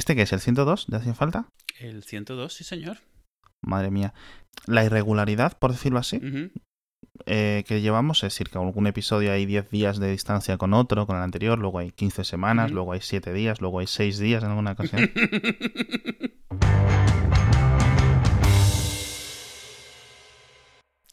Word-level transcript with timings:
¿Este 0.00 0.16
qué 0.16 0.22
es? 0.22 0.32
¿El 0.32 0.40
102 0.40 0.86
de 0.86 0.96
hacía 0.96 1.12
falta? 1.12 1.50
El 1.78 2.04
102, 2.04 2.54
sí, 2.54 2.64
señor. 2.64 3.00
Madre 3.60 3.90
mía. 3.90 4.14
La 4.64 4.82
irregularidad, 4.82 5.58
por 5.58 5.72
decirlo 5.72 5.98
así, 5.98 6.18
eh, 7.26 7.64
que 7.68 7.82
llevamos, 7.82 8.24
es 8.24 8.32
decir, 8.32 8.48
que 8.48 8.56
algún 8.56 8.86
episodio 8.86 9.30
hay 9.30 9.44
10 9.44 9.68
días 9.68 9.98
de 9.98 10.10
distancia 10.10 10.56
con 10.56 10.72
otro, 10.72 11.06
con 11.06 11.18
el 11.18 11.22
anterior, 11.22 11.58
luego 11.58 11.80
hay 11.80 11.90
15 11.90 12.24
semanas, 12.24 12.70
luego 12.70 12.94
hay 12.94 13.02
7 13.02 13.30
días, 13.34 13.60
luego 13.60 13.80
hay 13.80 13.86
6 13.86 14.18
días 14.18 14.42
en 14.42 14.48
alguna 14.48 14.72
ocasión. 14.72 15.10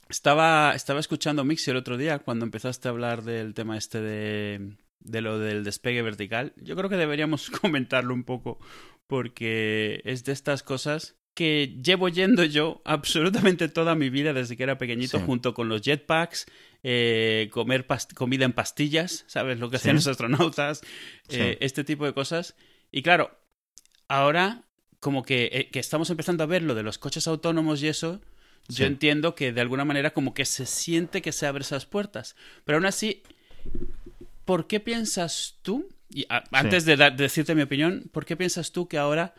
Estaba, 0.10 0.72
estaba 0.74 1.02
escuchando 1.02 1.44
Mixi 1.44 1.72
el 1.72 1.76
otro 1.76 1.98
día 1.98 2.20
cuando 2.20 2.46
empezaste 2.46 2.88
a 2.88 2.92
hablar 2.92 3.24
del 3.24 3.54
tema 3.54 3.78
este 3.78 4.00
de, 4.00 4.78
de 5.00 5.22
lo 5.22 5.40
del 5.40 5.64
despegue 5.64 6.02
vertical. 6.02 6.54
Yo 6.58 6.76
creo 6.76 6.90
que 6.90 6.98
deberíamos 6.98 7.50
comentarlo 7.62 8.14
un 8.14 8.24
poco 8.24 8.60
porque 9.08 10.02
es 10.06 10.24
de 10.26 10.34
estas 10.34 10.64
cosas 10.64 11.16
que 11.34 11.78
llevo 11.84 12.10
yendo 12.10 12.44
yo 12.44 12.82
absolutamente 12.84 13.70
toda 13.70 13.94
mi 13.94 14.10
vida 14.10 14.34
desde 14.34 14.58
que 14.58 14.64
era 14.64 14.78
pequeñito 14.80 15.20
Sí. 15.20 15.24
junto 15.26 15.54
con 15.54 15.70
los 15.70 15.82
jetpacks, 15.84 16.48
eh, 16.82 17.48
comer 17.52 17.86
past- 17.86 18.14
comida 18.16 18.44
en 18.46 18.54
pastillas, 18.54 19.24
¿sabes? 19.28 19.60
Lo 19.60 19.70
que 19.70 19.76
hacían 19.78 19.96
Sí. 19.96 20.00
los 20.00 20.08
astronautas, 20.08 20.82
Sí. 21.30 21.38
eh, 21.40 21.58
este 21.62 21.84
tipo 21.84 22.06
de 22.06 22.14
cosas. 22.14 22.56
Y 22.92 23.04
claro, 23.04 23.38
ahora 24.08 24.64
como 25.00 25.22
que, 25.24 25.50
eh, 25.54 25.70
que 25.70 25.80
estamos 25.80 26.10
empezando 26.10 26.44
a 26.44 26.48
ver 26.48 26.64
lo 26.64 26.74
de 26.74 26.82
los 26.84 26.98
coches 26.98 27.28
autónomos 27.28 27.84
y 27.84 27.88
eso, 27.88 28.20
yo 28.68 28.86
entiendo 28.88 29.36
que 29.36 29.54
de 29.54 29.62
alguna 29.62 29.86
manera 29.86 30.12
como 30.12 30.34
que 30.34 30.44
se 30.44 30.66
siente 30.66 31.22
que 31.22 31.32
se 31.32 31.46
abren 31.46 31.62
esas 31.62 31.86
puertas. 31.86 32.36
Pero 32.66 32.78
aún 32.78 32.86
así, 32.88 33.22
¿por 34.48 34.66
qué 34.66 34.80
piensas 34.80 35.60
tú, 35.62 35.88
y 36.10 36.26
a- 36.30 36.44
antes 36.52 36.86
de, 36.86 36.96
decirte 37.12 37.54
mi 37.54 37.62
opinión, 37.62 38.10
¿por 38.12 38.26
qué 38.26 38.36
piensas 38.36 38.72
tú 38.72 38.88
que 38.88 38.98
ahora 38.98 39.36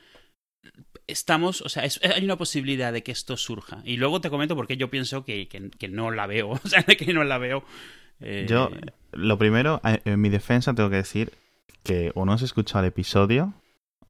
estamos, 1.06 1.62
o 1.62 1.68
sea, 1.68 1.84
es- 1.84 2.00
hay 2.02 2.24
una 2.24 2.36
posibilidad 2.36 2.92
de 2.92 3.02
que 3.02 3.12
esto 3.12 3.36
surja? 3.36 3.80
Y 3.84 3.96
luego 3.96 4.20
te 4.20 4.30
comento 4.30 4.54
por 4.54 4.66
qué 4.66 4.76
yo 4.76 4.90
pienso 4.90 5.24
que, 5.24 5.48
que- 5.48 5.70
que 5.70 5.88
no 5.88 6.10
la 6.10 6.26
veo, 6.26 6.50
o 6.64 6.68
sea, 6.68 6.82
que 6.84 7.12
no 7.12 7.24
la 7.24 7.38
veo. 7.38 7.64
eh, 8.20 8.46
Yo, 8.48 8.70
lo 9.12 9.38
primero, 9.38 9.80
eh, 9.84 10.00
en 10.04 10.20
mi 10.20 10.28
defensa 10.28 10.74
tengo 10.74 10.90
que 10.90 10.96
decir 10.96 11.32
que 11.82 12.12
o 12.14 12.24
no 12.24 12.32
has 12.32 12.42
escuchado 12.42 12.80
el 12.84 12.88
episodio 12.88 13.54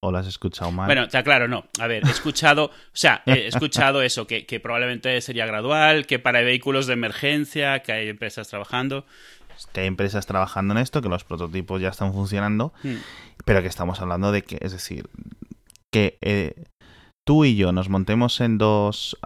o 0.01 0.13
lo 0.13 0.19
has 0.19 0.27
escuchado 0.29 0.71
mal. 0.71 0.87
Bueno, 0.87 1.03
está 1.05 1.23
claro, 1.25 1.49
no. 1.49 1.67
A 1.81 1.87
ver, 1.89 2.05
he 2.07 2.11
escuchado, 2.11 2.67
o 2.67 2.73
sea, 2.93 3.23
he 3.27 3.47
escuchado 3.49 4.01
eso, 4.03 4.27
que, 4.27 4.47
que 4.47 4.61
probablemente 4.61 5.21
sería 5.21 5.45
gradual, 5.47 6.07
que 6.07 6.19
para 6.19 6.41
vehículos 6.41 6.87
de 6.87 6.93
emergencia, 6.95 7.81
que 7.81 7.93
hay 7.93 8.09
empresas 8.09 8.49
trabajando. 8.49 9.07
Que 9.67 9.81
hay 9.81 9.87
empresas 9.87 10.27
trabajando 10.27 10.73
en 10.75 10.79
esto, 10.79 11.03
que 11.03 11.09
los 11.09 11.25
prototipos 11.25 11.81
ya 11.81 11.89
están 11.89 12.13
funcionando, 12.13 12.73
Hmm. 12.83 12.97
pero 13.45 13.63
que 13.63 13.69
estamos 13.69 14.01
hablando 14.01 14.33
de 14.33 14.43
que, 14.43 14.59
es 14.61 14.73
decir, 14.73 15.09
que 15.93 16.19
eh, 16.21 16.65
tú 17.27 17.45
y 17.45 17.57
yo 17.57 17.73
nos 17.73 17.89
montemos 17.89 18.41
en 18.41 18.59
dos 18.59 19.19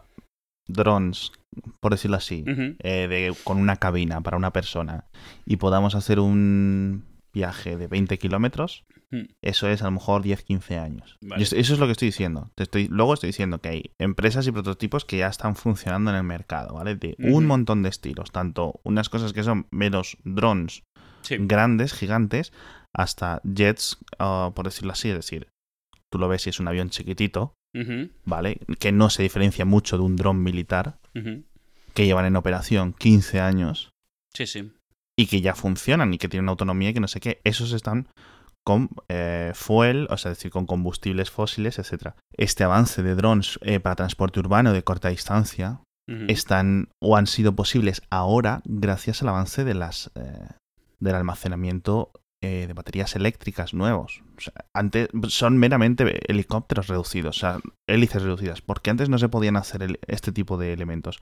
drones, 0.66 1.32
por 1.80 1.92
decirlo 1.92 2.16
así, 2.16 2.44
eh, 2.46 3.08
de, 3.08 3.34
con 3.44 3.58
una 3.58 3.76
cabina 3.76 4.20
para 4.20 4.36
una 4.36 4.52
persona 4.52 5.04
y 5.44 5.56
podamos 5.56 5.94
hacer 5.94 6.18
un 6.18 7.04
viaje 7.32 7.76
de 7.76 7.86
20 7.88 8.18
kilómetros, 8.18 8.84
Hmm. 9.10 9.26
eso 9.42 9.68
es 9.68 9.82
a 9.82 9.84
lo 9.86 9.90
mejor 9.90 10.22
10-15 10.22 10.78
años. 10.78 11.18
Vale. 11.20 11.42
Eso 11.42 11.54
es 11.56 11.78
lo 11.78 11.84
que 11.84 11.92
estoy 11.92 12.08
diciendo. 12.08 12.50
Te 12.54 12.62
estoy, 12.62 12.88
luego 12.88 13.12
estoy 13.12 13.26
diciendo 13.28 13.60
que 13.60 13.68
hay 13.68 13.90
empresas 13.98 14.46
y 14.46 14.52
prototipos 14.52 15.04
que 15.04 15.18
ya 15.18 15.26
están 15.26 15.54
funcionando 15.54 16.10
en 16.10 16.16
el 16.16 16.22
mercado, 16.22 16.74
¿vale? 16.76 16.94
De 16.96 17.14
un 17.18 17.44
montón 17.46 17.82
de 17.82 17.90
estilos, 17.90 18.32
tanto 18.32 18.80
unas 18.84 19.10
cosas 19.10 19.34
que 19.34 19.42
son 19.42 19.66
menos 19.70 20.16
drones 20.24 20.82
Sí. 21.20 21.36
grandes, 21.40 21.92
gigantes, 21.92 22.52
hasta 22.94 23.42
jets, 23.44 23.98
ah, 24.18 24.52
por 24.54 24.64
decirlo 24.64 24.92
así, 24.92 25.10
es 25.10 25.16
decir, 25.16 25.48
tú 26.10 26.18
lo 26.18 26.26
ves 26.28 26.46
y 26.46 26.50
es 26.50 26.58
un 26.58 26.68
avión 26.68 26.88
chiquitito, 26.88 27.54
¿vale? 28.24 28.60
Que 28.78 28.92
no 28.92 29.10
se 29.10 29.22
diferencia 29.22 29.66
mucho 29.66 29.98
de 29.98 30.04
un 30.04 30.16
dron 30.16 30.42
militar, 30.42 30.98
que 31.92 32.06
llevan 32.06 32.24
en 32.24 32.36
operación 32.36 32.94
15 32.94 33.40
años 33.40 33.90
Sí, 34.34 34.46
sí. 34.46 34.72
Y 35.18 35.26
que 35.26 35.40
ya 35.40 35.54
funcionan 35.54 36.14
y 36.14 36.18
que 36.18 36.28
tienen 36.28 36.48
autonomía 36.48 36.90
y 36.90 36.94
que 36.94 37.00
no 37.00 37.08
sé 37.08 37.20
qué. 37.20 37.40
Esos 37.44 37.72
están 37.72 38.08
con 38.64 38.90
eh, 39.08 39.52
fuel, 39.54 40.06
o 40.10 40.16
sea, 40.16 40.32
es 40.32 40.38
decir, 40.38 40.50
con 40.52 40.66
combustibles 40.66 41.30
fósiles, 41.30 41.78
etcétera. 41.78 42.14
Este 42.36 42.62
avance 42.64 43.02
de 43.02 43.14
drones 43.14 43.58
eh, 43.62 43.80
para 43.80 43.96
transporte 43.96 44.38
urbano 44.40 44.72
de 44.72 44.84
corta 44.84 45.08
distancia 45.08 45.80
están 46.28 46.88
o 47.00 47.16
han 47.16 47.26
sido 47.26 47.54
posibles 47.54 48.02
ahora 48.10 48.60
gracias 48.64 49.22
al 49.22 49.28
avance 49.28 49.64
de 49.64 49.74
las 49.74 50.10
eh, 50.16 50.48
del 51.00 51.14
almacenamiento 51.14 52.12
eh, 52.42 52.66
de 52.66 52.72
baterías 52.72 53.14
eléctricas 53.16 53.72
nuevos. 53.72 54.22
O 54.36 54.40
sea, 54.40 54.52
antes 54.74 55.08
son 55.28 55.58
meramente 55.58 56.20
helicópteros 56.30 56.88
reducidos, 56.88 57.36
o 57.36 57.40
sea, 57.40 57.58
hélices 57.88 58.22
reducidas. 58.22 58.60
¿Por 58.62 58.82
qué 58.82 58.90
antes 58.90 59.08
no 59.08 59.18
se 59.18 59.28
podían 59.28 59.56
hacer 59.56 59.82
el- 59.82 60.00
este 60.08 60.32
tipo 60.32 60.56
de 60.58 60.72
elementos? 60.72 61.20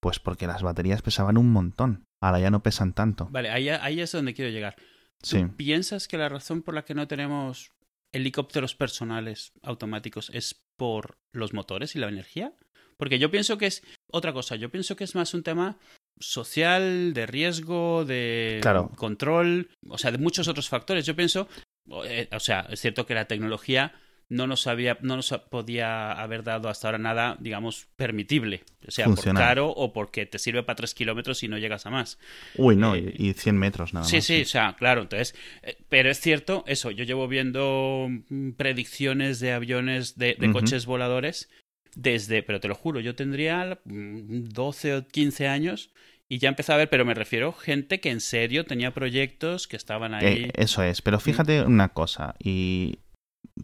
Pues 0.00 0.18
porque 0.18 0.46
las 0.46 0.62
baterías 0.62 1.02
pesaban 1.02 1.36
un 1.38 1.50
montón. 1.50 2.04
Ahora 2.22 2.40
ya 2.40 2.50
no 2.50 2.62
pesan 2.62 2.92
tanto. 2.92 3.28
Vale, 3.30 3.50
ahí, 3.50 3.68
ahí 3.68 4.00
es 4.00 4.12
donde 4.12 4.34
quiero 4.34 4.50
llegar. 4.50 4.76
¿Tú 4.76 5.28
Sí. 5.28 5.44
piensas 5.56 6.08
que 6.08 6.18
la 6.18 6.28
razón 6.28 6.62
por 6.62 6.74
la 6.74 6.84
que 6.84 6.94
no 6.94 7.06
tenemos 7.08 7.70
helicópteros 8.12 8.74
personales 8.74 9.52
automáticos 9.62 10.30
es 10.32 10.54
por 10.76 11.18
los 11.32 11.52
motores 11.54 11.94
y 11.96 11.98
la 11.98 12.08
energía? 12.08 12.52
Porque 12.96 13.18
yo 13.18 13.30
pienso 13.30 13.58
que 13.58 13.66
es 13.66 13.82
otra 14.10 14.32
cosa. 14.32 14.56
Yo 14.56 14.70
pienso 14.70 14.96
que 14.96 15.04
es 15.04 15.14
más 15.14 15.34
un 15.34 15.42
tema 15.42 15.76
social, 16.18 17.12
de 17.12 17.26
riesgo, 17.26 18.04
de 18.04 18.58
Claro. 18.62 18.90
control, 18.96 19.68
o 19.88 19.98
sea, 19.98 20.10
de 20.12 20.18
muchos 20.18 20.48
otros 20.48 20.68
factores. 20.68 21.04
Yo 21.06 21.14
pienso, 21.14 21.48
o 21.88 22.04
eh, 22.04 22.28
o 22.32 22.40
sea, 22.40 22.66
es 22.70 22.80
cierto 22.80 23.04
que 23.06 23.14
la 23.14 23.26
tecnología 23.26 23.92
no 24.28 24.46
nos 24.46 24.66
había, 24.66 24.98
no 25.02 25.16
nos 25.16 25.30
podía 25.50 26.12
haber 26.12 26.42
dado 26.42 26.68
hasta 26.68 26.88
ahora 26.88 26.98
nada, 26.98 27.36
digamos, 27.40 27.86
permitible. 27.96 28.64
O 28.86 28.90
sea, 28.90 29.04
Funcional. 29.06 29.40
por 29.40 29.48
caro 29.48 29.68
o 29.70 29.92
porque 29.92 30.26
te 30.26 30.38
sirve 30.38 30.62
para 30.64 30.76
tres 30.76 30.94
kilómetros 30.94 31.42
y 31.42 31.48
no 31.48 31.58
llegas 31.58 31.86
a 31.86 31.90
más. 31.90 32.18
Uy, 32.56 32.76
no, 32.76 32.94
Eh, 32.96 33.14
y 33.16 33.28
y 33.30 33.32
100 33.34 33.56
metros 33.56 33.94
nada 33.94 34.06
Sí, 34.06 34.16
más. 34.16 34.24
sí, 34.24 34.42
o 34.42 34.44
sea, 34.46 34.74
claro, 34.76 35.02
entonces, 35.02 35.34
eh, 35.62 35.76
pero 35.88 36.10
es 36.10 36.20
cierto, 36.20 36.64
eso, 36.66 36.90
yo 36.90 37.04
llevo 37.04 37.28
viendo 37.28 38.08
mm, 38.28 38.50
predicciones 38.52 39.38
de 39.40 39.52
aviones, 39.52 40.16
de, 40.18 40.36
de 40.38 40.50
coches 40.52 40.86
voladores, 40.86 41.48
desde, 41.94 42.42
pero 42.42 42.60
te 42.60 42.68
lo 42.68 42.74
juro, 42.74 43.00
yo 43.00 43.14
tendría 43.14 43.78
mm, 43.84 44.44
12 44.48 44.94
o 44.96 45.06
15 45.06 45.48
años 45.48 45.90
y 46.28 46.38
ya 46.38 46.48
empecé 46.48 46.72
a 46.72 46.76
ver, 46.76 46.90
pero 46.90 47.04
me 47.04 47.14
refiero 47.14 47.52
gente 47.52 48.00
que 48.00 48.10
en 48.10 48.20
serio 48.20 48.64
tenía 48.64 48.92
proyectos 48.92 49.68
que 49.68 49.76
estaban 49.76 50.12
ahí. 50.14 50.44
Eh, 50.46 50.50
eso 50.56 50.82
es, 50.82 51.00
pero 51.00 51.20
fíjate 51.20 51.62
una 51.62 51.90
cosa, 51.90 52.34
y 52.40 52.98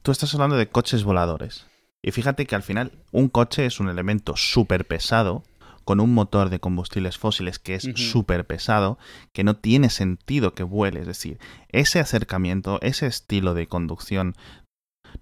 tú 0.03 0.13
estás 0.13 0.33
hablando 0.35 0.57
de 0.57 0.69
coches 0.69 1.05
voladores. 1.05 1.67
Y 2.03 2.11
fíjate 2.11 2.47
que 2.47 2.55
al 2.55 2.63
final 2.63 2.93
un 3.13 3.29
coche 3.29 3.67
es 3.67 3.79
un 3.81 3.89
elemento 3.89 4.37
súper 4.37 4.87
pesado, 4.87 5.45
con 5.85 6.01
un 6.01 6.15
motor 6.15 6.49
de 6.49 6.61
combustibles 6.61 7.19
fósiles 7.19 7.59
que 7.59 7.75
es 7.75 7.85
Ujú. 7.87 7.97
súper 7.97 8.47
pesado, 8.47 8.99
que 9.33 9.45
no 9.45 9.57
tiene 9.57 9.91
sentido 9.91 10.55
que 10.55 10.63
vuele. 10.63 11.01
Es 11.01 11.07
decir, 11.07 11.39
ese 11.71 11.99
acercamiento, 11.99 12.81
ese 12.83 13.07
estilo 13.07 13.53
de 13.55 13.67
conducción, 13.67 14.35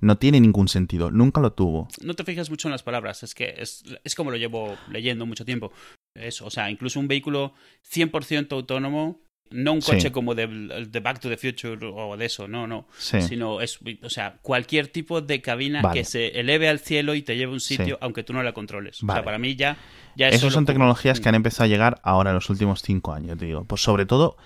no 0.01 0.19
tiene 0.19 0.41
ningún 0.41 0.69
sentido, 0.69 1.11
nunca 1.11 1.41
lo 1.41 1.53
tuvo. 1.53 1.89
No 2.03 2.15
te 2.15 2.25
fijas 2.25 2.51
mucho 2.51 2.69
en 2.69 2.73
las 2.73 2.83
palabras, 2.83 3.23
es 3.23 3.35
que 3.35 3.55
es, 3.57 3.85
es 4.05 4.15
como 4.15 4.31
lo 4.31 4.37
llevo 4.37 4.77
leyendo 4.91 5.27
mucho 5.27 5.45
tiempo. 5.45 5.73
Eso, 6.15 6.47
o 6.47 6.51
sea, 6.51 6.71
incluso 6.71 7.01
un 7.01 7.09
vehículo 7.09 7.55
100% 7.91 8.53
autónomo, 8.53 9.21
no 9.51 9.73
un 9.73 9.83
Sí. 9.83 9.93
coche 9.93 10.13
como 10.13 10.35
de, 10.35 10.87
de 10.89 11.01
Back 11.01 11.21
to 11.21 11.29
the 11.29 11.37
Future 11.37 11.79
o 11.87 12.17
de 12.17 12.25
eso, 12.27 12.47
no, 12.49 12.67
no. 12.67 12.87
Sí, 12.99 13.21
sino 13.23 13.61
es, 13.61 13.79
o 14.03 14.11
sea, 14.11 14.39
cualquier 14.43 14.89
tipo 14.89 15.21
de 15.21 15.41
cabina 15.43 15.83
Vale. 15.83 16.01
que 16.01 16.05
se 16.05 16.39
eleve 16.41 16.69
al 16.69 16.79
cielo 16.79 17.15
y 17.15 17.23
te 17.23 17.37
lleve 17.37 17.51
a 17.51 17.55
un 17.55 17.61
sitio 17.61 17.95
Sí. 17.97 17.99
aunque 18.01 18.23
tú 18.23 18.33
no 18.33 18.43
la 18.43 18.53
controles. 18.53 19.03
O 19.03 19.07
sea, 19.07 19.25
para 19.25 19.39
mí 19.39 19.57
ya, 19.57 19.77
ya 20.17 20.29
es 20.29 20.37
Esas 20.37 20.53
son 20.53 20.65
como- 20.65 20.73
tecnologías 20.75 21.21
que 21.21 21.29
han 21.29 21.35
empezado 21.35 21.65
a 21.65 21.69
llegar 21.69 22.01
ahora 22.05 22.31
en 22.31 22.35
los 22.37 22.49
últimos 22.51 22.83
cinco 22.83 23.13
años, 23.13 23.37
te 23.39 23.47
digo. 23.47 23.65
Pues 23.65 23.83
sobre 23.83 24.07
todo 24.07 24.37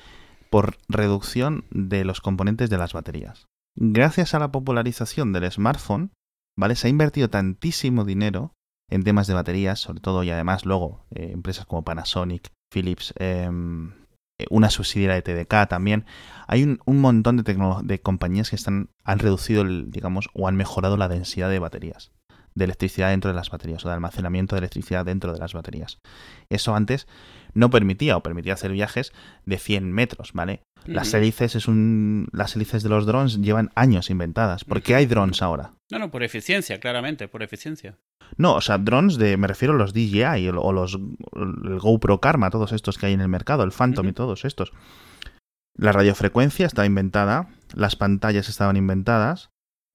por 0.51 0.77
reducción 0.89 1.65
de 1.71 2.05
los 2.05 2.21
componentes 2.21 2.71
de 2.71 2.79
las 2.79 2.93
baterías. 2.93 3.47
Gracias 3.77 4.35
a 4.35 4.39
la 4.39 4.53
popularización 4.53 5.33
del 5.33 5.51
smartphone, 5.51 6.13
¿vale? 6.57 6.77
Se 6.77 6.87
ha 6.87 6.91
invertido 6.91 7.29
tantísimo 7.29 8.05
dinero 8.05 8.53
en 8.89 9.03
temas 9.03 9.27
de 9.27 9.35
baterías, 9.35 9.81
sobre 9.81 10.01
todo 10.01 10.23
y 10.23 10.31
además 10.31 10.65
luego 10.65 11.05
eh, 11.15 11.31
empresas 11.33 11.67
como 11.67 11.83
Panasonic, 11.85 12.51
Philips, 12.73 13.13
em, 13.19 13.91
eh, 13.91 14.04
una 14.51 14.71
subsidiaria 14.71 15.21
de 15.21 15.23
TDK 15.23 15.69
también. 15.69 16.05
Hay 16.47 16.63
un, 16.63 16.81
un 16.85 17.01
montón 17.01 17.37
de, 17.39 18.01
compañías 18.01 18.51
que 18.51 18.57
están, 18.57 18.91
han 19.05 19.19
reducido, 19.19 19.63
el, 19.63 19.91
digamos, 19.91 20.29
o 20.35 20.49
han 20.49 20.57
mejorado 20.57 20.97
la 20.97 21.09
densidad 21.09 21.51
de 21.51 21.59
baterías, 21.59 22.13
de 22.55 22.65
electricidad 22.65 23.11
dentro 23.11 23.31
de 23.31 23.37
las 23.37 23.51
baterías, 23.51 23.85
o 23.85 23.89
de 23.89 23.95
almacenamiento 23.95 24.55
de 24.55 24.61
electricidad 24.61 25.05
dentro 25.05 25.33
de 25.33 25.39
las 25.39 25.55
baterías. 25.55 25.99
Eso 26.51 26.75
antes 26.75 27.07
no 27.55 27.71
permitía, 27.71 28.17
o 28.17 28.23
permitía 28.23 28.55
hacer 28.55 28.73
viajes 28.73 29.13
de 29.47 29.59
100 29.59 29.93
metros, 29.93 30.33
¿vale? 30.33 30.63
Las 30.87 31.15
hélices 31.15 31.55
es 31.55 31.67
un. 31.67 32.29
Las 32.33 32.57
hélices 32.57 32.83
de 32.83 32.91
los 32.91 33.07
drones 33.07 33.41
llevan 33.41 33.71
años 33.75 34.11
inventadas. 34.11 34.65
¿Por 34.65 34.83
qué 34.83 34.95
hay 34.95 35.07
drones 35.07 35.41
ahora? 35.41 35.73
No, 35.95 36.01
no, 36.01 36.11
por 36.11 36.25
eficiencia, 36.25 36.81
claramente, 36.81 37.29
por 37.29 37.45
eficiencia. 37.45 38.01
No, 38.37 38.57
o 38.57 38.61
sea, 38.61 38.79
drones 38.79 39.17
de. 39.17 39.37
Me 39.37 39.47
refiero 39.47 39.75
a 39.75 39.77
los 39.77 39.93
DJI 39.93 40.49
o 40.49 40.73
los. 40.73 40.99
El 41.37 41.79
GoPro 41.79 42.21
Karma, 42.21 42.51
todos 42.51 42.73
estos 42.73 42.99
que 42.99 43.07
hay 43.07 43.13
en 43.13 43.21
el 43.21 43.29
mercado, 43.29 43.63
el 43.63 43.71
Phantom 43.71 44.09
y 44.09 44.13
todos 44.13 44.45
estos. 44.45 44.73
La 45.77 45.93
radiofrecuencia 45.93 46.67
estaba 46.67 46.85
inventada, 46.87 47.49
las 47.75 47.95
pantallas 47.95 48.49
estaban 48.49 48.77
inventadas, 48.77 49.51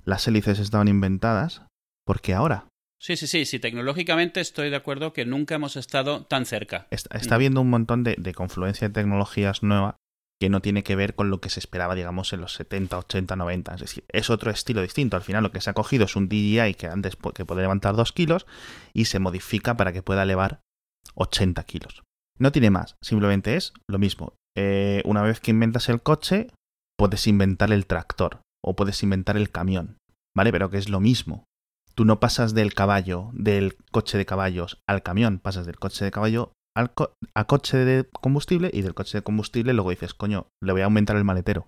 las 0.05 0.25
hélices 0.25 0.59
estaban 0.59 0.87
inventadas, 0.87 1.63
¿por 2.05 2.21
qué 2.21 2.33
ahora? 2.33 2.69
Sí, 3.01 3.17
sí, 3.17 3.27
sí, 3.27 3.43
sí, 3.43 3.59
tecnológicamente 3.59 4.39
estoy 4.39 4.69
de 4.69 4.77
acuerdo 4.77 5.11
que 5.11 5.25
nunca 5.25 5.55
hemos 5.55 5.75
estado 5.75 6.25
tan 6.25 6.45
cerca. 6.45 6.87
Está, 6.91 7.17
está 7.17 7.35
habiendo 7.35 7.59
un 7.59 7.69
montón 7.69 8.05
de, 8.05 8.15
de 8.17 8.33
confluencia 8.33 8.87
de 8.87 8.93
tecnologías 8.93 9.63
nuevas 9.63 9.95
que 10.39 10.49
no 10.49 10.61
tiene 10.61 10.83
que 10.83 10.95
ver 10.95 11.15
con 11.15 11.29
lo 11.29 11.41
que 11.41 11.49
se 11.49 11.59
esperaba, 11.59 11.95
digamos, 11.95 12.31
en 12.31 12.41
los 12.41 12.53
70, 12.53 12.97
80, 12.97 13.35
90. 13.35 13.75
Es 13.75 13.81
decir, 13.81 14.05
es 14.07 14.29
otro 14.29 14.51
estilo 14.51 14.81
distinto. 14.81 15.17
Al 15.17 15.23
final 15.23 15.43
lo 15.43 15.51
que 15.51 15.59
se 15.59 15.69
ha 15.69 15.73
cogido 15.73 16.05
es 16.05 16.15
un 16.15 16.29
DJI 16.29 16.75
que 16.75 16.87
antes 16.87 17.17
que 17.35 17.45
puede 17.45 17.61
levantar 17.61 17.95
2 17.95 18.11
kilos 18.13 18.47
y 18.93 19.05
se 19.05 19.19
modifica 19.19 19.75
para 19.75 19.91
que 19.91 20.01
pueda 20.01 20.23
elevar 20.23 20.61
80 21.15 21.63
kilos. 21.63 22.03
No 22.37 22.53
tiene 22.53 22.69
más, 22.69 22.95
simplemente 23.01 23.57
es 23.57 23.73
lo 23.89 23.99
mismo. 23.99 24.35
Eh, 24.55 25.01
una 25.05 25.21
vez 25.21 25.41
que 25.41 25.51
inventas 25.51 25.89
el 25.89 26.01
coche, 26.01 26.47
puedes 26.97 27.27
inventar 27.27 27.71
el 27.73 27.85
tractor 27.85 28.41
o 28.63 28.75
puedes 28.75 29.03
inventar 29.03 29.35
el 29.35 29.51
camión, 29.51 29.97
¿vale? 30.35 30.51
Pero 30.53 30.69
que 30.69 30.77
es 30.77 30.87
lo 30.87 31.01
mismo. 31.01 31.43
Tú 31.95 32.05
no 32.05 32.21
pasas 32.21 32.53
del 32.53 32.73
caballo, 32.73 33.29
del 33.33 33.75
coche 33.91 34.17
de 34.17 34.25
caballos 34.25 34.79
al 34.87 35.03
camión, 35.03 35.39
pasas 35.39 35.65
del 35.65 35.79
coche 35.79 36.05
de 36.05 36.11
caballo 36.11 36.53
al 36.75 36.91
a 37.35 37.45
coche 37.45 37.77
de 37.77 38.09
combustible 38.09 38.69
y 38.73 38.81
del 38.81 38.93
coche 38.93 39.17
de 39.17 39.23
combustible 39.23 39.73
luego 39.73 39.89
dices, 39.89 40.13
coño, 40.13 40.47
le 40.63 40.71
voy 40.71 40.81
a 40.81 40.85
aumentar 40.85 41.15
el 41.15 41.23
maletero 41.23 41.67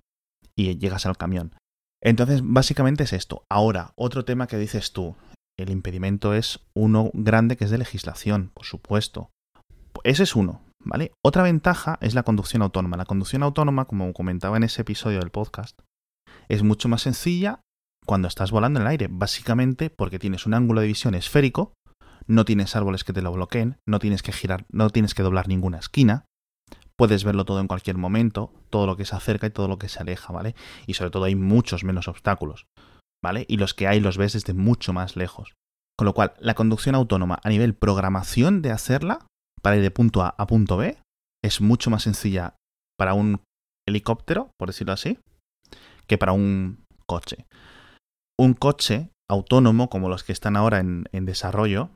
y 0.56 0.77
llegas 0.77 1.06
al 1.06 1.18
camión. 1.18 1.56
Entonces, 2.03 2.42
básicamente 2.44 3.03
es 3.03 3.13
esto. 3.13 3.44
Ahora, 3.50 3.94
otro 3.95 4.25
tema 4.25 4.48
que 4.48 4.57
dices 4.57 4.92
tú, 4.92 5.15
el 5.59 5.69
impedimento 5.69 6.33
es 6.33 6.59
uno 6.75 7.12
grande 7.13 7.57
que 7.57 7.65
es 7.65 7.71
de 7.71 7.77
legislación, 7.77 8.51
por 8.53 8.65
supuesto. 8.65 9.30
Ese 10.03 10.24
es 10.24 10.36
uno, 10.36 10.62
¿vale? 10.83 11.12
Otra 11.24 11.44
ventaja 11.44 11.98
es 12.01 12.15
la 12.15 12.24
conducción 12.24 12.63
autónoma. 12.63 12.98
La 12.98 13.06
conducción 13.06 13.44
autónoma, 13.44 13.86
como 13.86 14.12
comentaba 14.13 14.57
en 14.57 14.63
ese 14.63 14.81
episodio 14.81 15.19
del 15.19 15.30
podcast, 15.30 15.80
es 16.50 16.63
mucho 16.63 16.89
más 16.89 17.03
sencilla 17.03 17.62
cuando 18.06 18.27
estás 18.27 18.51
volando 18.51 18.80
en 18.80 18.86
el 18.86 18.92
aire, 18.92 19.07
básicamente 19.12 19.89
porque 19.89 20.18
tienes 20.18 20.48
un 20.48 20.56
ángulo 20.56 20.81
de 20.81 20.88
visión 20.88 21.13
esférico 21.13 21.74
no 22.28 22.46
tienes 22.46 22.76
árboles 22.76 23.04
que 23.04 23.14
te 23.14 23.22
lo 23.22 23.32
bloqueen, 23.32 23.78
no 23.88 24.00
tienes 24.00 24.24
que 24.24 24.32
girar, 24.32 24.66
no 24.70 24.90
tienes 24.90 25.14
que 25.14 25.24
doblar 25.24 25.48
ninguna 25.48 25.80
esquina, 25.80 26.26
puedes 27.02 27.24
verlo 27.24 27.46
todo 27.46 27.60
en 27.60 27.68
cualquier 27.68 27.98
momento, 27.98 28.54
todo 28.70 28.86
lo 28.86 28.96
que 28.96 29.06
se 29.06 29.16
acerca 29.16 29.48
y 29.48 29.50
todo 29.50 29.68
lo 29.68 29.80
que 29.80 29.90
se 29.90 30.00
aleja, 30.00 30.32
¿vale? 30.32 30.56
Y 30.86 30.94
sobre 30.94 31.10
todo 31.10 31.24
hay 31.24 31.36
muchos 31.36 31.84
menos 31.84 32.08
obstáculos, 32.08 32.68
¿vale? 33.24 33.46
Y 33.48 33.58
los 33.58 33.74
que 33.74 33.88
hay 33.88 34.00
los 34.00 34.18
ves 34.18 34.34
desde 34.34 34.54
mucho 34.54 34.94
más 34.94 35.16
lejos. 35.16 35.54
Con 35.98 36.06
lo 36.06 36.14
cual, 36.14 36.34
la 36.40 36.54
conducción 36.54 36.96
autónoma 36.96 37.40
a 37.44 37.50
nivel 37.50 37.74
programación 37.74 38.62
de 38.62 38.72
hacerla, 38.72 39.26
para 39.62 39.78
ir 39.78 39.82
de 39.82 39.92
punto 39.92 40.22
A 40.22 40.36
a 40.38 40.48
punto 40.48 40.78
B, 40.78 40.98
es 41.44 41.60
mucho 41.60 41.90
más 41.90 42.04
sencilla 42.04 42.56
para 42.98 43.16
un 43.16 43.42
helicóptero, 43.88 44.52
por 44.60 44.70
decirlo 44.70 44.94
así, 44.94 45.18
que 46.08 46.18
para 46.18 46.34
un 46.34 46.84
coche. 47.08 47.48
Un 48.40 48.54
coche 48.54 49.10
autónomo, 49.30 49.90
como 49.90 50.10
los 50.10 50.24
que 50.24 50.34
están 50.34 50.56
ahora 50.56 50.80
en, 50.80 51.06
en 51.12 51.26
desarrollo, 51.26 51.90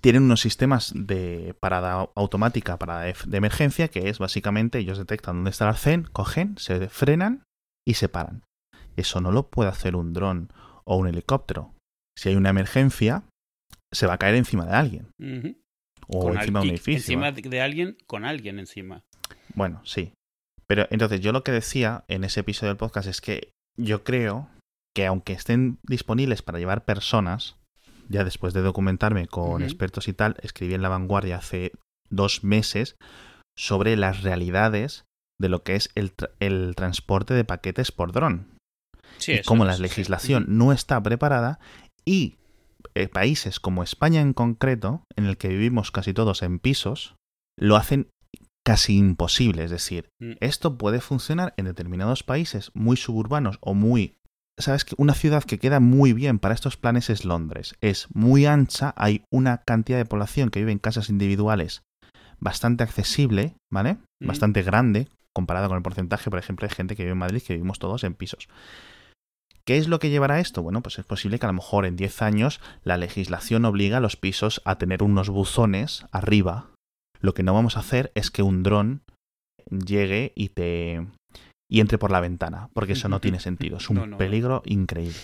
tienen 0.00 0.22
unos 0.22 0.40
sistemas 0.40 0.92
de 0.94 1.54
parada 1.60 2.08
automática 2.14 2.78
para 2.78 3.00
de 3.00 3.36
emergencia 3.36 3.88
que 3.88 4.08
es 4.08 4.18
básicamente 4.18 4.78
ellos 4.78 4.98
detectan 4.98 5.36
dónde 5.36 5.50
está 5.50 5.64
el 5.64 5.70
arcén, 5.70 6.04
cogen, 6.12 6.56
se 6.58 6.88
frenan 6.88 7.44
y 7.86 7.94
se 7.94 8.08
paran. 8.08 8.42
Eso 8.96 9.20
no 9.20 9.32
lo 9.32 9.48
puede 9.48 9.70
hacer 9.70 9.96
un 9.96 10.12
dron 10.12 10.52
o 10.84 10.96
un 10.96 11.08
helicóptero. 11.08 11.74
Si 12.16 12.28
hay 12.28 12.36
una 12.36 12.50
emergencia, 12.50 13.24
se 13.92 14.06
va 14.06 14.14
a 14.14 14.18
caer 14.18 14.34
encima 14.34 14.66
de 14.66 14.72
alguien. 14.72 15.08
O 16.08 16.32
encima 16.32 16.60
de 16.60 16.66
un 16.66 16.70
edificio. 16.70 17.14
Encima 17.14 17.32
de 17.32 17.60
alguien 17.60 17.96
con 18.06 18.24
alguien 18.24 18.58
encima. 18.58 19.02
Bueno, 19.54 19.80
sí. 19.84 20.12
Pero 20.66 20.86
entonces 20.90 21.20
yo 21.20 21.32
lo 21.32 21.44
que 21.44 21.52
decía 21.52 22.04
en 22.08 22.24
ese 22.24 22.40
episodio 22.40 22.70
del 22.70 22.78
podcast 22.78 23.08
es 23.08 23.20
que 23.20 23.52
yo 23.78 24.04
creo 24.04 24.48
que 24.94 25.06
aunque 25.06 25.32
estén 25.32 25.78
disponibles 25.82 26.42
para 26.42 26.58
llevar 26.58 26.84
personas, 26.84 27.56
ya 28.08 28.24
después 28.24 28.54
de 28.54 28.62
documentarme 28.62 29.26
con 29.26 29.62
expertos 29.62 30.08
y 30.08 30.12
tal, 30.12 30.36
escribí 30.42 30.74
en 30.74 30.82
La 30.82 30.88
Vanguardia 30.88 31.36
hace 31.36 31.72
dos 32.10 32.44
meses 32.44 32.96
sobre 33.56 33.96
las 33.96 34.22
realidades 34.22 35.04
de 35.40 35.48
lo 35.48 35.62
que 35.62 35.76
es 35.76 35.90
el, 35.94 36.12
transporte 36.74 37.34
de 37.34 37.44
paquetes 37.44 37.92
por 37.92 38.12
dron. 38.12 38.56
Sí, 39.18 39.32
y 39.32 39.42
cómo 39.42 39.64
la 39.64 39.76
legislación 39.76 40.46
no 40.48 40.72
está 40.72 41.02
preparada 41.02 41.58
y 42.04 42.36
eh, 42.94 43.08
países 43.08 43.60
como 43.60 43.82
España 43.82 44.20
en 44.20 44.32
concreto, 44.32 45.04
en 45.16 45.26
el 45.26 45.36
que 45.36 45.48
vivimos 45.48 45.90
casi 45.90 46.12
todos 46.12 46.42
en 46.42 46.58
pisos, 46.58 47.14
lo 47.58 47.76
hacen 47.76 48.08
casi 48.64 48.96
imposible. 48.96 49.64
Es 49.64 49.70
decir, 49.70 50.08
mm. 50.20 50.32
esto 50.40 50.78
puede 50.78 51.00
funcionar 51.00 51.54
en 51.56 51.66
determinados 51.66 52.22
países 52.22 52.70
muy 52.74 52.96
suburbanos 52.96 53.58
o 53.60 53.74
muy 53.74 54.14
sabes 54.58 54.84
que 54.84 54.94
una 54.98 55.14
ciudad 55.14 55.44
que 55.44 55.58
queda 55.58 55.80
muy 55.80 56.12
bien 56.12 56.38
para 56.38 56.54
estos 56.54 56.76
planes 56.76 57.10
es 57.10 57.24
Londres. 57.24 57.74
Es 57.80 58.08
muy 58.14 58.46
ancha, 58.46 58.94
hay 58.96 59.24
una 59.30 59.58
cantidad 59.58 59.98
de 59.98 60.04
población 60.04 60.50
que 60.50 60.60
vive 60.60 60.72
en 60.72 60.78
casas 60.78 61.08
individuales 61.08 61.82
bastante 62.42 62.82
accesible, 62.82 63.54
¿vale? 63.70 63.98
Mm. 64.20 64.26
Bastante 64.26 64.62
grande, 64.62 65.08
comparado 65.32 65.68
con 65.68 65.76
el 65.76 65.82
porcentaje, 65.82 66.28
por 66.28 66.40
ejemplo, 66.40 66.66
de 66.66 66.74
gente 66.74 66.96
que 66.96 67.04
vive 67.04 67.12
en 67.12 67.18
Madrid, 67.18 67.42
que 67.46 67.54
vivimos 67.54 67.78
todos 67.78 68.02
en 68.02 68.14
pisos. 68.14 68.48
¿Qué 69.64 69.78
es 69.78 69.86
lo 69.86 70.00
que 70.00 70.10
llevará 70.10 70.40
esto? 70.40 70.60
Bueno, 70.60 70.82
pues 70.82 70.98
es 70.98 71.04
posible 71.04 71.38
que 71.38 71.46
a 71.46 71.48
lo 71.48 71.52
mejor 71.54 71.86
en 71.86 71.94
10 71.94 72.22
años 72.22 72.60
la 72.82 72.96
legislación 72.96 73.64
obliga 73.64 73.98
a 73.98 74.00
los 74.00 74.16
pisos 74.16 74.60
a 74.64 74.76
tener 74.76 75.04
unos 75.04 75.28
buzones 75.28 76.04
arriba. 76.10 76.66
Lo 77.20 77.32
que 77.32 77.44
no 77.44 77.54
vamos 77.54 77.76
a 77.76 77.80
hacer 77.80 78.10
es 78.16 78.32
que 78.32 78.42
un 78.42 78.64
dron 78.64 79.02
llegue 79.70 80.32
y 80.34 80.48
te, 80.48 81.06
y 81.72 81.80
entre 81.80 81.96
por 81.96 82.10
la 82.10 82.20
ventana, 82.20 82.68
porque 82.74 82.92
eso 82.92 83.08
no 83.08 83.18
tiene 83.18 83.40
sentido. 83.40 83.78
Es 83.78 83.88
un 83.88 84.18
peligro 84.18 84.60
increíble. 84.66 85.16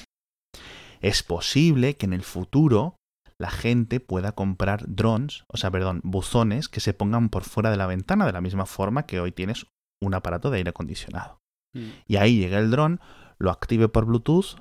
Es 1.02 1.22
posible 1.22 1.98
que 1.98 2.06
en 2.06 2.14
el 2.14 2.22
futuro 2.22 2.96
la 3.38 3.50
gente 3.50 4.00
pueda 4.00 4.32
comprar 4.32 4.82
drones, 4.88 5.44
o 5.48 5.58
sea, 5.58 5.70
perdón, 5.70 6.00
buzones 6.04 6.70
que 6.70 6.80
se 6.80 6.94
pongan 6.94 7.28
por 7.28 7.44
fuera 7.44 7.70
de 7.70 7.76
la 7.76 7.86
ventana 7.86 8.24
de 8.24 8.32
la 8.32 8.40
misma 8.40 8.64
forma 8.64 9.04
que 9.04 9.20
hoy 9.20 9.30
tienes 9.30 9.66
un 10.02 10.14
aparato 10.14 10.48
de 10.48 10.56
aire 10.56 10.70
acondicionado. 10.70 11.38
Mm. 11.74 11.88
Y 12.06 12.16
ahí 12.16 12.38
llega 12.38 12.58
el 12.58 12.70
dron, 12.70 12.98
lo 13.38 13.50
active 13.50 13.90
por 13.90 14.06
Bluetooth, 14.06 14.56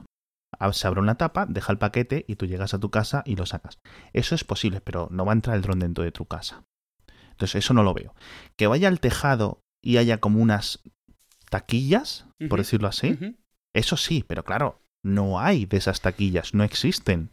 se 0.73 0.87
abre 0.87 0.99
una 0.99 1.15
tapa, 1.15 1.45
deja 1.45 1.71
el 1.71 1.77
paquete 1.77 2.25
y 2.27 2.35
tú 2.35 2.47
llegas 2.47 2.73
a 2.73 2.79
tu 2.79 2.91
casa 2.91 3.23
y 3.25 3.37
lo 3.37 3.45
sacas. 3.45 3.79
Eso 4.11 4.35
es 4.35 4.43
posible, 4.43 4.81
pero 4.81 5.07
no 5.09 5.23
va 5.23 5.31
a 5.31 5.35
entrar 5.35 5.55
el 5.55 5.61
dron 5.61 5.79
dentro 5.79 6.03
de 6.03 6.11
tu 6.11 6.25
casa. 6.25 6.65
Entonces 7.31 7.63
eso 7.63 7.73
no 7.73 7.83
lo 7.83 7.93
veo. 7.93 8.13
Que 8.57 8.67
vaya 8.67 8.89
al 8.89 8.99
tejado 8.99 9.61
y 9.81 9.97
haya 9.97 10.19
como 10.19 10.41
unas 10.41 10.83
taquillas, 11.49 12.27
por 12.49 12.59
decirlo 12.59 12.87
así. 12.87 13.17
Eso 13.75 13.97
sí, 13.97 14.23
pero 14.27 14.43
claro, 14.43 14.81
no 15.03 15.39
hay 15.39 15.65
de 15.65 15.77
esas 15.77 16.01
taquillas, 16.01 16.53
no 16.53 16.63
existen. 16.63 17.29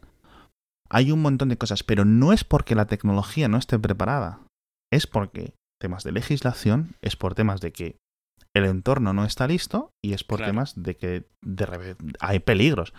Hay 0.90 1.11
un 1.11 1.22
montón 1.22 1.48
de 1.48 1.58
cosas, 1.58 1.82
pero 1.82 2.05
no 2.05 2.32
es 2.32 2.44
porque 2.44 2.74
la 2.74 2.86
tecnología 2.86 3.48
no 3.48 3.58
esté 3.58 3.79
preparada. 3.79 4.41
Es 4.93 5.06
porque 5.06 5.55
temas 5.81 6.05
de 6.05 6.12
legislación, 6.12 6.94
es 7.03 7.17
por 7.17 7.34
temas 7.34 7.60
de 7.60 7.72
que 7.72 7.96
el 8.55 8.65
entorno 8.65 9.12
no 9.12 9.24
está 9.24 9.48
listo 9.48 9.91
y 10.03 10.12
es 10.12 10.22
por 10.22 10.41
temas 10.41 10.81
de 10.81 10.96
que 10.96 11.27
de, 11.43 11.96
hay 12.20 12.39
peligros. 12.39 12.94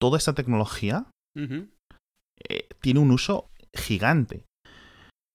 Toda 0.00 0.18
esta 0.18 0.34
tecnología 0.34 1.06
eh, 1.36 2.68
tiene 2.80 3.00
un 3.00 3.10
uso 3.10 3.50
gigante. 3.72 4.44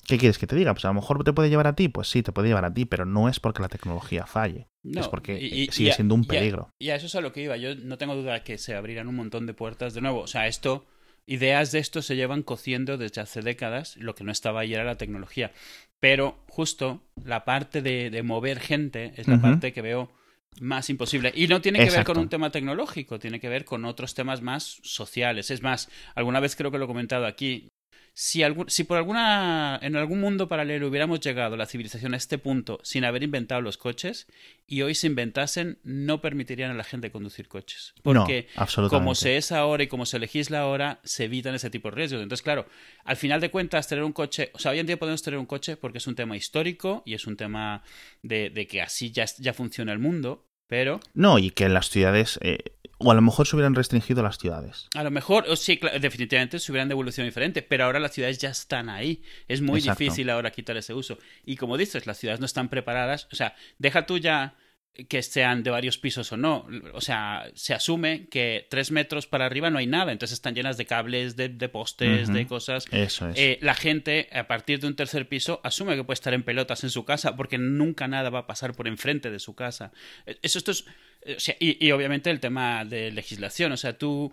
¿Qué 0.06 0.18
quieres 0.18 0.38
que 0.38 0.48
te 0.48 0.56
diga? 0.56 0.74
Pues 0.74 0.86
a 0.86 0.90
lo 0.90 0.96
mejor 0.96 1.24
te 1.24 1.34
puede 1.34 1.50
llevar 1.50 1.68
a 1.68 1.76
ti, 1.76 1.88
pues 1.88 2.10
sí, 2.10 2.24
te 2.24 2.32
puede 2.32 2.50
llevar 2.50 2.66
a 2.66 2.74
ti, 2.74 2.86
pero 2.86 3.06
no 3.06 3.30
es 3.30 3.40
porque 3.40 3.62
la 3.62 3.70
tecnología 3.70 4.26
falle. 4.26 4.68
es 4.84 5.08
porque 5.08 5.68
sigue 5.72 5.94
siendo 5.94 6.16
un 6.16 6.26
peligro. 6.26 6.70
Y 6.80 6.90
a, 6.90 6.96
eso 6.96 7.06
es 7.06 7.16
a 7.16 7.22
lo 7.22 7.32
que 7.32 7.44
iba. 7.44 7.56
Yo 7.58 7.76
no 7.76 7.98
tengo 7.98 8.16
duda 8.16 8.44
que 8.44 8.58
se 8.58 8.76
abrirán 8.76 9.08
un 9.08 9.16
montón 9.16 9.46
de 9.46 9.54
puertas 9.54 9.94
de 9.94 10.02
nuevo. 10.02 10.22
O 10.22 10.28
sea, 10.28 10.48
esto, 10.48 10.86
ideas 11.26 11.72
de 11.72 11.80
esto 11.80 12.02
se 12.02 12.16
llevan 12.16 12.44
cociendo 12.44 12.98
desde 12.98 13.22
hace 13.22 13.42
décadas. 13.42 13.96
Lo 13.98 14.14
que 14.14 14.24
no 14.24 14.32
estaba 14.32 14.62
ahí 14.62 14.74
era 14.74 14.84
la 14.84 14.98
tecnología. 14.98 15.52
Pero 16.00 16.44
justo 16.50 17.02
la 17.24 17.46
parte 17.46 17.82
de, 17.82 18.22
mover 18.24 18.60
gente 18.60 19.14
es 19.16 19.28
la 19.28 19.42
parte 19.42 19.72
que 19.72 19.82
veo 19.82 20.12
más 20.60 20.90
imposible. 20.90 21.32
Y 21.36 21.48
no 21.48 21.62
tiene 21.62 21.80
que 21.80 21.92
ver 21.92 22.04
con 22.04 22.18
un 22.18 22.30
tema 22.30 22.52
tecnológico, 22.52 23.20
tiene 23.20 23.40
que 23.40 23.50
ver 23.50 23.66
con 23.66 23.86
otros 23.86 24.14
temas 24.14 24.42
más 24.42 24.80
sociales. 24.84 25.52
Es 25.52 25.62
más, 25.62 25.90
alguna 26.16 26.40
vez 26.40 26.56
creo 26.56 26.72
que 26.72 26.78
lo 26.78 26.86
he 26.86 26.88
comentado 26.88 27.26
aquí, 27.26 27.70
si, 28.16 28.44
algún, 28.44 28.70
si 28.70 28.84
por 28.84 28.98
alguna, 28.98 29.80
en 29.82 29.96
algún 29.96 30.22
mundo 30.22 30.48
paralelo 30.48 30.88
hubiéramos 30.88 31.20
llegado 31.20 31.58
la 31.58 31.66
civilización 31.66 32.14
a 32.14 32.18
este 32.18 32.38
punto 32.38 32.80
sin 32.84 33.06
haber 33.06 33.24
inventado 33.24 33.62
los 33.62 33.78
coches 33.78 34.28
y 34.68 34.84
hoy 34.84 34.94
se 34.94 35.08
inventasen, 35.08 35.80
no 35.84 36.22
permitirían 36.22 36.70
a 36.70 36.76
la 36.76 36.84
gente 36.84 37.12
conducir 37.12 37.48
coches. 37.48 37.96
Porque 38.04 38.48
como 38.90 39.16
se 39.16 39.38
es 39.38 39.52
ahora 39.52 39.84
y 39.84 39.88
como 39.88 40.06
se 40.06 40.20
legisla 40.20 40.60
ahora, 40.60 41.00
se 41.04 41.26
evitan 41.26 41.56
ese 41.56 41.72
tipo 41.72 41.90
de 41.90 41.96
riesgos. 41.96 42.22
Entonces, 42.22 42.44
claro, 42.44 42.68
al 43.04 43.18
final 43.18 43.42
de 43.42 43.50
cuentas, 43.50 43.88
tener 43.88 44.04
un 44.04 44.14
coche, 44.14 44.52
o 44.54 44.60
sea, 44.60 44.72
hoy 44.72 44.80
en 44.80 44.86
día 44.86 45.00
podemos 45.00 45.24
tener 45.24 45.40
un 45.40 45.48
coche 45.48 45.76
porque 45.76 45.98
es 45.98 46.06
un 46.06 46.16
tema 46.16 46.38
histórico 46.38 47.02
y 47.06 47.16
es 47.16 47.26
un 47.26 47.36
tema 47.36 47.84
de, 48.22 48.52
de 48.52 48.68
que 48.68 48.82
así 48.82 49.12
ya, 49.12 49.26
ya 49.40 49.54
funciona 49.54 49.92
el 49.92 50.00
mundo, 50.00 50.46
pero... 50.74 51.00
No, 51.14 51.38
y 51.38 51.52
que 51.52 51.66
en 51.66 51.76
las 51.76 51.92
ciudades... 51.92 52.40
Eh, 52.42 52.58
o 52.98 53.12
a 53.12 53.14
lo 53.14 53.22
mejor 53.22 53.46
se 53.46 53.56
hubieran 53.56 53.76
restringido 53.76 54.24
las 54.24 54.40
ciudades. 54.40 54.90
A 54.96 55.04
lo 55.04 55.12
mejor, 55.12 55.56
sí, 55.56 55.80
definitivamente 56.02 56.58
se 56.58 56.72
hubieran 56.72 56.88
de 56.88 56.94
evolución 56.94 57.28
diferente, 57.28 57.62
pero 57.62 57.86
ahora 57.86 58.00
las 58.00 58.14
ciudades 58.14 58.40
ya 58.40 58.50
están 58.50 58.90
ahí. 58.90 59.22
Es 59.48 59.62
muy 59.62 59.82
difícil 59.82 60.32
ahora 60.32 60.50
quitar 60.50 60.76
ese 60.76 60.96
uso. 60.96 61.20
Y 61.46 61.58
como 61.58 61.78
dices, 61.78 62.08
las 62.08 62.18
ciudades 62.18 62.40
no 62.40 62.48
están 62.48 62.70
preparadas. 62.70 63.28
O 63.32 63.36
sea, 63.36 63.56
deja 63.78 64.08
tú 64.08 64.18
ya 64.18 64.56
que 64.94 65.24
sean 65.24 65.64
de 65.64 65.72
varios 65.72 65.98
pisos 65.98 66.32
o 66.32 66.38
no. 66.38 66.68
O 66.94 67.02
sea, 67.02 67.50
se 67.56 67.74
asume 67.74 68.28
que 68.30 68.68
tres 68.70 68.92
metros 68.92 69.26
para 69.26 69.48
arriba 69.48 69.72
no 69.72 69.80
hay 69.80 69.88
nada, 69.88 70.12
entonces 70.12 70.36
están 70.36 70.54
llenas 70.54 70.78
de 70.78 70.86
cables, 70.86 71.36
de, 71.36 71.50
postes, 71.70 72.32
de 72.32 72.46
cosas. 72.46 72.86
Eso 72.92 73.30
es. 73.30 73.36
Eh, 73.38 73.58
la 73.62 73.74
gente, 73.74 74.30
a 74.32 74.46
partir 74.46 74.80
de 74.80 74.88
un 74.88 74.96
tercer 74.96 75.28
piso, 75.28 75.62
asume 75.64 75.96
que 75.96 76.04
puede 76.04 76.16
estar 76.16 76.34
en 76.36 76.44
pelotas 76.44 76.84
en 76.84 76.92
su 76.92 77.06
casa 77.06 77.36
porque 77.36 77.58
nunca 77.58 78.08
nada 78.08 78.30
va 78.30 78.40
a 78.40 78.48
pasar 78.48 78.76
por 78.76 78.88
enfrente 78.88 79.32
de 79.32 79.40
su 79.40 79.56
casa. 79.56 79.92
Eh, 80.28 80.38
eso 80.44 80.60
esto 80.60 80.72
es. 80.72 80.86
Eh, 81.24 81.78
y, 81.80 81.92
obviamente 81.92 82.30
el 82.30 82.40
tema 82.40 82.86
de 82.86 83.12
legislación. 83.12 83.72
O 83.72 83.78
sea, 83.78 83.98
tú. 83.98 84.32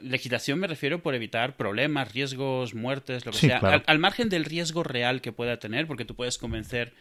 legislación 0.00 0.60
me 0.60 0.66
refiero 0.66 1.02
por 1.02 1.14
evitar 1.14 1.56
problemas, 1.56 2.10
riesgos, 2.14 2.74
muertes, 2.74 3.26
lo 3.26 3.32
que 3.32 3.38
sea. 3.38 3.58
al 3.58 3.98
margen 3.98 4.30
del 4.30 4.46
riesgo 4.46 4.82
real 4.82 5.20
que 5.20 5.32
pueda 5.32 5.58
tener, 5.58 5.86
porque 5.86 6.06
tú 6.06 6.14
puedes 6.14 6.38
convencer 6.38 6.94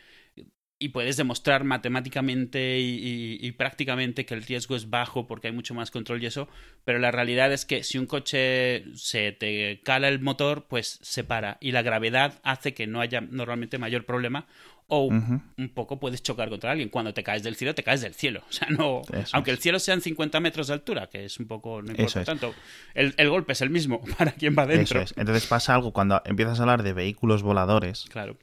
y 0.84 0.90
puedes 0.90 1.16
demostrar 1.16 1.64
matemáticamente 1.64 2.78
y, 2.78 3.52
prácticamente 3.54 4.26
que 4.26 4.34
el 4.34 4.44
riesgo 4.44 4.76
es 4.76 4.90
bajo 4.90 5.28
porque 5.28 5.48
hay 5.48 5.54
mucho 5.54 5.74
más 5.74 5.92
control 5.92 6.22
y 6.22 6.26
eso, 6.26 6.50
pero 6.84 7.00
la 7.00 7.10
realidad 7.10 7.54
es 7.54 7.64
que 7.64 7.84
si 7.84 7.98
un 7.98 8.06
coche 8.06 8.84
se 8.96 9.32
te 9.32 9.80
cala 9.84 10.10
el 10.10 10.20
motor, 10.20 10.66
pues 10.68 11.00
se 11.02 11.24
para 11.24 11.58
y 11.62 11.72
la 11.72 11.84
gravedad 11.84 12.42
hace 12.44 12.74
que 12.74 12.86
no 12.86 13.00
haya 13.00 13.22
normalmente 13.22 13.78
mayor 13.78 14.06
problema 14.06 14.46
o 14.88 15.06
un 15.06 15.70
poco 15.74 16.02
puedes 16.02 16.22
chocar 16.22 16.50
contra 16.50 16.72
alguien. 16.72 16.90
Cuando 16.90 17.14
te 17.14 17.24
caes 17.24 17.44
del 17.44 17.56
cielo, 17.56 17.74
te 17.74 17.84
caes 17.84 18.02
del 18.02 18.14
cielo. 18.14 18.44
O 18.50 18.56
sea, 18.56 18.68
no. 18.70 19.02
aunque 19.32 19.52
el 19.52 19.60
cielo 19.60 19.80
sean 19.80 20.02
50 20.02 20.40
metros 20.42 20.68
de 20.68 20.74
altura, 20.74 21.08
que 21.08 21.26
es 21.26 21.40
un 21.40 21.48
poco. 21.48 21.82
No 21.82 21.92
importa 21.92 22.26
tanto. 22.26 22.54
El, 22.94 23.14
el, 23.18 23.30
golpe 23.30 23.54
es 23.54 23.62
el 23.62 23.70
mismo 23.70 24.02
para 24.18 24.34
quien 24.34 24.54
va 24.56 24.66
dentro. 24.68 25.00
Entonces 25.16 25.48
pasa 25.48 25.74
algo 25.74 25.94
cuando 25.94 26.22
empiezas 26.26 26.60
a 26.60 26.64
hablar 26.64 26.84
de 26.84 26.92
vehículos 26.92 27.42
voladores. 27.42 28.06
Claro 28.10 28.38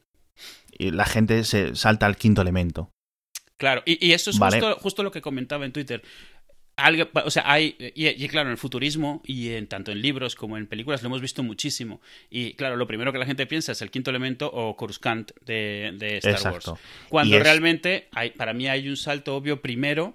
y 0.80 0.90
la 0.90 1.04
gente 1.04 1.44
se 1.44 1.76
salta 1.76 2.06
al 2.06 2.16
quinto 2.16 2.40
elemento. 2.40 2.90
Claro, 3.58 3.82
y, 3.84 4.12
eso 4.12 4.30
es 4.30 4.38
justo, 4.80 5.02
lo 5.02 5.10
que 5.10 5.20
comentaba 5.20 5.66
en 5.66 5.72
Twitter. 5.72 6.02
o 7.24 7.30
sea, 7.30 7.42
hay, 7.44 7.76
y, 7.78 8.28
claro, 8.28 8.48
en 8.48 8.52
el 8.52 8.56
futurismo 8.56 9.20
y 9.26 9.50
en 9.50 9.66
tanto 9.66 9.92
en 9.92 10.00
libros 10.00 10.34
como 10.34 10.56
en 10.56 10.66
películas 10.66 11.02
lo 11.02 11.08
hemos 11.08 11.20
visto 11.20 11.42
muchísimo. 11.42 12.00
Y 12.30 12.54
claro, 12.54 12.76
lo 12.76 12.86
primero 12.86 13.12
que 13.12 13.18
la 13.18 13.26
gente 13.26 13.46
piensa 13.46 13.72
es 13.72 13.82
el 13.82 13.90
quinto 13.90 14.08
elemento 14.08 14.50
o 14.50 14.74
Coruscant 14.74 15.32
de, 15.44 15.92
de 15.98 16.16
Star 16.16 16.54
Wars. 16.54 16.72
Cuando 17.10 17.38
realmente, 17.38 18.08
hay, 18.12 18.30
para 18.30 18.54
mí 18.54 18.66
hay 18.66 18.88
un 18.88 18.96
salto 18.96 19.36
obvio 19.36 19.60
primero 19.60 20.14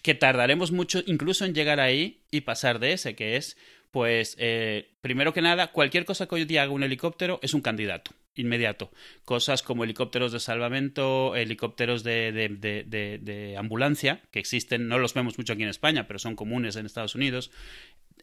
que 0.00 0.14
tardaremos 0.14 0.72
mucho 0.72 1.02
incluso 1.04 1.44
en 1.44 1.52
llegar 1.52 1.78
ahí 1.78 2.22
y 2.30 2.40
pasar 2.40 2.78
de 2.78 2.94
ese, 2.94 3.14
que 3.14 3.36
es, 3.36 3.58
pues, 3.90 4.36
eh, 4.38 4.88
primero 5.02 5.34
que 5.34 5.42
nada, 5.42 5.72
cualquier 5.72 6.06
cosa 6.06 6.26
que 6.26 6.36
hoy 6.36 6.44
día 6.46 6.62
haga 6.62 6.72
un 6.72 6.84
helicóptero 6.84 7.38
es 7.42 7.52
un 7.52 7.60
candidato 7.60 8.12
inmediato. 8.36 8.90
Cosas 9.24 9.62
como 9.62 9.84
helicópteros 9.84 10.32
de 10.32 10.40
salvamento, 10.40 11.34
helicópteros 11.36 12.04
de, 12.04 12.32
de, 12.32 13.56
ambulancia, 13.58 14.22
que 14.30 14.38
existen, 14.38 14.88
no 14.88 14.98
los 14.98 15.14
vemos 15.14 15.38
mucho 15.38 15.54
aquí 15.54 15.62
en 15.62 15.68
España, 15.68 16.06
pero 16.06 16.18
son 16.18 16.36
comunes 16.36 16.76
en 16.76 16.86
Estados 16.86 17.14
Unidos. 17.14 17.50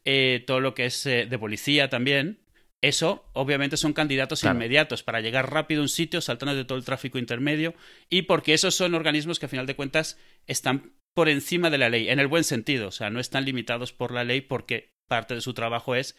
Eh, 0.05 0.43
todo 0.45 0.59
lo 0.59 0.73
que 0.73 0.85
es 0.85 1.05
eh, 1.05 1.25
de 1.25 1.39
policía 1.39 1.89
también. 1.89 2.39
Eso, 2.81 3.25
obviamente, 3.31 3.77
son 3.77 3.93
candidatos 3.93 4.43
inmediatos 4.43 5.03
para 5.03 5.21
llegar 5.21 5.53
rápido 5.53 5.79
a 5.79 5.83
un 5.83 5.89
sitio, 5.89 6.19
saltando 6.19 6.53
de 6.53 6.65
todo 6.65 6.77
el 6.77 6.83
tráfico 6.83 7.17
intermedio, 7.17 7.75
y 8.09 8.23
porque 8.23 8.53
esos 8.53 8.75
son 8.75 8.93
organismos 8.93 9.39
que, 9.39 9.45
a 9.45 9.49
final 9.49 9.65
de 9.65 9.77
cuentas, 9.77 10.19
están 10.47 10.91
por 11.13 11.29
encima 11.29 11.69
de 11.69 11.77
la 11.77 11.87
ley, 11.87 12.09
en 12.09 12.19
el 12.19 12.27
buen 12.27 12.43
sentido. 12.43 12.89
O 12.89 12.91
sea, 12.91 13.09
no 13.09 13.21
están 13.21 13.45
limitados 13.45 13.93
por 13.93 14.11
la 14.11 14.25
ley 14.25 14.41
porque 14.41 14.91
parte 15.07 15.33
de 15.33 15.39
su 15.39 15.53
trabajo 15.53 15.95
es 15.95 16.17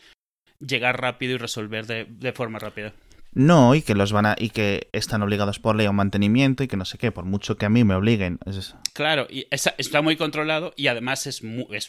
llegar 0.59 0.99
rápido 0.99 1.35
y 1.35 1.37
resolver 1.37 1.87
de 1.87 2.33
forma 2.33 2.59
rápida. 2.59 2.95
No, 3.35 3.75
y 3.75 3.83
que 3.83 3.95
los 3.95 4.13
van 4.13 4.27
a, 4.27 4.37
y 4.39 4.51
que 4.51 4.89
están 4.93 5.23
obligados 5.23 5.59
por 5.59 5.75
ley 5.75 5.87
a 5.87 5.91
un 5.91 5.97
mantenimiento 5.97 6.63
y 6.63 6.69
que 6.69 6.77
no 6.77 6.85
sé 6.85 6.99
qué, 6.99 7.11
por 7.11 7.25
mucho 7.25 7.57
que 7.57 7.67
a 7.67 7.69
mí 7.69 7.83
me 7.85 7.95
obliguen. 7.95 8.39
Claro, 8.93 9.27
y 9.29 9.47
está 9.51 10.03
muy 10.03 10.17
controlado 10.17 10.73
y 10.77 10.87
además 10.87 11.27
es, 11.27 11.43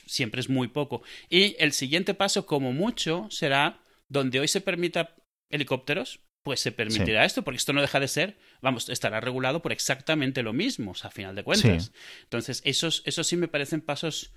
siempre 0.07 0.41
es 0.41 0.49
muy 0.49 0.67
poco. 0.67 1.03
Y 1.29 1.55
el 1.59 1.71
siguiente 1.71 2.15
paso, 2.15 2.45
como 2.45 2.73
mucho, 2.73 3.27
será 3.29 3.79
donde 4.07 4.39
hoy 4.39 4.47
se 4.47 4.61
permita 4.61 5.15
helicópteros, 5.49 6.21
pues 6.43 6.59
se 6.59 6.71
permitirá 6.71 7.25
esto, 7.25 7.43
porque 7.43 7.57
esto 7.57 7.73
no 7.73 7.81
deja 7.81 7.99
de 7.99 8.07
ser, 8.07 8.37
vamos, 8.61 8.89
estará 8.89 9.19
regulado 9.19 9.61
por 9.61 9.71
exactamente 9.71 10.43
lo 10.43 10.53
mismo, 10.53 10.91
o 10.91 10.95
sea, 10.95 11.09
a 11.09 11.11
final 11.11 11.35
de 11.35 11.43
cuentas. 11.43 11.91
Entonces, 12.23 12.61
esos, 12.65 13.01
esos 13.05 13.25
sí 13.27 13.35
me 13.35 13.47
parecen 13.47 13.81
pasos 13.81 14.31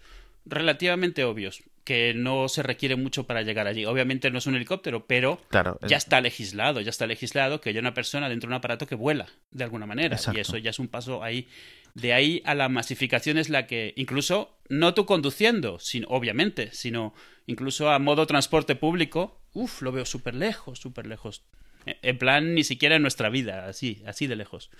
relativamente 0.47 1.25
obvios, 1.25 1.63
que 1.89 2.13
no 2.13 2.51
se 2.51 2.63
requiere 2.63 2.97
mucho 2.97 3.25
para 3.25 3.41
llegar 3.41 3.67
allí. 3.67 3.87
Obviamente 3.87 4.31
no 4.31 4.37
es 4.37 4.47
un 4.47 4.55
helicóptero, 4.55 5.07
pero 5.07 5.41
ya 5.87 5.97
está 5.97 6.21
legislado, 6.21 6.83
ya 6.83 6.91
está 6.91 7.07
legislado 7.07 7.63
que 7.63 7.71
haya 7.71 7.81
una 7.81 7.95
persona 7.95 8.29
dentro 8.29 8.47
de 8.47 8.53
un 8.53 8.59
aparato 8.59 8.87
que 8.87 8.95
vuela 8.95 9.27
de 9.51 9.65
alguna 9.65 9.87
manera. 9.87 10.19
Y 10.35 10.39
eso 10.39 10.59
ya 10.59 10.69
es 10.69 10.79
un 10.79 10.89
paso 10.89 11.25
ahí. 11.25 11.49
De 11.95 12.13
ahí 12.13 12.43
a 12.45 12.55
la 12.55 12.69
masificación 12.69 13.39
es 13.39 13.49
la 13.49 13.67
que, 13.67 13.95
incluso, 13.97 14.59
no 14.69 14.93
tú 14.93 15.07
conduciendo, 15.07 15.79
sino, 15.79 16.09
obviamente, 16.09 16.69
sino 16.75 17.15
incluso 17.47 17.89
a 17.89 17.99
modo 17.99 18.27
transporte 18.27 18.77
público, 18.77 19.41
uff, 19.55 19.81
lo 19.81 19.91
veo 19.91 20.05
súper 20.05 20.35
lejos, 20.35 20.79
súper 20.79 21.07
lejos. 21.07 21.47
En 21.87 22.19
plan, 22.19 22.55
ni 22.55 22.65
siquiera 22.65 22.97
en 22.97 23.03
nuestra 23.03 23.31
vida, 23.31 23.67
así, 23.67 24.03
así 24.05 24.27
de 24.27 24.37
lejos. 24.37 24.71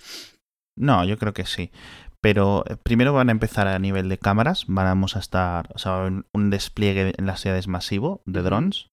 No, 0.75 1.03
yo 1.05 1.17
creo 1.17 1.33
que 1.33 1.47
sí. 1.47 1.71
Pero 2.21 2.63
eh, 2.67 2.75
primero 2.81 3.13
van 3.13 3.29
a 3.29 3.31
empezar 3.31 3.67
a 3.67 3.79
nivel 3.79 4.09
de 4.09 4.17
cámaras. 4.17 4.65
Vamos 4.67 5.15
a 5.15 5.19
estar. 5.19 5.69
O 5.73 5.77
sea, 5.77 6.09
un 6.33 6.49
despliegue 6.49 7.13
en 7.17 7.25
las 7.25 7.41
ciudades 7.41 7.67
masivo 7.67 8.21
de 8.25 8.41
drones. 8.41 8.89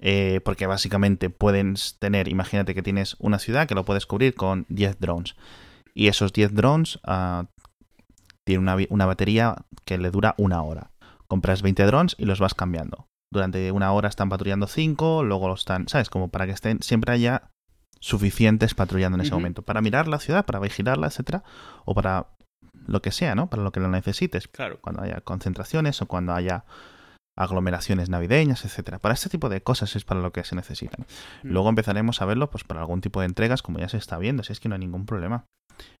Eh, 0.00 0.40
porque 0.44 0.66
básicamente 0.66 1.30
pueden 1.30 1.74
tener. 1.98 2.28
Imagínate 2.28 2.74
que 2.74 2.82
tienes 2.82 3.16
una 3.18 3.38
ciudad 3.38 3.66
que 3.66 3.74
lo 3.74 3.84
puedes 3.84 4.06
cubrir 4.06 4.34
con 4.34 4.66
10 4.68 5.00
drones. 5.00 5.34
Y 5.94 6.08
esos 6.08 6.32
10 6.32 6.54
drones 6.54 6.96
uh, 7.06 7.46
tienen 8.46 8.62
una, 8.62 8.76
una 8.90 9.06
batería 9.06 9.56
que 9.84 9.98
le 9.98 10.10
dura 10.10 10.34
una 10.38 10.62
hora. 10.62 10.92
Compras 11.26 11.62
20 11.62 11.82
drones 11.84 12.16
y 12.18 12.24
los 12.24 12.38
vas 12.38 12.54
cambiando. 12.54 13.08
Durante 13.32 13.72
una 13.72 13.92
hora 13.92 14.08
están 14.08 14.28
patrullando 14.28 14.68
5, 14.68 15.24
luego 15.24 15.52
están, 15.52 15.88
¿sabes? 15.88 16.08
Como 16.08 16.28
para 16.28 16.46
que 16.46 16.52
estén, 16.52 16.80
siempre 16.80 17.12
haya 17.12 17.50
suficientes 18.00 18.74
patrullando 18.74 19.16
en 19.16 19.22
ese 19.22 19.34
momento 19.34 19.62
para 19.62 19.80
mirar 19.80 20.08
la 20.08 20.18
ciudad, 20.18 20.46
para 20.46 20.60
vigilarla, 20.60 21.08
etcétera, 21.08 21.42
o 21.84 21.94
para 21.94 22.28
lo 22.86 23.02
que 23.02 23.10
sea, 23.10 23.34
¿no? 23.34 23.48
Para 23.50 23.62
lo 23.62 23.72
que 23.72 23.80
lo 23.80 23.88
necesites. 23.88 24.48
Claro. 24.48 24.78
Cuando 24.80 25.02
haya 25.02 25.20
concentraciones 25.20 26.00
o 26.02 26.06
cuando 26.06 26.32
haya 26.32 26.64
aglomeraciones 27.36 28.08
navideñas, 28.08 28.64
etcétera. 28.64 28.98
Para 28.98 29.14
este 29.14 29.28
tipo 29.28 29.48
de 29.48 29.62
cosas 29.62 29.94
es 29.94 30.04
para 30.04 30.20
lo 30.20 30.32
que 30.32 30.42
se 30.42 30.56
necesitan. 30.56 31.06
Mm. 31.42 31.50
Luego 31.50 31.68
empezaremos 31.68 32.20
a 32.20 32.24
verlo 32.24 32.50
pues 32.50 32.64
para 32.64 32.80
algún 32.80 33.00
tipo 33.00 33.20
de 33.20 33.26
entregas, 33.26 33.62
como 33.62 33.78
ya 33.78 33.88
se 33.88 33.96
está 33.96 34.18
viendo, 34.18 34.42
si 34.42 34.52
es 34.52 34.60
que 34.60 34.68
no 34.68 34.74
hay 34.74 34.80
ningún 34.80 35.06
problema. 35.06 35.46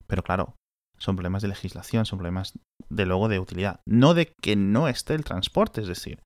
Pero 0.08 0.24
claro, 0.24 0.56
son 0.98 1.16
problemas 1.16 1.42
de 1.42 1.48
legislación, 1.48 2.06
son 2.06 2.18
problemas 2.18 2.58
de 2.88 3.06
luego 3.06 3.28
de 3.28 3.38
utilidad, 3.38 3.80
no 3.86 4.14
de 4.14 4.32
que 4.40 4.56
no 4.56 4.88
esté 4.88 5.14
el 5.14 5.24
transporte, 5.24 5.80
es 5.80 5.88
decir, 5.88 6.20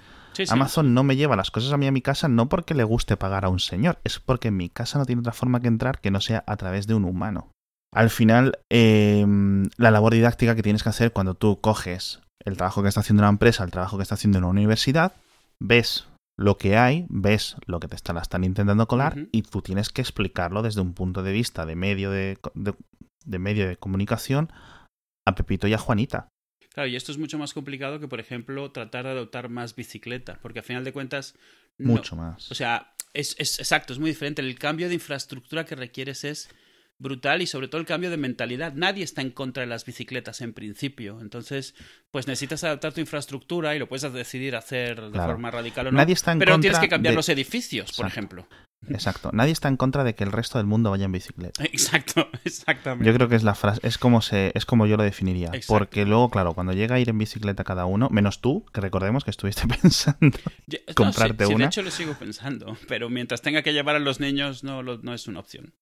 Amazon 0.49 0.95
no 0.95 1.03
me 1.03 1.17
lleva 1.17 1.37
las 1.37 1.51
cosas 1.51 1.73
a 1.73 1.77
mí 1.77 1.87
a 1.87 1.93
mi 1.93 2.03
casa 2.03 2.29
no 2.29 2.49
porque 2.49 2.75
le 2.75 2.85
guste 2.85 3.17
pagar 3.17 3.45
a 3.45 3.49
un 3.49 3.61
señor, 3.61 3.99
es 4.05 4.19
porque 4.19 4.49
en 4.49 4.57
mi 4.57 4.69
casa 4.69 4.99
no 4.99 5.07
tiene 5.07 5.21
otra 5.21 5.33
forma 5.33 5.61
que 5.61 5.69
entrar 5.69 6.01
que 6.01 6.11
no 6.11 6.21
sea 6.21 6.45
a 6.47 6.57
través 6.57 6.87
de 6.87 6.95
un 6.95 7.05
humano. 7.05 7.51
Al 7.95 8.09
final, 8.09 8.59
em, 8.71 9.69
la 9.77 9.91
labor 9.91 10.15
didáctica 10.15 10.55
que 10.55 10.63
tienes 10.63 10.83
que 10.83 10.89
hacer 10.89 11.13
cuando 11.13 11.35
tú 11.35 11.61
coges 11.61 12.21
el 12.45 12.57
trabajo 12.57 12.83
que 12.83 12.89
está 12.89 13.01
haciendo 13.01 13.23
una 13.23 13.29
empresa, 13.29 13.65
el 13.65 13.71
trabajo 13.71 13.99
que 13.99 14.03
está 14.03 14.15
haciendo 14.15 14.39
una 14.39 14.49
universidad, 14.49 15.13
ves 15.61 16.07
lo 16.39 16.57
que 16.57 16.79
hay, 16.79 17.07
ves 17.11 17.57
lo 17.67 17.81
que 17.81 17.89
te 17.89 17.97
están, 17.97 18.17
están 18.17 18.45
intentando 18.45 18.89
colar 18.89 19.29
y 19.31 19.43
tú 19.43 19.61
tienes 19.61 19.91
que 19.91 20.01
explicarlo 20.01 20.63
desde 20.63 20.81
un 20.81 20.95
punto 20.95 21.23
de 21.23 21.33
vista 21.33 21.67
de 21.67 21.77
medio 21.77 22.11
de, 22.11 22.39
de 22.55 22.75
medio 23.27 23.69
de 23.69 23.77
comunicación 23.77 24.53
a 25.27 25.35
Pepito 25.35 25.69
y 25.69 25.75
a 25.75 25.79
Juanita. 25.79 26.29
Claro, 26.73 26.89
y 26.89 26.97
esto 26.97 27.13
es 27.13 27.19
mucho 27.19 27.39
más 27.39 27.53
complicado 27.53 28.01
que, 28.01 28.09
por 28.09 28.21
ejemplo, 28.21 28.71
tratar 28.73 29.05
de 29.05 29.11
adoptar 29.11 29.49
más 29.49 29.77
bicicleta, 29.77 30.39
porque 30.41 30.61
a 30.61 30.63
final 30.63 30.85
de 30.85 30.93
cuentas... 30.93 31.37
Mucho 31.79 32.17
más. 32.17 32.51
O 32.51 32.55
sea, 32.55 32.95
es, 33.13 33.35
es, 33.39 33.59
exacto, 33.59 33.93
es 33.93 33.99
muy 33.99 34.11
diferente. 34.11 34.41
El 34.41 34.59
cambio 34.59 34.89
de 34.89 34.95
infraestructura 34.95 35.65
que 35.65 35.75
requieres 35.75 36.25
es 36.25 36.49
brutal 37.03 37.43
y 37.43 37.47
sobre 37.47 37.69
todo 37.69 37.81
el 37.81 37.87
cambio 37.87 38.11
de 38.11 38.17
mentalidad. 38.17 38.73
Nadie 38.75 39.05
está 39.05 39.21
en 39.21 39.31
contra 39.31 39.63
de 39.63 39.67
las 39.67 39.85
bicicletas 39.85 40.41
en 40.41 40.55
principio. 40.55 41.21
Entonces, 41.21 41.75
pues 42.11 42.27
necesitas 42.27 42.65
adaptar 42.65 42.93
tu 42.93 43.01
infraestructura 43.01 43.75
y 43.75 43.79
lo 43.79 43.89
puedes 43.89 44.11
decidir 44.13 44.57
hacer 44.57 45.11
de 45.11 45.19
forma 45.19 45.51
radical 45.51 45.89
o 45.89 45.93
no. 45.93 45.99
Nadie 45.99 46.15
está 46.15 46.33
en 46.33 46.39
pero 46.39 46.59
tienes 46.61 46.79
que 46.79 46.89
cambiar 46.89 47.15
los 47.15 47.29
edificios, 47.29 47.93
por 47.93 48.07
ejemplo. 48.07 48.47
Exacto. 48.89 49.31
Nadie 49.33 49.53
está 49.53 49.69
en 49.69 49.77
contra 49.77 50.05
de 50.05 50.15
que 50.15 50.25
el 50.25 50.33
resto 50.33 50.59
del 50.59 50.67
mundo 50.67 50.91
vaya 50.91 51.05
en 51.05 51.13
bicicleta. 51.13 51.63
Exacto, 51.65 52.29
exactamente. 52.45 53.07
Yo 53.07 53.15
creo 53.15 53.29
que 53.29 53.37
es 53.37 53.43
la 53.43 53.55
frase, 53.55 53.81
es 53.83 53.99
como 53.99 54.23
se, 54.23 54.53
es 54.55 54.67
como 54.67 54.87
yo 54.87 54.97
lo 54.97 55.03
definiría. 55.03 55.51
Porque 55.67 56.05
luego, 56.05 56.31
claro, 56.31 56.55
cuando 56.55 56.73
llega 56.73 56.97
a 56.97 56.99
ir 56.99 57.09
en 57.09 57.19
bicicleta 57.19 57.65
cada 57.65 57.87
uno, 57.87 58.09
menos 58.11 58.41
tú, 58.41 58.65
que 58.73 58.81
recordemos 58.81 59.25
que 59.25 59.31
estuviste 59.31 59.63
pensando 59.83 60.39
comprarte 60.95 61.47
una. 61.47 61.59
de 61.59 61.65
hecho 61.67 61.83
lo 61.83 61.91
sigo 61.91 62.15
pensando, 62.15 62.77
pero 62.89 63.09
mientras 63.09 63.43
tenga 63.43 63.63
que 63.63 63.73
llevar 63.73 63.97
a 63.97 63.99
los 63.99 64.21
niños 64.21 64.65
no, 64.65 64.83
no 64.83 65.15
es 65.15 65.29
una 65.29 65.41
opción. 65.41 65.73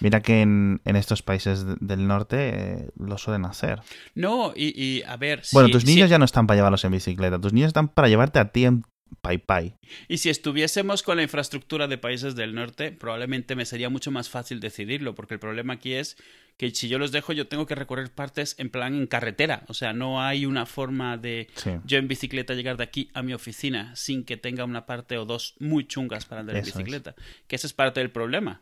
Mira 0.00 0.20
que 0.20 0.42
en, 0.42 0.80
estos 0.84 1.22
países 1.22 1.64
del 1.80 2.06
norte 2.06 2.36
eh, 2.38 2.88
lo 2.98 3.18
suelen 3.18 3.44
hacer. 3.44 3.80
No, 4.14 4.52
y, 4.56 5.02
a 5.02 5.16
ver. 5.16 5.42
Bueno, 5.52 5.68
tus 5.68 5.84
niños 5.84 6.10
ya 6.10 6.18
no 6.18 6.24
están 6.24 6.46
para 6.46 6.56
llevarlos 6.56 6.84
en 6.84 6.92
bicicleta, 6.92 7.40
tus 7.40 7.52
niños 7.52 7.68
están 7.68 7.88
para 7.88 8.08
llevarte 8.08 8.38
a 8.38 8.50
ti 8.50 8.64
en 8.64 8.84
Pai 9.20 9.38
Pai. 9.38 9.74
Y 10.08 10.18
si 10.18 10.30
estuviésemos 10.30 11.02
con 11.02 11.16
la 11.16 11.22
infraestructura 11.22 11.88
de 11.88 11.98
países 11.98 12.34
del 12.34 12.54
norte, 12.54 12.92
probablemente 12.92 13.56
me 13.56 13.64
sería 13.66 13.88
mucho 13.88 14.10
más 14.10 14.28
fácil 14.28 14.60
decidirlo, 14.60 15.14
porque 15.14 15.34
el 15.34 15.40
problema 15.40 15.74
aquí 15.74 15.94
es 15.94 16.16
que 16.56 16.70
si 16.74 16.88
yo 16.88 16.98
los 16.98 17.12
dejo 17.12 17.32
yo 17.32 17.46
tengo 17.46 17.66
que 17.66 17.76
recorrer 17.76 18.10
partes 18.10 18.56
en 18.58 18.68
plan 18.68 18.94
en 18.94 19.06
carretera. 19.06 19.62
O 19.68 19.74
sea, 19.74 19.92
no 19.92 20.20
hay 20.20 20.44
una 20.44 20.66
forma 20.66 21.16
de 21.16 21.46
Sí. 21.54 21.70
yo 21.84 21.98
en 21.98 22.08
bicicleta 22.08 22.54
llegar 22.54 22.76
de 22.76 22.84
aquí 22.84 23.10
a 23.14 23.22
mi 23.22 23.32
oficina 23.32 23.94
sin 23.94 24.24
que 24.24 24.36
tenga 24.36 24.64
una 24.64 24.84
parte 24.84 25.18
o 25.18 25.24
dos 25.24 25.54
muy 25.60 25.86
chungas 25.86 26.26
para 26.26 26.40
andar 26.40 26.56
en 26.56 26.62
es. 26.62 26.66
bicicleta. 26.66 27.14
Que 27.46 27.56
ese 27.56 27.68
es 27.68 27.72
parte 27.72 28.00
del 28.00 28.10
problema. 28.10 28.60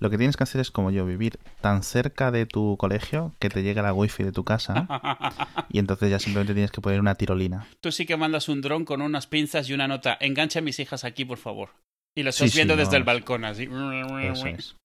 Lo 0.00 0.08
que 0.10 0.16
tienes 0.16 0.36
que 0.36 0.42
hacer 0.42 0.60
es 0.60 0.70
como 0.70 0.90
yo, 0.90 1.04
vivir 1.04 1.38
tan 1.60 1.82
cerca 1.82 2.30
de 2.30 2.46
tu 2.46 2.76
colegio 2.78 3.34
que 3.38 3.50
te 3.50 3.62
llegue 3.62 3.82
la 3.82 3.92
wifi 3.92 4.22
de 4.24 4.32
tu 4.32 4.44
casa 4.44 4.88
y 5.68 5.78
entonces 5.78 6.10
ya 6.10 6.18
simplemente 6.18 6.54
tienes 6.54 6.70
que 6.72 6.80
poner 6.80 7.00
una 7.00 7.14
tirolina. 7.16 7.68
Tú 7.80 7.92
sí 7.92 8.06
que 8.06 8.16
mandas 8.16 8.48
un 8.48 8.62
dron 8.62 8.84
con 8.86 9.02
unas 9.02 9.26
pinzas 9.26 9.68
y 9.68 9.74
una 9.74 9.86
nota. 9.88 10.16
Engancha 10.20 10.60
a 10.60 10.62
mis 10.62 10.80
hijas 10.80 11.04
aquí, 11.04 11.24
por 11.26 11.38
favor. 11.38 11.70
Y 12.16 12.22
lo 12.22 12.30
estás 12.30 12.46
Sí, 12.46 12.52
sí, 12.52 12.58
viendo 12.58 12.76
desde 12.76 12.96
el 12.96 13.04
balcón, 13.04 13.44
así. 13.44 13.68
Eso 14.22 14.46
es. 14.46 14.76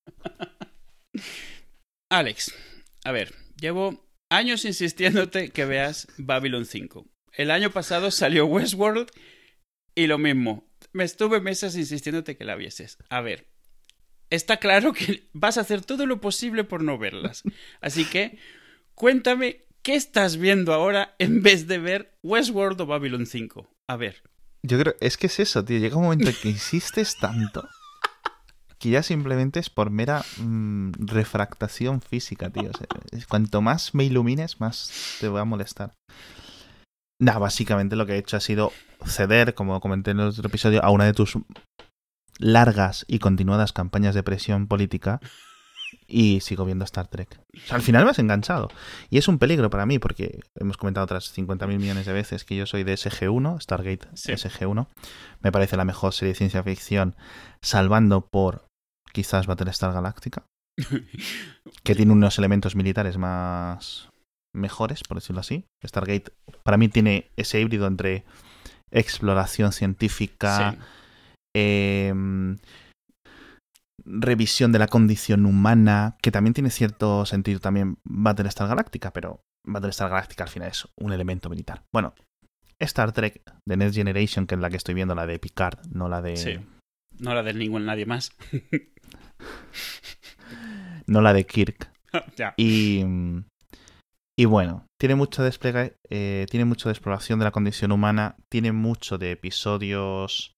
Alex, 2.11 2.53
a 3.03 3.11
ver, 3.11 3.33
llevo 3.59 4.05
años 4.29 4.65
insistiéndote 4.65 5.49
que 5.49 5.65
veas 5.65 6.07
Babylon 6.17 6.65
5. 6.65 7.05
El 7.33 7.51
año 7.51 7.71
pasado 7.71 8.11
salió 8.11 8.45
Westworld 8.45 9.09
y 9.95 10.07
lo 10.07 10.17
mismo. 10.17 10.67
Me 10.93 11.03
estuve 11.03 11.41
meses 11.41 11.75
insistiéndote 11.75 12.37
que 12.37 12.45
la 12.45 12.55
vieses. 12.55 12.97
A 13.09 13.21
ver, 13.21 13.47
está 14.29 14.57
claro 14.57 14.93
que 14.93 15.27
vas 15.33 15.57
a 15.57 15.61
hacer 15.61 15.81
todo 15.81 16.05
lo 16.05 16.21
posible 16.21 16.63
por 16.63 16.83
no 16.83 16.97
verlas. 16.97 17.43
Así 17.81 18.05
que, 18.05 18.37
cuéntame, 18.93 19.65
¿qué 19.81 19.95
estás 19.95 20.37
viendo 20.37 20.73
ahora 20.73 21.15
en 21.19 21.41
vez 21.41 21.67
de 21.67 21.79
ver 21.79 22.17
Westworld 22.23 22.81
o 22.81 22.85
Babylon 22.85 23.25
5? 23.25 23.69
A 23.87 23.95
ver. 23.95 24.23
Yo 24.63 24.79
creo, 24.79 24.95
es 24.99 25.17
que 25.17 25.27
es 25.27 25.39
eso, 25.39 25.63
tío. 25.63 25.77
Llega 25.77 25.97
un 25.97 26.03
momento 26.03 26.29
en 26.29 26.35
que 26.41 26.49
insistes 26.49 27.17
tanto 27.17 27.67
que 28.79 28.89
ya 28.89 29.03
simplemente 29.03 29.59
es 29.59 29.69
por 29.69 29.89
mera 29.89 30.23
mm, 30.37 30.91
refractación 30.99 32.01
física, 32.01 32.49
tío. 32.49 32.71
Cuanto 33.29 33.61
más 33.61 33.93
me 33.93 34.03
ilumines, 34.03 34.59
más 34.59 35.17
te 35.19 35.27
voy 35.27 35.41
a 35.41 35.45
molestar. 35.45 35.93
Nada, 37.19 37.39
básicamente 37.39 37.95
lo 37.95 38.05
que 38.05 38.13
he 38.13 38.17
hecho 38.17 38.37
ha 38.37 38.41
sido 38.41 38.73
ceder, 39.05 39.53
como 39.53 39.79
comenté 39.79 40.11
en 40.11 40.19
el 40.19 40.27
otro 40.27 40.47
episodio, 40.47 40.83
a 40.83 40.89
una 40.89 41.05
de 41.05 41.13
tus 41.13 41.37
largas 42.39 43.05
y 43.07 43.19
continuadas 43.19 43.73
campañas 43.73 44.15
de 44.15 44.23
presión 44.23 44.67
política 44.67 45.19
y 46.07 46.41
sigo 46.41 46.65
viendo 46.65 46.83
Star 46.85 47.07
Trek. 47.07 47.39
O 47.55 47.59
sea, 47.67 47.75
al 47.77 47.81
final 47.81 48.03
me 48.03 48.11
has 48.11 48.19
enganchado. 48.19 48.69
Y 49.09 49.17
es 49.17 49.27
un 49.27 49.39
peligro 49.39 49.69
para 49.69 49.85
mí 49.85 49.97
porque 49.99 50.39
hemos 50.55 50.77
comentado 50.77 51.05
otras 51.05 51.35
50.000 51.35 51.67
millones 51.77 52.05
de 52.05 52.13
veces 52.13 52.43
que 52.43 52.55
yo 52.55 52.65
soy 52.65 52.83
de 52.83 52.93
SG1, 52.95 53.61
Stargate 53.61 54.07
Sí. 54.13 54.33
SG1. 54.33 54.87
Me 55.41 55.51
parece 55.51 55.77
la 55.77 55.85
mejor 55.85 56.13
serie 56.13 56.33
de 56.33 56.37
ciencia 56.37 56.63
ficción, 56.63 57.15
salvando 57.61 58.27
por 58.27 58.65
quizás 59.13 59.47
Battlestar 59.47 59.93
Galactica, 59.93 60.43
que 61.83 61.95
tiene 61.95 62.11
unos 62.11 62.37
elementos 62.37 62.75
militares 62.75 63.17
más 63.17 64.09
mejores, 64.53 65.01
por 65.03 65.17
decirlo 65.17 65.39
así. 65.39 65.65
Stargate 65.85 66.33
para 66.63 66.77
mí 66.77 66.87
tiene 66.89 67.31
ese 67.37 67.59
híbrido 67.61 67.87
entre 67.87 68.25
exploración 68.91 69.71
científica, 69.71 70.71
Sí. 70.71 70.77
Eh, 71.55 72.13
revisión 74.05 74.71
de 74.71 74.79
la 74.79 74.87
condición 74.87 75.45
humana, 75.45 76.17
que 76.21 76.31
también 76.31 76.53
tiene 76.53 76.69
cierto 76.69 77.25
sentido 77.25 77.59
también 77.59 77.97
Battlestar 78.03 78.67
Galactica, 78.67 79.11
pero 79.11 79.41
Battlestar 79.65 80.09
Galactica 80.09 80.43
al 80.43 80.49
final 80.49 80.69
es 80.69 80.87
un 80.97 81.13
elemento 81.13 81.49
militar. 81.49 81.83
Bueno, 81.93 82.13
Star 82.79 83.13
Trek 83.13 83.41
de 83.65 83.77
Next 83.77 83.95
Generation, 83.95 84.45
que 84.45 84.55
es 84.55 84.61
la 84.61 84.69
que 84.69 84.77
estoy 84.77 84.93
viendo, 84.93 85.15
la 85.15 85.25
de 85.25 85.39
Picard, 85.39 85.87
no 85.87 86.09
la 86.09 86.21
de 86.21 86.37
Sí. 86.37 86.59
No 87.17 87.33
la 87.33 87.43
de 87.43 87.53
ningún 87.53 87.85
nadie 87.85 88.05
más. 88.05 88.31
no 91.07 91.21
la 91.21 91.33
de 91.33 91.45
Kirk. 91.45 91.89
ya. 92.35 92.53
Y 92.57 93.03
y 94.37 94.45
bueno, 94.45 94.85
tiene 94.99 95.15
mucho 95.15 95.43
despliegue, 95.43 95.95
eh, 96.09 96.45
tiene 96.49 96.65
mucho 96.65 96.89
de 96.89 96.93
exploración 96.93 97.39
de 97.39 97.45
la 97.45 97.51
condición 97.51 97.93
humana, 97.93 98.35
tiene 98.49 98.73
mucho 98.73 99.17
de 99.17 99.31
episodios 99.31 100.54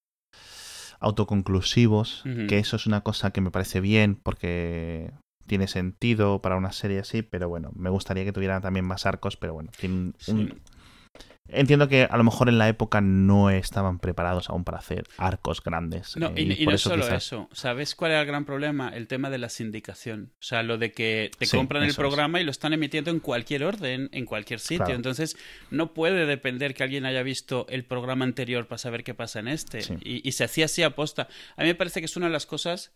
autoconclusivos, 1.00 2.22
que 2.48 2.58
eso 2.60 2.75
es 2.75 2.86
una 2.88 3.01
cosa 3.01 3.32
que 3.32 3.42
me 3.42 3.51
parece 3.51 3.82
bien 3.82 4.16
porque 4.16 5.12
tiene 5.46 5.68
sentido 5.68 6.42
para 6.42 6.57
una 6.57 6.72
serie 6.72 7.00
así, 7.00 7.22
pero 7.22 7.48
bueno, 7.50 7.72
me 7.75 7.90
gustaría 7.90 8.25
que 8.25 8.33
tuviera 8.33 8.60
también 8.62 8.86
más 8.86 9.05
arcos, 9.05 9.38
pero 9.38 9.53
bueno, 9.53 9.72
tiene 9.77 9.96
un- 9.96 10.16
Sí. 10.20 10.31
Entiendo 11.50 11.88
que 11.88 12.03
a 12.03 12.18
lo 12.18 12.24
mejor 12.25 12.50
en 12.50 12.58
la 12.58 12.68
época 12.68 13.00
no 13.01 13.50
estaban 13.50 14.00
preparados 14.00 14.50
aún 14.50 14.64
para 14.66 14.80
hacer 14.80 15.06
arcos 15.18 15.64
grandes. 15.64 16.18
No, 16.18 16.27
eh, 16.36 16.42
y, 16.42 16.51
y 16.62 16.66
por 16.66 16.74
no 16.74 16.77
solo 16.77 17.03
quizás- 17.06 17.24
eso. 17.25 17.50
¿Sabes 17.53 17.96
cuál 17.96 18.12
era 18.12 18.22
el 18.22 18.27
gran 18.27 18.44
problema? 18.46 18.90
El 18.90 19.08
tema 19.08 19.30
de 19.30 19.38
la 19.38 19.48
sindicación. 19.50 20.34
O 20.40 20.44
sea, 20.44 20.62
lo 20.64 20.77
de 20.77 20.92
que 20.92 21.32
te 21.40 21.46
Sí, 21.46 21.56
compran 21.56 21.84
el 21.84 21.90
eso 21.90 22.01
es. 22.01 22.08
programa 22.08 22.42
y 22.42 22.44
lo 22.44 22.51
están 22.51 22.74
emitiendo 22.74 23.12
en 23.12 23.20
cualquier 23.20 23.64
orden, 23.64 24.10
en 24.12 24.25
cualquier 24.25 24.60
sitio. 24.60 24.77
Claro. 24.86 24.96
Entonces, 24.96 25.38
no 25.72 25.94
puede 25.94 26.25
depender 26.25 26.74
que 26.74 26.84
alguien 26.84 27.06
haya 27.06 27.24
visto 27.24 27.66
el 27.70 27.86
programa 27.86 28.25
anterior 28.25 28.68
para 28.68 28.77
saber 28.80 29.03
qué 29.03 29.14
pasa 29.14 29.40
en 29.40 29.48
este. 29.48 29.82
Sí. 29.82 29.96
Y, 30.03 30.27
y 30.27 30.32
se 30.34 30.44
hacía 30.44 30.66
así 30.66 30.84
aposta. 30.84 31.30
A 31.56 31.62
mí 31.62 31.68
me 31.68 31.75
parece 31.75 32.01
que 32.01 32.06
es 32.08 32.18
una 32.18 32.25
de 32.25 32.34
las 32.34 32.46
cosas. 32.46 32.92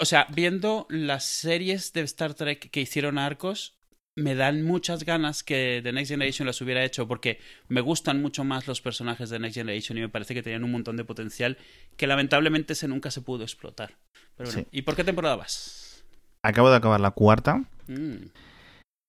O 0.00 0.04
sea, 0.06 0.26
viendo 0.34 0.86
las 0.88 1.24
series 1.24 1.92
de 1.92 2.00
Star 2.02 2.34
Trek 2.34 2.70
que 2.70 2.80
hicieron 2.80 3.18
a 3.18 3.26
arcos, 3.26 3.76
me 4.16 4.34
dan 4.34 4.62
muchas 4.62 5.04
ganas 5.04 5.42
que 5.42 5.80
The 5.82 5.92
Next 5.92 6.10
Generation 6.10 6.46
las 6.46 6.60
hubiera 6.60 6.84
hecho 6.84 7.08
porque 7.08 7.38
me 7.68 7.80
gustan 7.80 8.20
mucho 8.20 8.44
más 8.44 8.66
los 8.66 8.80
personajes 8.82 9.30
de 9.30 9.38
Next 9.38 9.54
Generation 9.56 9.96
y 9.96 10.02
me 10.02 10.08
parece 10.08 10.34
que 10.34 10.42
tenían 10.42 10.64
un 10.64 10.72
montón 10.72 10.96
de 10.96 11.04
potencial 11.04 11.56
que 11.96 12.06
lamentablemente 12.06 12.74
ese 12.74 12.88
nunca 12.88 13.10
se 13.10 13.22
pudo 13.22 13.42
explotar. 13.44 13.96
Pero 14.36 14.50
bueno, 14.50 14.62
Sí. 14.62 14.68
¿y 14.78 14.82
por 14.82 14.96
qué 14.96 15.04
temporada 15.04 15.36
vas? 15.36 16.04
Acabo 16.44 16.70
de 16.70 16.76
acabar 16.76 17.00
la 17.00 17.12
cuarta 17.12 17.64
Mm, 17.88 18.26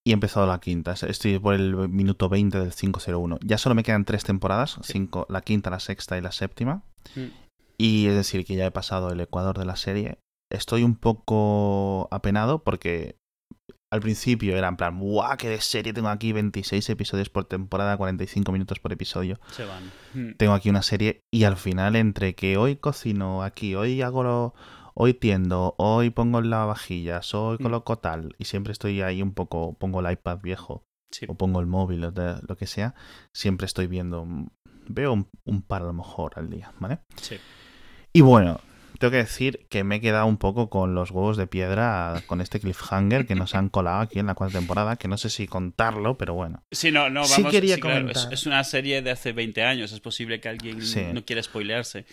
y 0.05 0.09
he 0.09 0.13
empezado 0.13 0.47
la 0.47 0.59
quinta. 0.59 0.93
Estoy 0.93 1.37
por 1.39 1.53
el 1.53 1.75
minuto 1.89 2.27
20 2.27 2.59
del 2.59 2.73
501. 2.73 3.37
Ya 3.45 3.57
solo 3.57 3.75
me 3.75 3.83
quedan 3.83 4.03
tres 4.05 4.23
temporadas, 4.23 4.77
Sí. 4.81 4.93
cinco, 4.93 5.25
la 5.29 5.41
quinta, 5.41 5.69
la 5.69 5.79
sexta 5.79 6.17
y 6.17 6.21
la 6.21 6.31
séptima. 6.31 6.83
mm. 7.15 7.27
Y 7.77 8.07
es 8.07 8.15
decir, 8.15 8.45
que 8.45 8.55
ya 8.55 8.65
he 8.65 8.71
pasado 8.71 9.11
el 9.11 9.19
ecuador 9.19 9.57
de 9.57 9.65
la 9.65 9.75
serie. 9.75 10.17
Estoy 10.51 10.83
un 10.83 10.95
poco 10.95 12.07
apenado 12.11 12.63
porque 12.63 13.15
al 13.93 13.99
principio 14.01 14.57
era 14.57 14.67
en 14.67 14.75
plan, 14.75 14.99
¡guau! 14.99 15.37
¡Qué 15.37 15.49
de 15.49 15.61
serie! 15.61 15.93
Tengo 15.93 16.09
aquí 16.09 16.31
26 16.33 16.89
episodios 16.89 17.29
por 17.29 17.45
temporada, 17.45 17.95
45 17.95 18.51
minutos 18.51 18.79
por 18.79 18.91
episodio. 18.91 19.39
Se 19.51 19.65
van. 19.65 19.83
Mm. 20.13 20.33
Tengo 20.37 20.53
aquí 20.53 20.69
una 20.69 20.81
serie 20.81 21.21
y 21.31 21.43
al 21.43 21.57
final, 21.57 21.95
entre 21.95 22.33
que 22.35 22.57
hoy 22.57 22.75
cocino 22.77 23.43
aquí, 23.43 23.75
hoy 23.75 24.01
hago 24.01 24.23
lo- 24.23 24.53
Hoy 24.95 25.15
tiendo, 25.15 25.73
hoy 25.79 26.11
pongo 26.11 26.37
en 26.37 26.51
lavavajillas, 26.51 27.33
hoy 27.33 27.57
Mm. 27.59 27.63
coloco 27.63 27.97
tal, 27.97 28.35
y 28.37 28.45
siempre 28.45 28.71
estoy 28.73 29.01
ahí 29.01 29.23
un 29.23 29.33
poco, 29.33 29.75
pongo 29.79 30.01
el 30.01 30.11
iPad 30.11 30.37
viejo, 30.43 30.83
Sí. 31.11 31.25
o 31.27 31.33
pongo 31.35 31.59
el 31.59 31.65
móvil, 31.65 32.03
o 32.05 32.11
de- 32.11 32.37
lo 32.47 32.55
que 32.55 32.67
sea, 32.67 32.93
siempre 33.33 33.65
estoy 33.65 33.87
viendo, 33.87 34.27
veo 34.87 35.13
un, 35.13 35.27
un 35.45 35.63
par 35.63 35.81
a 35.81 35.85
lo 35.85 35.93
mejor 35.93 36.33
al 36.35 36.47
día, 36.51 36.71
¿vale? 36.79 36.99
Sí. 37.15 37.37
Y 38.13 38.21
bueno, 38.21 38.59
tengo 39.03 39.11
que 39.11 39.17
decir 39.17 39.65
que 39.69 39.83
me 39.83 39.97
he 39.97 39.99
quedado 39.99 40.25
un 40.27 40.37
poco 40.37 40.69
con 40.69 40.95
los 40.95 41.11
huevos 41.11 41.35
de 41.35 41.45
piedra 41.45 42.23
con 42.25 42.39
este 42.39 42.61
cliffhanger 42.61 43.25
que 43.27 43.35
nos 43.35 43.53
han 43.53 43.67
colado 43.67 43.99
aquí 43.99 44.19
en 44.19 44.27
la 44.27 44.33
cuarta 44.33 44.59
temporada, 44.59 44.95
que 44.95 45.09
no 45.09 45.17
sé 45.17 45.29
si 45.29 45.45
contarlo, 45.45 46.17
pero 46.17 46.33
bueno. 46.35 46.63
Sí, 46.71 46.89
no, 46.89 47.09
no, 47.09 47.25
Sí 47.25 47.41
vamos. 47.41 47.51
quería 47.51 47.75
sí, 47.75 47.81
claro, 47.81 48.09
es, 48.09 48.45
una 48.45 48.63
serie 48.63 49.01
de 49.01 49.11
hace 49.11 49.33
20 49.33 49.61
años. 49.61 49.91
Es 49.91 49.99
posible 49.99 50.39
que 50.39 50.47
alguien 50.47 50.81
Sí. 50.81 51.01
no 51.13 51.25
quiera 51.25 51.43
spoilearse. 51.43 52.05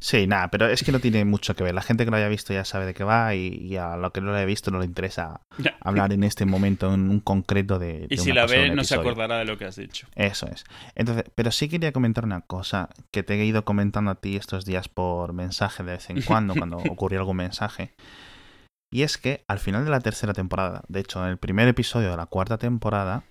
Sí, 0.00 0.28
nada, 0.28 0.48
pero 0.48 0.68
es 0.68 0.84
que 0.84 0.92
no 0.92 1.00
tiene 1.00 1.24
mucho 1.24 1.56
que 1.56 1.64
ver. 1.64 1.74
La 1.74 1.82
gente 1.82 2.04
que 2.04 2.10
lo 2.12 2.16
haya 2.16 2.28
visto 2.28 2.52
ya 2.52 2.64
sabe 2.64 2.86
de 2.86 2.94
qué 2.94 3.02
va 3.02 3.34
y, 3.34 3.48
y 3.48 3.76
a 3.76 3.96
lo 3.96 4.12
que 4.12 4.20
no 4.20 4.28
lo 4.30 4.36
haya 4.36 4.44
visto 4.46 4.70
no 4.70 4.78
le 4.78 4.84
interesa 4.84 5.40
Ya. 5.58 5.76
hablar 5.80 6.12
en 6.12 6.22
este 6.22 6.44
momento 6.46 6.94
en 6.94 7.10
un 7.10 7.18
concreto 7.18 7.80
de... 7.80 8.06
Y 8.08 8.16
si 8.18 8.32
la 8.32 8.46
ve, 8.46 8.70
no 8.70 8.84
se 8.84 8.94
acordará 8.94 9.38
de 9.38 9.44
lo 9.44 9.58
que 9.58 9.64
has 9.64 9.74
dicho. 9.74 10.06
Eso 10.14 10.46
es. 10.46 10.64
Entonces, 10.94 11.24
pero 11.34 11.50
sí 11.50 11.68
quería 11.68 11.90
comentar 11.90 12.24
una 12.24 12.42
cosa 12.42 12.90
que 13.10 13.24
te 13.24 13.34
he 13.34 13.44
ido 13.44 13.64
comentando 13.64 14.12
a 14.12 14.14
ti 14.14 14.36
estos 14.36 14.64
días 14.64 14.88
por 14.88 15.32
mensaje 15.32 15.82
de 15.82 15.92
vez 15.92 16.10
en 16.10 16.22
cuando, 16.22 16.54
cuando 16.54 16.76
ocurrió 16.90 17.18
algún 17.18 17.38
mensaje. 17.38 17.94
Y 18.92 19.02
es 19.02 19.18
que 19.18 19.44
al 19.48 19.58
final 19.58 19.84
de 19.84 19.90
la 19.90 20.00
tercera 20.00 20.32
temporada, 20.32 20.82
de 20.88 21.00
hecho, 21.00 21.22
en 21.24 21.30
el 21.30 21.38
primer 21.38 21.66
episodio 21.66 22.10
de 22.12 22.16
la 22.16 22.26
cuarta 22.26 22.56
temporada, 22.56 23.24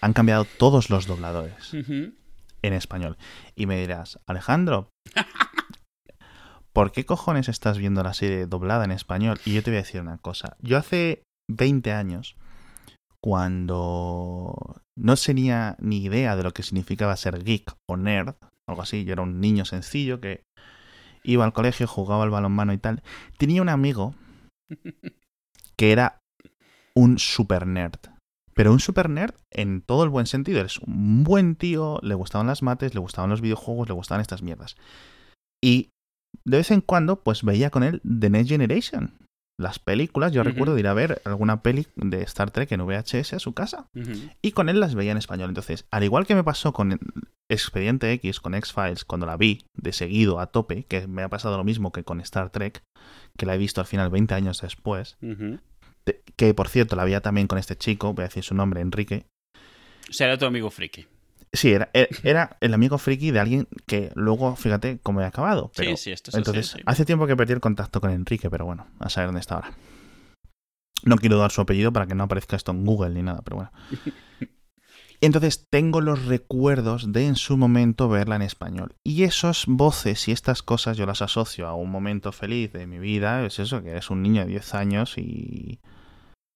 han 0.00 0.12
cambiado 0.14 0.44
todos 0.46 0.88
los 0.90 1.06
dobladores 1.06 1.74
en 1.74 2.72
español. 2.72 3.16
Y 3.54 3.66
me 3.66 3.78
dirás, 3.78 4.18
Alejandro, 4.26 4.88
¿por 6.78 6.92
qué 6.92 7.04
cojones 7.04 7.48
estás 7.48 7.76
viendo 7.76 8.04
la 8.04 8.14
serie 8.14 8.46
doblada 8.46 8.84
en 8.84 8.92
español? 8.92 9.40
Y 9.44 9.52
yo 9.52 9.64
te 9.64 9.72
voy 9.72 9.78
a 9.78 9.82
decir 9.82 10.00
una 10.00 10.18
cosa. 10.18 10.56
Yo 10.60 10.78
hace 10.78 11.24
20 11.50 11.90
años, 11.90 12.36
cuando 13.20 14.76
no 14.96 15.16
tenía 15.16 15.74
ni 15.80 16.04
idea 16.04 16.36
de 16.36 16.44
lo 16.44 16.52
que 16.52 16.62
significaba 16.62 17.16
ser 17.16 17.42
geek 17.42 17.74
o 17.88 17.96
nerd, 17.96 18.36
algo 18.68 18.82
así, 18.82 19.04
yo 19.04 19.12
era 19.12 19.22
un 19.22 19.40
niño 19.40 19.64
sencillo 19.64 20.20
que 20.20 20.44
iba 21.24 21.44
al 21.44 21.52
colegio, 21.52 21.88
jugaba 21.88 22.22
al 22.22 22.30
balonmano 22.30 22.72
y 22.72 22.78
tal, 22.78 23.02
tenía 23.38 23.60
un 23.60 23.70
amigo 23.70 24.14
que 25.76 25.90
era 25.90 26.20
un 26.94 27.18
super 27.18 27.66
nerd. 27.66 27.98
Pero 28.54 28.70
un 28.70 28.78
super 28.78 29.10
nerd 29.10 29.34
en 29.50 29.82
todo 29.82 30.04
el 30.04 30.10
buen 30.10 30.26
sentido. 30.26 30.60
Eres 30.60 30.78
un 30.78 31.24
buen 31.24 31.56
tío, 31.56 31.98
le 32.02 32.14
gustaban 32.14 32.46
las 32.46 32.62
mates, 32.62 32.94
le 32.94 33.00
gustaban 33.00 33.30
los 33.30 33.40
videojuegos, 33.40 33.88
le 33.88 33.94
gustaban 33.94 34.20
estas 34.20 34.42
mierdas. 34.42 34.76
Y 35.60 35.90
de 36.44 36.56
vez 36.58 36.70
en 36.70 36.80
cuando, 36.80 37.20
pues 37.22 37.42
veía 37.42 37.70
con 37.70 37.82
él 37.82 38.00
The 38.02 38.30
Next 38.30 38.48
Generation. 38.50 39.12
las 39.60 39.80
películas, 39.80 40.30
yo 40.32 40.42
recuerdo 40.44 40.74
de 40.74 40.80
ir 40.80 40.86
a 40.86 40.94
ver 40.94 41.20
alguna 41.24 41.62
peli 41.62 41.88
de 41.96 42.22
Star 42.22 42.52
Trek 42.52 42.70
en 42.70 42.80
VHS 42.86 43.32
a 43.32 43.38
su 43.40 43.54
casa 43.54 43.86
y 44.40 44.52
con 44.52 44.68
él 44.68 44.78
las 44.78 44.94
veía 44.94 45.10
en 45.10 45.18
español. 45.18 45.48
Entonces, 45.48 45.84
al 45.90 46.04
igual 46.04 46.26
que 46.28 46.36
me 46.36 46.44
pasó 46.44 46.72
con 46.72 46.96
Expediente 47.50 48.12
X, 48.12 48.38
con 48.38 48.54
X-Files, 48.54 49.04
cuando 49.04 49.26
la 49.26 49.36
vi 49.36 49.64
de 49.74 49.92
seguido 49.92 50.38
a 50.38 50.46
tope, 50.46 50.84
que 50.84 51.08
me 51.08 51.22
ha 51.22 51.28
pasado 51.28 51.56
lo 51.56 51.64
mismo 51.64 51.90
que 51.90 52.04
con 52.04 52.20
Star 52.20 52.50
Trek, 52.50 52.82
que 53.36 53.46
la 53.46 53.56
he 53.56 53.58
visto 53.58 53.80
al 53.80 53.86
final 53.88 54.10
20 54.10 54.32
años 54.34 54.60
después, 54.60 55.16
de- 56.06 56.22
que 56.36 56.54
por 56.54 56.68
cierto 56.68 56.94
la 56.94 57.04
veía 57.04 57.20
también 57.20 57.48
con 57.48 57.58
este 57.58 57.76
chico, 57.76 58.12
voy 58.14 58.22
a 58.22 58.28
decir 58.28 58.44
su 58.44 58.54
nombre, 58.54 58.80
Enrique. 58.80 59.26
O 60.08 60.12
sea, 60.12 60.28
era 60.28 60.38
tu 60.38 60.46
amigo 60.46 60.70
friki. 60.70 61.06
Sí, 61.52 61.72
era, 61.72 62.56
el 62.60 62.74
amigo 62.74 62.98
friki 62.98 63.30
de 63.30 63.40
alguien 63.40 63.68
que 63.86 64.10
luego, 64.14 64.54
fíjate 64.56 64.98
cómo 65.02 65.20
he 65.20 65.24
acabado. 65.24 65.70
Pero, 65.74 65.96
sí, 65.96 66.04
sí, 66.04 66.12
esto 66.12 66.30
es 66.30 66.36
entonces, 66.36 66.70
así, 66.70 66.78
sí. 66.78 66.84
hace 66.86 67.04
tiempo 67.04 67.26
que 67.26 67.36
perdí 67.36 67.54
el 67.54 67.60
contacto 67.60 68.00
con 68.00 68.10
Enrique, 68.10 68.50
pero 68.50 68.66
bueno, 68.66 68.86
a 68.98 69.08
saber 69.08 69.28
dónde 69.28 69.40
está 69.40 69.56
ahora. 69.56 69.72
No 71.04 71.16
quiero 71.16 71.38
dar 71.38 71.50
su 71.50 71.60
apellido 71.60 71.92
para 71.92 72.06
que 72.06 72.14
no 72.14 72.24
aparezca 72.24 72.56
esto 72.56 72.72
en 72.72 72.84
Google 72.84 73.10
ni 73.10 73.22
nada, 73.22 73.42
pero 73.42 73.56
bueno. 73.56 73.72
Entonces 75.20 75.66
tengo 75.68 76.00
los 76.00 76.26
recuerdos 76.26 77.12
de 77.12 77.26
en 77.26 77.34
su 77.34 77.56
momento 77.56 78.08
verla 78.08 78.36
en 78.36 78.42
español. 78.42 78.94
Y 79.02 79.24
esos 79.24 79.64
voces 79.66 80.28
y 80.28 80.32
estas 80.32 80.62
cosas 80.62 80.96
yo 80.96 81.06
las 81.06 81.22
asocio 81.22 81.66
a 81.66 81.74
un 81.74 81.90
momento 81.90 82.30
feliz 82.30 82.72
de 82.72 82.86
mi 82.86 82.98
vida. 82.98 83.44
Es 83.44 83.58
eso, 83.58 83.82
que 83.82 83.90
eres 83.90 84.10
un 84.10 84.22
niño 84.22 84.42
de 84.42 84.48
10 84.48 84.74
años 84.74 85.18
y... 85.18 85.80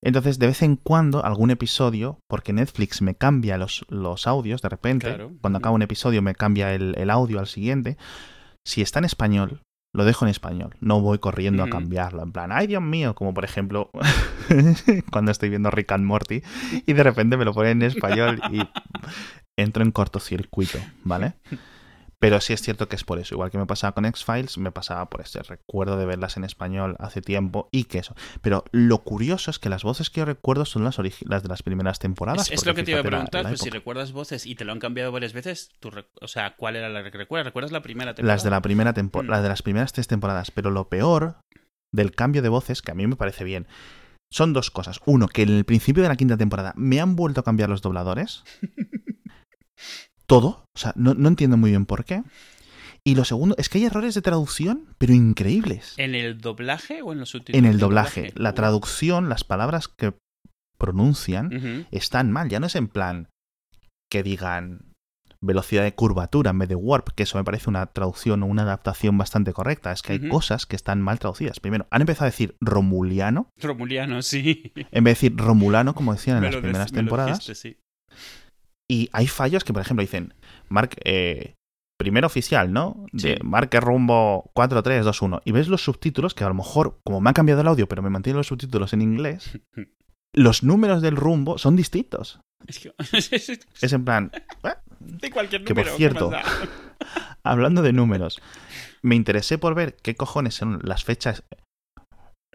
Entonces 0.04 0.38
de 0.38 0.48
vez 0.48 0.62
en 0.62 0.76
cuando 0.76 1.24
algún 1.24 1.50
episodio, 1.50 2.18
porque 2.28 2.52
Netflix 2.52 3.02
me 3.02 3.14
cambia 3.14 3.56
los, 3.58 3.84
los 3.88 4.26
audios 4.26 4.60
de 4.62 4.68
repente, 4.68 5.06
Claro. 5.08 5.32
cuando 5.40 5.58
acaba 5.58 5.74
un 5.74 5.82
episodio 5.82 6.22
me 6.22 6.34
cambia 6.34 6.74
el, 6.74 6.94
el 6.98 7.08
audio 7.10 7.38
al 7.38 7.46
siguiente. 7.46 7.96
Si 8.66 8.82
está 8.82 8.98
en 8.98 9.04
español, 9.04 9.60
lo 9.94 10.04
dejo 10.04 10.24
en 10.24 10.30
español. 10.30 10.74
No 10.80 11.00
voy 11.00 11.18
corriendo 11.18 11.62
a 11.62 11.68
cambiarlo. 11.68 12.22
En 12.22 12.32
plan, 12.32 12.50
ay 12.52 12.66
Dios 12.66 12.82
mío, 12.82 13.14
como 13.14 13.32
por 13.34 13.44
ejemplo 13.44 13.90
cuando 15.12 15.30
estoy 15.30 15.48
viendo 15.50 15.70
Rick 15.70 15.92
and 15.92 16.04
Morty 16.04 16.42
y 16.86 16.92
de 16.92 17.02
repente 17.02 17.36
me 17.36 17.44
lo 17.44 17.52
ponen 17.54 17.82
en 17.82 17.88
español 17.88 18.40
y 18.50 18.62
entro 19.56 19.82
en 19.82 19.92
cortocircuito, 19.92 20.78
¿vale? 21.04 21.34
Pero 22.22 22.40
sí 22.40 22.52
es 22.52 22.62
cierto 22.62 22.88
que 22.88 22.94
es 22.94 23.02
por 23.02 23.18
eso. 23.18 23.34
Igual 23.34 23.50
que 23.50 23.58
me 23.58 23.66
pasaba 23.66 23.94
con 23.94 24.04
X-Files, 24.04 24.56
me 24.56 24.70
pasaba 24.70 25.10
por 25.10 25.22
ese 25.22 25.42
recuerdo 25.42 25.96
de 25.96 26.06
verlas 26.06 26.36
en 26.36 26.44
español 26.44 26.94
hace 27.00 27.20
tiempo 27.20 27.68
y 27.72 27.82
que 27.84 27.98
eso. 27.98 28.14
Pero 28.42 28.62
lo 28.70 28.98
curioso 28.98 29.50
es 29.50 29.58
que 29.58 29.68
las 29.68 29.82
voces 29.82 30.08
que 30.08 30.20
yo 30.20 30.24
recuerdo 30.24 30.64
son 30.64 30.84
las, 30.84 30.98
las 31.22 31.42
de 31.42 31.48
las 31.48 31.64
primeras 31.64 31.98
temporadas. 31.98 32.48
Es, 32.52 32.64
lo 32.64 32.76
que 32.76 32.84
te 32.84 32.92
iba 32.92 33.00
a 33.00 33.02
la- 33.02 33.08
preguntar, 33.10 33.42
la 33.42 33.48
pues 33.50 33.60
si 33.60 33.70
recuerdas 33.70 34.12
voces 34.12 34.46
y 34.46 34.54
te 34.54 34.64
lo 34.64 34.70
han 34.70 34.78
cambiado 34.78 35.10
varias 35.10 35.32
veces, 35.32 35.70
tú 35.80 35.90
o 36.20 36.28
sea, 36.28 36.54
¿cuál 36.54 36.76
era 36.76 36.88
la 36.88 37.02
que 37.10 37.18
recuerdas? 37.18 37.46
¿Recuerdas 37.46 37.72
la 37.72 37.82
primera 37.82 38.14
temporada? 38.14 38.34
Las 38.36 38.44
de 38.44 38.50
la 38.50 38.62
primera 38.62 38.92
tempo- 38.94 39.24
Mm. 39.24 39.26
las 39.28 39.42
de 39.42 39.48
las 39.48 39.62
primeras 39.62 39.92
tres 39.92 40.06
temporadas. 40.06 40.52
Pero 40.52 40.70
lo 40.70 40.88
peor 40.88 41.38
del 41.92 42.12
cambio 42.12 42.40
de 42.40 42.50
voces, 42.50 42.82
que 42.82 42.92
a 42.92 42.94
mí 42.94 43.04
me 43.08 43.16
parece 43.16 43.42
bien, 43.42 43.66
son 44.32 44.52
dos 44.52 44.70
cosas. 44.70 45.00
Uno, 45.06 45.26
que 45.26 45.42
en 45.42 45.48
el 45.48 45.64
principio 45.64 46.04
de 46.04 46.08
la 46.08 46.14
quinta 46.16 46.36
temporada 46.36 46.72
me 46.76 47.00
han 47.00 47.16
vuelto 47.16 47.40
a 47.40 47.44
cambiar 47.44 47.68
los 47.68 47.82
dobladores. 47.82 48.44
Todo. 50.26 50.64
O 50.74 50.78
sea, 50.78 50.92
no, 50.96 51.14
no 51.14 51.28
entiendo 51.28 51.56
muy 51.56 51.70
bien 51.70 51.86
por 51.86 52.04
qué. 52.04 52.22
Y 53.04 53.16
lo 53.16 53.24
segundo, 53.24 53.56
es 53.58 53.68
que 53.68 53.78
hay 53.78 53.84
errores 53.86 54.14
de 54.14 54.22
traducción, 54.22 54.86
pero 54.98 55.12
increíbles. 55.12 55.94
¿En 55.96 56.14
el 56.14 56.40
doblaje 56.40 57.02
o 57.02 57.12
en 57.12 57.18
los 57.18 57.30
subtítulos? 57.30 57.58
En 57.58 57.64
el 57.70 57.78
doblaje. 57.78 58.32
La 58.36 58.54
traducción, 58.54 59.28
las 59.28 59.42
palabras 59.42 59.88
que 59.88 60.14
pronuncian 60.78 61.86
están 61.90 62.30
mal. 62.30 62.48
Ya 62.48 62.60
no 62.60 62.66
es 62.66 62.76
en 62.76 62.88
plan 62.88 63.28
que 64.10 64.22
digan 64.22 64.92
velocidad 65.44 65.82
de 65.82 65.94
curvatura 65.94 66.50
en 66.50 66.58
vez 66.60 66.68
de 66.68 66.76
warp, 66.76 67.08
que 67.16 67.24
eso 67.24 67.36
me 67.36 67.42
parece 67.42 67.68
una 67.68 67.86
traducción 67.86 68.44
o 68.44 68.46
una 68.46 68.62
adaptación 68.62 69.18
bastante 69.18 69.52
correcta. 69.52 69.90
Es 69.90 70.02
que 70.02 70.12
hay 70.12 70.28
cosas 70.28 70.66
que 70.66 70.76
están 70.76 71.02
mal 71.02 71.18
traducidas. 71.18 71.58
Primero, 71.58 71.88
han 71.90 72.02
empezado 72.02 72.26
a 72.26 72.30
decir 72.30 72.54
romuliano 72.60 73.48
Romuliano, 73.60 74.22
sí. 74.22 74.72
en 74.76 75.04
vez 75.04 75.20
de 75.20 75.28
decir 75.30 75.36
romulano, 75.36 75.94
como 75.94 76.12
decían 76.12 76.36
en 76.36 76.42
Me 76.44 76.50
las 76.52 76.60
primeras 76.60 76.92
me 76.92 76.96
temporadas. 76.98 77.38
dijiste, 77.40 77.54
sí. 77.56 77.76
Y 78.88 79.08
hay 79.12 79.26
fallos 79.26 79.64
que, 79.64 79.72
por 79.72 79.82
ejemplo, 79.82 80.02
dicen, 80.02 80.34
Mark, 80.68 80.96
eh, 81.04 81.54
primero 81.98 82.26
oficial, 82.26 82.72
¿no? 82.72 83.06
De 83.12 83.34
Sí. 83.34 83.42
marque 83.44 83.80
rumbo 83.80 84.50
4321. 84.54 85.40
Y 85.44 85.52
ves 85.52 85.68
los 85.68 85.84
subtítulos, 85.84 86.34
que 86.34 86.44
a 86.44 86.48
lo 86.48 86.54
mejor, 86.54 86.98
como 87.04 87.20
me 87.20 87.30
ha 87.30 87.32
cambiado 87.32 87.60
el 87.60 87.68
audio, 87.68 87.88
pero 87.88 88.02
me 88.02 88.10
mantienen 88.10 88.38
los 88.38 88.48
subtítulos 88.48 88.92
en 88.92 89.02
inglés, 89.02 89.58
los 90.34 90.62
números 90.62 91.00
del 91.02 91.16
rumbo 91.16 91.58
son 91.58 91.76
distintos. 91.76 92.40
Es 92.66 92.78
que... 92.78 92.92
Es 93.80 93.92
en 93.92 94.04
plan, 94.04 94.30
¿eh? 94.64 94.74
de 95.00 95.30
cualquier 95.30 95.64
Que 95.64 95.74
por 95.74 95.84
número. 95.84 95.92
¿qué 95.92 95.96
cierto, 95.96 96.30
hablando 97.42 97.82
de 97.82 97.92
números, 97.92 98.40
me 99.02 99.14
interesé 99.16 99.58
por 99.58 99.74
ver 99.74 99.96
qué 99.96 100.14
cojones 100.14 100.54
son 100.54 100.80
las 100.82 101.04
fechas. 101.04 101.42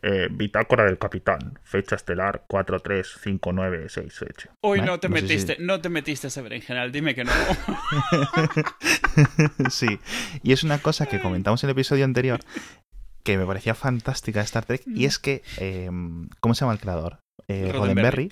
Eh, 0.03 0.27
bitácora 0.29 0.85
del 0.85 0.99
capitán, 0.99 1.57
fecha 1.63 1.95
estelar 1.95 2.45
435968. 2.47 4.49
Hoy 4.63 4.79
¿Eh? 4.79 4.83
no 4.83 4.99
te 4.99 5.09
No 5.09 5.15
sé 5.15 5.21
si- 5.21 5.27
metiste, 5.27 5.57
no 5.59 5.81
te 5.81 5.89
metiste 5.89 6.27
ese 6.27 6.41
berenjenal, 6.43 6.91
dime 6.91 7.15
que 7.15 7.23
no. 7.23 7.31
sí, 9.69 9.99
y 10.43 10.51
es 10.51 10.63
una 10.63 10.79
cosa 10.79 11.05
que 11.07 11.19
comentamos 11.19 11.63
en 11.63 11.69
el 11.69 11.71
episodio 11.71 12.05
anterior 12.05 12.39
que 13.23 13.37
me 13.37 13.45
parecía 13.45 13.75
fantástica 13.75 14.39
de 14.39 14.45
Star 14.45 14.65
Trek 14.65 14.83
y 14.85 15.05
es 15.05 15.19
que, 15.19 15.43
eh, 15.59 15.89
¿cómo 16.39 16.53
se 16.53 16.61
llama 16.61 16.73
el 16.73 16.79
creador? 16.79 17.19
Eh, 17.47 17.71
Roddenberry. 17.73 18.29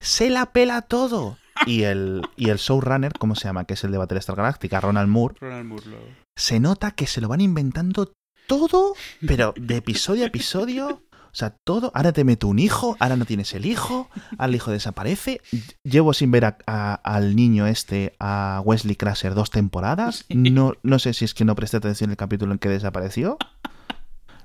Se 0.00 0.28
la 0.30 0.52
pela 0.52 0.82
todo. 0.82 1.38
Y 1.66 1.84
el, 1.84 2.22
y 2.36 2.50
el 2.50 2.58
showrunner, 2.58 3.12
¿cómo 3.18 3.36
se 3.36 3.44
llama? 3.44 3.64
Que 3.64 3.74
es 3.74 3.84
el 3.84 3.92
de 3.92 3.98
Battlestar 3.98 4.34
Galactica, 4.36 4.80
Ronald 4.80 5.08
Moore. 5.08 5.36
Ronald 5.40 5.66
Moore 5.66 5.86
lo- 5.86 5.98
Se 6.36 6.58
nota 6.58 6.90
que 6.90 7.06
se 7.06 7.20
lo 7.20 7.28
van 7.28 7.40
inventando 7.40 8.12
todo, 8.46 8.94
pero 9.26 9.54
de 9.56 9.76
episodio 9.76 10.24
a 10.24 10.26
episodio. 10.26 11.02
O 11.10 11.36
sea, 11.36 11.50
todo. 11.50 11.90
Ahora 11.96 12.12
te 12.12 12.22
meto 12.22 12.46
un 12.46 12.60
hijo, 12.60 12.96
ahora 13.00 13.16
no 13.16 13.24
tienes 13.24 13.52
el 13.54 13.66
hijo, 13.66 14.08
el 14.38 14.54
hijo 14.54 14.70
desaparece. 14.70 15.40
Llevo 15.82 16.12
sin 16.14 16.30
ver 16.30 16.44
a- 16.44 16.58
a- 16.66 16.94
al 16.94 17.34
niño 17.34 17.66
este, 17.66 18.14
a 18.20 18.62
Wesley 18.64 18.94
Crusher, 18.94 19.34
dos 19.34 19.50
temporadas. 19.50 20.26
No, 20.52 20.74
no 20.84 20.98
sé 21.00 21.12
si 21.12 21.24
es 21.24 21.34
que 21.34 21.44
no 21.44 21.56
presté 21.56 21.78
atención 21.78 22.10
el 22.10 22.16
capítulo 22.16 22.52
en 22.52 22.58
que 22.60 22.68
desapareció. 22.68 23.36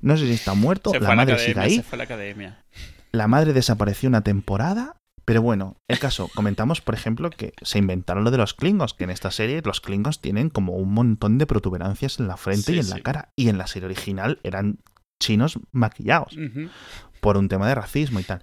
No 0.02 0.18
sé 0.18 0.26
si 0.26 0.32
está 0.34 0.56
muerto. 0.56 0.90
Se 0.90 1.00
La 1.00 1.10
madre 1.16 1.34
academia, 1.34 1.54
sigue 1.54 1.60
ahí. 1.60 1.84
La 3.12 3.28
madre 3.28 3.54
desapareció 3.54 4.10
una 4.10 4.22
temporada. 4.22 4.96
Pero 5.30 5.44
bueno, 5.44 5.78
el 5.88 6.00
caso, 6.00 6.28
comentamos, 6.34 6.82
por 6.82 6.96
ejemplo, 6.96 7.30
que 7.30 7.54
se 7.62 7.78
inventaron 7.78 8.24
lo 8.24 8.32
de 8.32 8.38
los 8.40 8.56
Klingons, 8.56 8.96
que 8.96 9.04
en 9.04 9.12
esta 9.12 9.30
serie 9.30 9.62
los 9.64 9.80
Klingons 9.80 10.22
tienen 10.22 10.50
como 10.50 10.74
un 10.74 10.92
montón 10.92 11.38
de 11.38 11.46
protuberancias 11.46 12.20
en 12.20 12.28
la 12.28 12.36
frente 12.36 12.64
Sí, 12.72 12.74
y 12.74 12.78
en 12.80 12.84
sí. 12.86 12.90
la 12.90 13.00
cara. 13.02 13.30
Y 13.36 13.50
en 13.50 13.60
la 13.60 13.68
serie 13.68 13.86
original 13.86 14.40
eran 14.42 14.80
chinos 15.22 15.60
maquillados 15.72 16.36
por 17.22 17.38
un 17.38 17.48
tema 17.48 17.68
de 17.68 17.76
racismo 17.76 18.20
y 18.20 18.24
tal. 18.24 18.42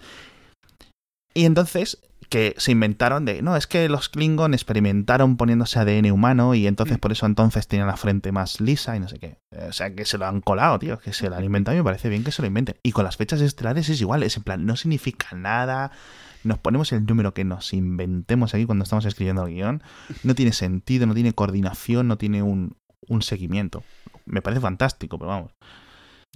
Y 1.35 1.45
entonces 1.45 1.99
que 2.29 2.55
se 2.57 2.71
inventaron 2.71 3.25
de, 3.25 3.43
no, 3.43 3.57
es 3.57 3.67
que 3.67 3.89
los 3.89 4.09
Klingon 4.09 4.55
experimentaron 4.55 5.37
poniéndose 5.37 5.79
ADN 5.81 6.11
humano 6.13 6.55
y 6.55 6.67
entonces 6.69 6.99
Mm. 6.99 7.01
por 7.01 7.13
eso 7.13 7.27
entonces 7.27 7.67
tenían 7.69 7.89
la 7.89 7.97
frente 7.97 8.31
más 8.31 8.61
lisa 8.61 8.97
y 8.97 9.01
no 9.01 9.09
sé 9.09 9.19
qué. 9.19 9.39
O 9.69 9.73
sea, 9.73 9.95
que 9.95 10.05
se 10.05 10.19
lo 10.19 10.27
han 10.27 10.41
colado, 10.41 10.79
tío, 10.79 10.99
que 11.01 11.13
se 11.13 11.29
lo 11.31 11.37
han 11.37 11.45
inventado 11.45 11.77
y 11.77 11.81
me 11.81 11.85
parece 11.85 12.09
bien 12.09 12.23
que 12.23 12.31
se 12.33 12.43
lo 12.43 12.49
inventen. 12.49 12.77
Y 12.85 12.93
con 12.93 13.05
las 13.05 13.17
fechas 13.17 13.41
estelares 13.41 13.89
es 13.89 14.01
igual, 14.01 14.23
es 14.23 14.37
en 14.37 14.45
plan, 14.45 14.65
no 14.67 14.77
significa 14.77 15.35
nada. 15.37 15.91
Nos 16.47 16.59
ponemos 16.59 16.93
el 16.93 17.05
número 17.05 17.35
que 17.35 17.45
nos 17.45 17.73
inventemos 17.73 18.55
aquí 18.55 18.67
cuando 18.67 18.85
estamos 18.85 19.05
escribiendo 19.05 19.45
el 19.47 19.55
guion. 19.55 19.83
No 20.23 20.35
tiene 20.35 20.53
sentido, 20.53 21.07
no 21.07 21.15
tiene 21.15 21.33
coordinación, 21.33 22.07
no 22.07 22.19
tiene 22.19 22.43
un, 22.43 22.77
un 23.09 23.23
seguimiento. 23.23 23.83
Me 24.27 24.43
parece 24.43 24.61
fantástico, 24.61 25.19
pero 25.19 25.29
vamos. 25.29 25.53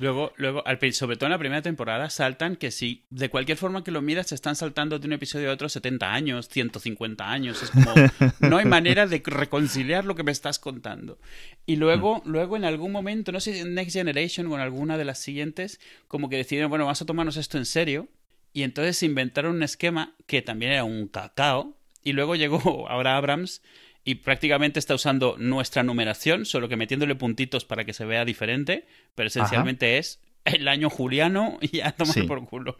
Luego, 0.00 0.32
luego 0.36 0.66
al 0.66 0.78
sobre 0.94 1.16
todo 1.16 1.26
en 1.26 1.32
la 1.32 1.38
primera 1.38 1.62
temporada, 1.62 2.08
saltan 2.08 2.56
que 2.56 2.70
si 2.70 3.04
de 3.10 3.28
cualquier 3.28 3.58
forma 3.58 3.84
que 3.84 3.90
lo 3.90 4.00
miras, 4.00 4.28
se 4.28 4.34
están 4.34 4.56
saltando 4.56 4.98
de 4.98 5.06
un 5.06 5.12
episodio 5.12 5.50
a 5.50 5.52
otro 5.52 5.68
70 5.68 6.12
años, 6.12 6.48
150 6.48 7.30
años. 7.30 7.62
Es 7.62 7.70
como, 7.70 7.92
no 8.40 8.56
hay 8.56 8.64
manera 8.64 9.06
de 9.06 9.22
reconciliar 9.24 10.06
lo 10.06 10.14
que 10.14 10.22
me 10.22 10.32
estás 10.32 10.58
contando. 10.58 11.18
Y 11.66 11.76
luego, 11.76 12.22
luego 12.24 12.56
en 12.56 12.64
algún 12.64 12.90
momento, 12.92 13.30
no 13.30 13.40
sé 13.40 13.52
si 13.52 13.60
en 13.60 13.74
Next 13.74 13.92
Generation 13.92 14.46
o 14.46 14.54
en 14.54 14.62
alguna 14.62 14.96
de 14.96 15.04
las 15.04 15.18
siguientes, 15.18 15.80
como 16.08 16.30
que 16.30 16.36
decidieron, 16.36 16.70
bueno, 16.70 16.86
vamos 16.86 17.02
a 17.02 17.06
tomarnos 17.06 17.36
esto 17.36 17.58
en 17.58 17.66
serio. 17.66 18.08
Y 18.52 18.62
entonces 18.62 18.96
se 18.96 19.06
inventaron 19.06 19.56
un 19.56 19.62
esquema 19.62 20.14
que 20.26 20.42
también 20.42 20.72
era 20.72 20.84
un 20.84 21.08
cacao. 21.08 21.76
Y 22.02 22.12
luego 22.12 22.34
llegó 22.34 22.58
ahora 22.88 23.16
Abrams 23.16 23.62
y 24.04 24.16
prácticamente 24.16 24.78
está 24.78 24.94
usando 24.94 25.36
nuestra 25.38 25.82
numeración, 25.82 26.46
solo 26.46 26.68
que 26.68 26.76
metiéndole 26.76 27.14
puntitos 27.14 27.64
para 27.64 27.84
que 27.84 27.92
se 27.92 28.06
vea 28.06 28.24
diferente, 28.24 28.86
pero 29.14 29.26
esencialmente 29.28 29.98
es 29.98 30.20
el 30.44 30.68
año 30.68 30.88
juliano 30.88 31.58
y 31.60 31.78
ya 31.78 31.92
tomar 31.92 32.14
Sí. 32.14 32.22
por 32.22 32.44
culo. 32.46 32.76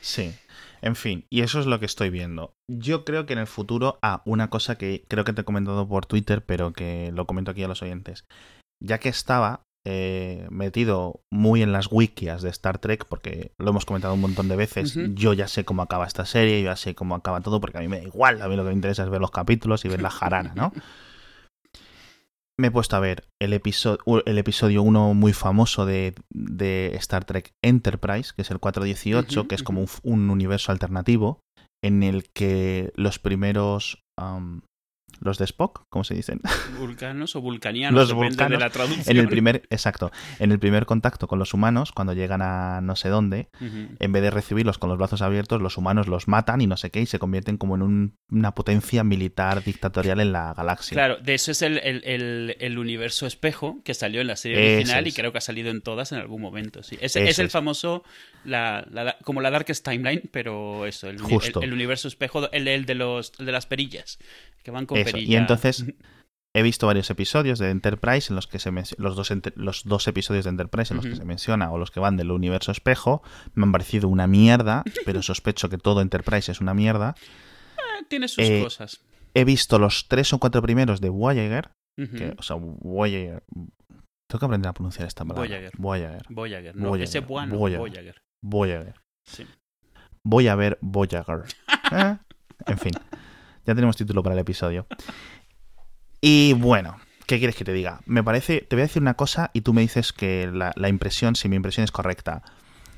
Sí. 0.00 0.32
En 0.82 0.96
fin, 0.96 1.26
y 1.28 1.42
eso 1.42 1.60
es 1.60 1.66
lo 1.66 1.78
que 1.78 1.84
estoy 1.86 2.08
viendo. 2.08 2.54
Yo 2.70 3.04
creo 3.04 3.26
que 3.26 3.34
en 3.34 3.40
el 3.40 3.46
futuro, 3.46 3.98
ah, 4.00 4.22
una 4.24 4.48
cosa 4.48 4.78
que 4.78 5.04
creo 5.08 5.24
que 5.24 5.32
te 5.34 5.42
he 5.42 5.44
comentado 5.44 5.86
por 5.86 6.06
Twitter, 6.06 6.42
pero 6.42 6.72
que 6.72 7.10
lo 7.12 7.26
comento 7.26 7.50
aquí 7.50 7.62
a 7.62 7.68
los 7.68 7.82
oyentes. 7.82 8.24
Ya 8.82 8.98
que 8.98 9.10
estaba 9.10 9.62
eh, 9.86 10.46
metido 10.50 11.22
muy 11.32 11.62
en 11.62 11.72
las 11.72 11.88
wikias 11.90 12.42
de 12.42 12.50
Star 12.50 12.78
Trek, 12.78 13.06
porque 13.08 13.52
lo 13.58 13.70
hemos 13.70 13.86
comentado 13.86 14.14
un 14.14 14.20
montón 14.20 14.48
de 14.48 14.56
veces, 14.56 14.98
yo 15.14 15.32
ya 15.32 15.48
sé 15.48 15.64
cómo 15.64 15.82
acaba 15.82 16.06
esta 16.06 16.26
serie, 16.26 16.62
yo 16.62 16.66
ya 16.66 16.76
sé 16.76 16.94
cómo 16.94 17.14
acaba 17.14 17.40
todo, 17.40 17.60
porque 17.60 17.78
a 17.78 17.80
mí 17.80 17.88
me 17.88 17.98
da 17.98 18.04
igual, 18.04 18.42
a 18.42 18.48
mí 18.48 18.56
lo 18.56 18.62
que 18.62 18.68
me 18.68 18.74
interesa 18.74 19.04
es 19.04 19.10
ver 19.10 19.20
los 19.20 19.30
capítulos 19.30 19.84
y 19.84 19.88
ver 19.88 20.02
la 20.02 20.10
jarana, 20.10 20.52
¿no? 20.54 20.72
me 22.60 22.66
he 22.66 22.70
puesto 22.70 22.94
a 22.94 23.00
ver 23.00 23.24
el 23.40 23.54
episodio, 23.54 24.22
el 24.26 24.36
episodio 24.36 24.82
1 24.82 25.14
muy 25.14 25.32
famoso 25.32 25.86
de, 25.86 26.14
de, 26.30 26.94
Star 26.96 27.24
Trek 27.24 27.52
Enterprise, 27.64 28.32
que 28.36 28.42
es 28.42 28.50
el 28.50 28.58
418, 28.58 29.40
Ujú, 29.40 29.48
que 29.48 29.54
es 29.54 29.62
como 29.62 29.80
un, 29.80 29.88
un 30.02 30.30
universo 30.30 30.70
alternativo 30.70 31.40
en 31.82 32.02
el 32.02 32.28
que 32.30 32.92
los 32.96 33.18
primeros... 33.18 34.02
um, 34.20 34.60
los 35.20 35.38
de 35.38 35.44
Spock, 35.44 35.86
¿cómo 35.88 36.02
se 36.04 36.14
dicen? 36.14 36.40
Vulcanos 36.78 37.36
o 37.36 37.40
vulcanianos, 37.40 37.94
Los 37.98 38.08
depende 38.08 38.28
vulcanos, 38.28 38.58
de 38.58 38.64
la 38.64 38.70
traducción. 38.70 39.16
En 39.16 39.22
el 39.22 39.28
primer, 39.28 39.62
exacto, 39.70 40.10
en 40.38 40.52
el 40.52 40.58
primer 40.58 40.86
contacto 40.86 41.28
con 41.28 41.38
los 41.38 41.54
humanos, 41.54 41.92
cuando 41.92 42.12
llegan 42.12 42.42
a 42.42 42.80
no 42.80 42.96
sé 42.96 43.08
dónde, 43.08 43.48
en 43.60 44.12
vez 44.12 44.22
de 44.22 44.30
recibirlos 44.30 44.78
con 44.78 44.88
los 44.88 44.98
brazos 44.98 45.22
abiertos, 45.22 45.60
los 45.60 45.76
humanos 45.76 46.08
los 46.08 46.28
matan 46.28 46.60
y 46.60 46.66
no 46.66 46.76
sé 46.76 46.90
qué, 46.90 47.00
y 47.02 47.06
se 47.06 47.18
convierten 47.18 47.56
como 47.58 47.74
en 47.76 47.82
un- 47.82 48.18
una 48.30 48.54
potencia 48.54 49.04
militar 49.04 49.62
dictatorial 49.64 50.20
en 50.20 50.32
la 50.32 50.54
galaxia. 50.54 50.94
Claro, 50.94 51.16
de 51.18 51.34
eso 51.34 51.50
es 51.52 51.62
el, 51.62 51.78
el- 51.78 52.02
el- 52.04 52.56
el 52.58 52.78
universo 52.78 53.26
espejo 53.26 53.80
que 53.84 53.94
salió 53.94 54.20
en 54.20 54.26
la 54.26 54.36
serie 54.36 54.76
original 54.76 55.06
y 55.06 55.12
creo 55.12 55.32
que 55.32 55.38
ha 55.38 55.42
salido 55.42 55.70
en 55.70 55.80
todas 55.82 56.12
en 56.12 56.18
algún 56.18 56.40
momento. 56.40 56.82
Sí. 56.82 56.96
Es, 57.00 57.16
el 57.16 57.28
es. 57.28 57.52
famoso, 57.52 58.04
la, 58.44 58.86
la- 58.90 59.16
como 59.24 59.40
la 59.40 59.50
Darkest 59.50 59.84
Timeline, 59.86 60.22
pero 60.32 60.86
eso, 60.86 61.08
el, 61.08 61.20
Justo. 61.20 61.60
universo 61.60 62.08
espejo, 62.08 62.50
el, 62.52 62.68
el 62.68 62.84
de 62.86 62.94
los, 62.94 63.32
el 63.38 63.46
de 63.46 63.52
las 63.52 63.66
perillas, 63.66 64.18
que 64.62 64.70
van 64.70 64.86
con 64.86 64.98
Eso, 64.98 65.12
perilla. 65.12 65.32
Y 65.32 65.36
entonces 65.36 65.84
he 66.54 66.62
visto 66.62 66.86
varios 66.86 67.10
episodios 67.10 67.58
de 67.58 67.70
Enterprise 67.70 68.30
en 68.30 68.36
los 68.36 68.46
que 68.46 68.58
se 68.58 68.72
los 68.98 69.16
dos 69.16 69.32
los 69.54 69.84
dos 69.84 70.08
episodios 70.08 70.44
de 70.44 70.50
Enterprise 70.50 70.92
en 70.92 70.96
los 70.96 71.06
que 71.06 71.16
se 71.16 71.24
menciona 71.24 71.70
o 71.70 71.78
los 71.78 71.90
que 71.90 72.00
van 72.00 72.16
del 72.16 72.30
universo 72.30 72.72
espejo 72.72 73.22
me 73.54 73.64
han 73.64 73.72
parecido 73.72 74.08
una 74.08 74.26
mierda, 74.26 74.84
pero 75.04 75.22
sospecho 75.22 75.68
que 75.68 75.78
todo 75.78 76.00
Enterprise 76.00 76.50
es 76.50 76.60
una 76.60 76.74
mierda. 76.74 77.14
Eh, 77.76 78.04
tiene 78.08 78.28
sus 78.28 78.44
eh, 78.44 78.62
cosas. 78.62 79.00
He 79.34 79.44
visto 79.44 79.78
los 79.78 80.08
tres 80.08 80.32
o 80.32 80.38
cuatro 80.38 80.60
primeros 80.60 81.00
de 81.00 81.08
Voyager, 81.08 81.70
que, 81.96 82.34
o 82.36 82.42
sea, 82.42 82.56
Voyager. 82.58 83.44
Tengo 84.26 84.38
que 84.40 84.44
aprender 84.44 84.68
a 84.68 84.72
pronunciar 84.72 85.06
esta 85.06 85.24
palabra. 85.24 85.48
Voyager. 85.48 85.72
Voyager. 85.76 86.22
Voyager, 86.28 86.76
no, 86.76 86.88
Voyager, 86.88 87.08
ese 87.08 87.20
bueno, 87.20 87.56
Voyager. 87.56 87.80
Voyager. 87.80 88.22
Voyager. 88.42 88.94
Sí. 89.24 89.46
Voy 90.24 90.48
a 90.48 90.54
ver 90.54 90.78
Voyager. 90.80 91.44
Eh, 91.92 92.16
En 92.66 92.78
fin, 92.78 92.92
ya 93.66 93.74
tenemos 93.74 93.96
título 93.96 94.22
para 94.22 94.34
el 94.34 94.40
episodio. 94.40 94.86
Y 96.20 96.52
bueno, 96.54 96.96
¿qué 97.26 97.38
quieres 97.38 97.56
que 97.56 97.64
te 97.64 97.72
diga? 97.72 98.00
Me 98.06 98.22
parece, 98.22 98.60
te 98.62 98.76
voy 98.76 98.82
a 98.82 98.86
decir 98.86 99.02
una 99.02 99.14
cosa 99.14 99.50
y 99.54 99.62
tú 99.62 99.72
me 99.72 99.80
dices 99.82 100.12
que 100.12 100.48
la, 100.52 100.72
la 100.76 100.88
impresión, 100.88 101.34
si 101.36 101.48
mi 101.48 101.56
impresión 101.56 101.84
es 101.84 101.92
correcta. 101.92 102.42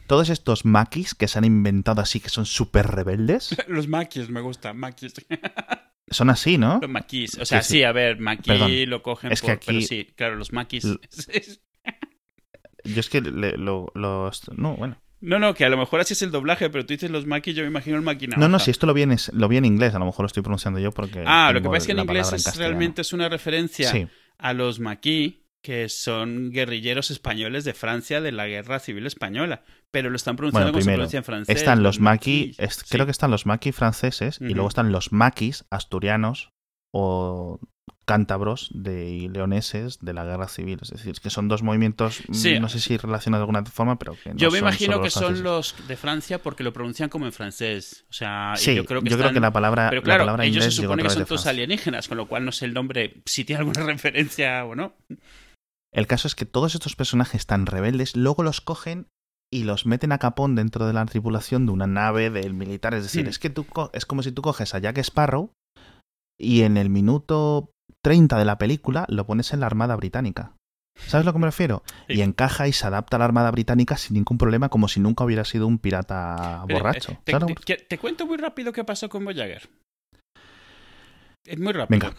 Todos 0.06 0.28
estos 0.30 0.64
maquis 0.64 1.14
que 1.14 1.28
se 1.28 1.38
han 1.38 1.44
inventado 1.44 2.02
así, 2.02 2.18
que 2.20 2.28
son 2.28 2.44
súper 2.46 2.86
rebeldes, 2.88 3.56
Los 3.68 3.86
maquis, 3.88 4.28
me 4.30 4.40
gusta, 4.40 4.72
maquis. 4.74 5.14
son 6.10 6.28
así, 6.30 6.58
¿no? 6.58 6.78
Los 6.82 6.90
maquis. 6.90 7.38
O 7.38 7.44
sea, 7.46 7.62
Sí, 7.62 7.68
sí, 7.68 7.74
sí. 7.78 7.84
a 7.84 7.92
ver, 7.92 8.18
maquis 8.18 8.46
Perdón. 8.48 8.90
lo 8.90 9.02
cogen 9.02 9.30
Es 9.32 9.40
que 9.40 9.56
por... 9.56 9.60
Pero 9.64 9.78
aquí- 9.78 9.86
sí, 9.86 10.08
claro, 10.16 10.34
los 10.36 10.52
maquis... 10.52 10.84
Yo 12.84 12.98
es 12.98 13.08
que 13.08 13.20
le- 13.20 13.56
lo- 13.56 13.92
los... 13.94 14.50
No, 14.56 14.74
bueno. 14.76 14.96
No, 15.22 15.38
no, 15.38 15.54
que 15.54 15.64
a 15.64 15.68
lo 15.68 15.76
mejor 15.78 16.00
así 16.00 16.12
es 16.14 16.22
el 16.22 16.30
doblaje, 16.32 16.68
pero 16.68 16.84
tú 16.84 16.92
dices 16.92 17.10
los 17.10 17.26
maquis, 17.26 17.54
yo 17.54 17.62
me 17.62 17.68
imagino 17.68 17.96
el 17.96 18.02
maquinado. 18.02 18.40
No, 18.40 18.48
no, 18.48 18.58
si 18.58 18.70
esto 18.70 18.86
lo 18.86 18.92
vi, 18.94 19.02
en, 19.02 19.16
lo 19.32 19.48
vi 19.48 19.56
en 19.56 19.64
inglés, 19.64 19.94
a 19.94 19.98
lo 20.00 20.04
mejor 20.04 20.24
lo 20.24 20.26
estoy 20.26 20.42
pronunciando 20.42 20.80
yo 20.80 20.90
porque... 20.90 21.22
Ah, 21.26 21.50
lo 21.54 21.62
que 21.62 21.68
pasa 21.68 21.78
es 21.78 21.86
que 21.86 21.92
en 21.92 21.98
inglés 22.00 22.32
es, 22.32 22.56
realmente 22.56 23.00
es 23.02 23.12
una 23.12 23.28
referencia 23.28 23.90
Sí, 23.90 24.08
a 24.38 24.52
los 24.52 24.80
maquis, 24.80 25.34
que 25.62 25.88
son 25.88 26.50
guerrilleros 26.50 27.12
españoles 27.12 27.62
de 27.64 27.72
Francia 27.72 28.20
de 28.20 28.32
la 28.32 28.48
Guerra 28.48 28.80
Civil 28.80 29.06
Española, 29.06 29.62
pero 29.92 30.10
lo 30.10 30.16
están 30.16 30.34
pronunciando 30.34 30.72
Bueno, 30.72 30.72
como 30.72 30.90
se 30.90 30.94
pronuncia 30.96 31.18
en 31.18 31.24
francés. 31.24 31.56
están 31.56 31.84
los 31.84 32.00
maquis, 32.00 32.58
maquis. 32.58 32.58
es- 32.58 32.74
Sí. 32.74 32.84
creo 32.90 33.04
que 33.06 33.12
están 33.12 33.30
los 33.30 33.46
maquis 33.46 33.76
franceses 33.76 34.38
y 34.40 34.54
luego 34.54 34.68
están 34.68 34.90
los 34.90 35.12
maquis 35.12 35.64
asturianos 35.70 36.50
o 36.92 37.60
cántabros 38.04 38.70
de, 38.74 39.08
y 39.10 39.28
leoneses 39.28 39.98
de 40.00 40.12
la 40.12 40.24
guerra 40.24 40.48
civil. 40.48 40.78
Es 40.82 40.90
decir, 40.90 41.14
que 41.20 41.30
son 41.30 41.48
dos 41.48 41.62
movimientos, 41.62 42.20
mm, 42.28 42.34
Sí. 42.34 42.58
no 42.60 42.68
sé 42.68 42.80
si 42.80 42.96
relacionados 42.96 43.40
de 43.40 43.42
alguna 43.44 43.64
forma, 43.70 43.98
pero 43.98 44.16
que 44.22 44.30
no 44.30 44.36
Yo 44.36 44.48
me 44.50 44.58
son 44.58 44.68
imagino 44.68 44.98
que 44.98 45.04
los 45.06 45.12
son 45.14 45.42
los 45.42 45.74
de 45.86 45.96
Francia 45.96 46.42
porque 46.42 46.64
lo 46.64 46.72
pronuncian 46.72 47.08
como 47.08 47.26
en 47.26 47.32
francés. 47.32 48.04
O 48.10 48.12
sea, 48.12 48.54
y 48.56 48.58
Sí, 48.58 48.74
yo 48.74 48.84
creo 48.84 49.02
que 49.02 49.08
están- 49.08 49.40
la 49.40 49.52
palabra, 49.52 49.88
Pero 49.90 50.00
la 50.02 50.04
claro, 50.04 50.20
palabra 50.22 50.44
ellos 50.44 50.64
se 50.64 50.70
inglés 50.70 50.74
supone 50.84 51.02
que 51.04 51.10
son 51.10 51.24
todos 51.26 51.46
alienígenas, 51.46 52.08
con 52.08 52.16
lo 52.18 52.26
cual 52.26 52.44
no 52.44 52.52
sé 52.52 52.64
el 52.66 52.74
nombre, 52.74 53.22
si 53.24 53.44
tiene 53.44 53.60
alguna 53.60 53.82
referencia 53.86 54.64
o 54.64 54.74
no. 54.74 54.94
El 55.92 56.06
caso 56.06 56.26
es 56.26 56.34
que 56.34 56.44
todos 56.44 56.74
estos 56.74 56.96
personajes 56.96 57.46
tan 57.46 57.66
rebeldes 57.66 58.16
luego 58.16 58.42
los 58.42 58.60
cogen 58.60 59.06
y 59.50 59.64
los 59.64 59.84
meten 59.86 60.12
a 60.12 60.18
capón 60.18 60.54
dentro 60.56 60.86
de 60.86 60.94
la 60.94 61.04
tripulación 61.06 61.66
de 61.66 61.72
una 61.72 61.86
nave 61.86 62.30
del 62.30 62.54
militar. 62.54 62.94
Es 62.94 63.02
decir, 63.04 63.26
Hmm. 63.26 63.28
es 63.28 63.38
que 63.38 63.50
tú 63.50 63.66
es 63.92 64.06
como 64.06 64.22
si 64.22 64.32
tú 64.32 64.40
coges 64.42 64.74
a 64.74 64.78
Jack 64.78 64.98
Sparrow 64.98 65.52
y 66.38 66.62
en 66.62 66.76
el 66.76 66.90
minuto 66.90 67.70
30 68.02 68.38
de 68.38 68.44
la 68.44 68.58
película 68.58 69.06
lo 69.08 69.26
pones 69.26 69.52
en 69.52 69.60
la 69.60 69.66
Armada 69.66 69.96
Británica. 69.96 70.54
¿Sabes 70.94 71.24
a 71.24 71.30
lo 71.30 71.32
que 71.32 71.38
me 71.38 71.46
refiero? 71.46 71.82
Sí. 72.06 72.14
Y 72.14 72.20
encaja 72.20 72.68
y 72.68 72.72
se 72.72 72.86
adapta 72.86 73.16
a 73.16 73.18
la 73.18 73.24
Armada 73.24 73.50
Británica 73.50 73.96
sin 73.96 74.14
ningún 74.14 74.36
problema, 74.38 74.68
como 74.68 74.88
si 74.88 75.00
nunca 75.00 75.24
hubiera 75.24 75.44
sido 75.44 75.66
un 75.66 75.78
pirata 75.78 76.64
Pero, 76.66 76.78
borracho. 76.80 77.12
eh, 77.12 77.18
Te, 77.24 77.32
¿Sabes 77.32 77.48
lo 77.48 77.54
te- 77.54 77.76
te 77.76 77.98
cuento 77.98 78.26
muy 78.26 78.36
rápido 78.36 78.72
qué 78.72 78.84
pasó 78.84 79.08
con 79.08 79.24
Voyager. 79.24 79.68
Es 81.46 81.58
muy 81.58 81.72
rápido. 81.72 81.98
Venga. 81.98 82.16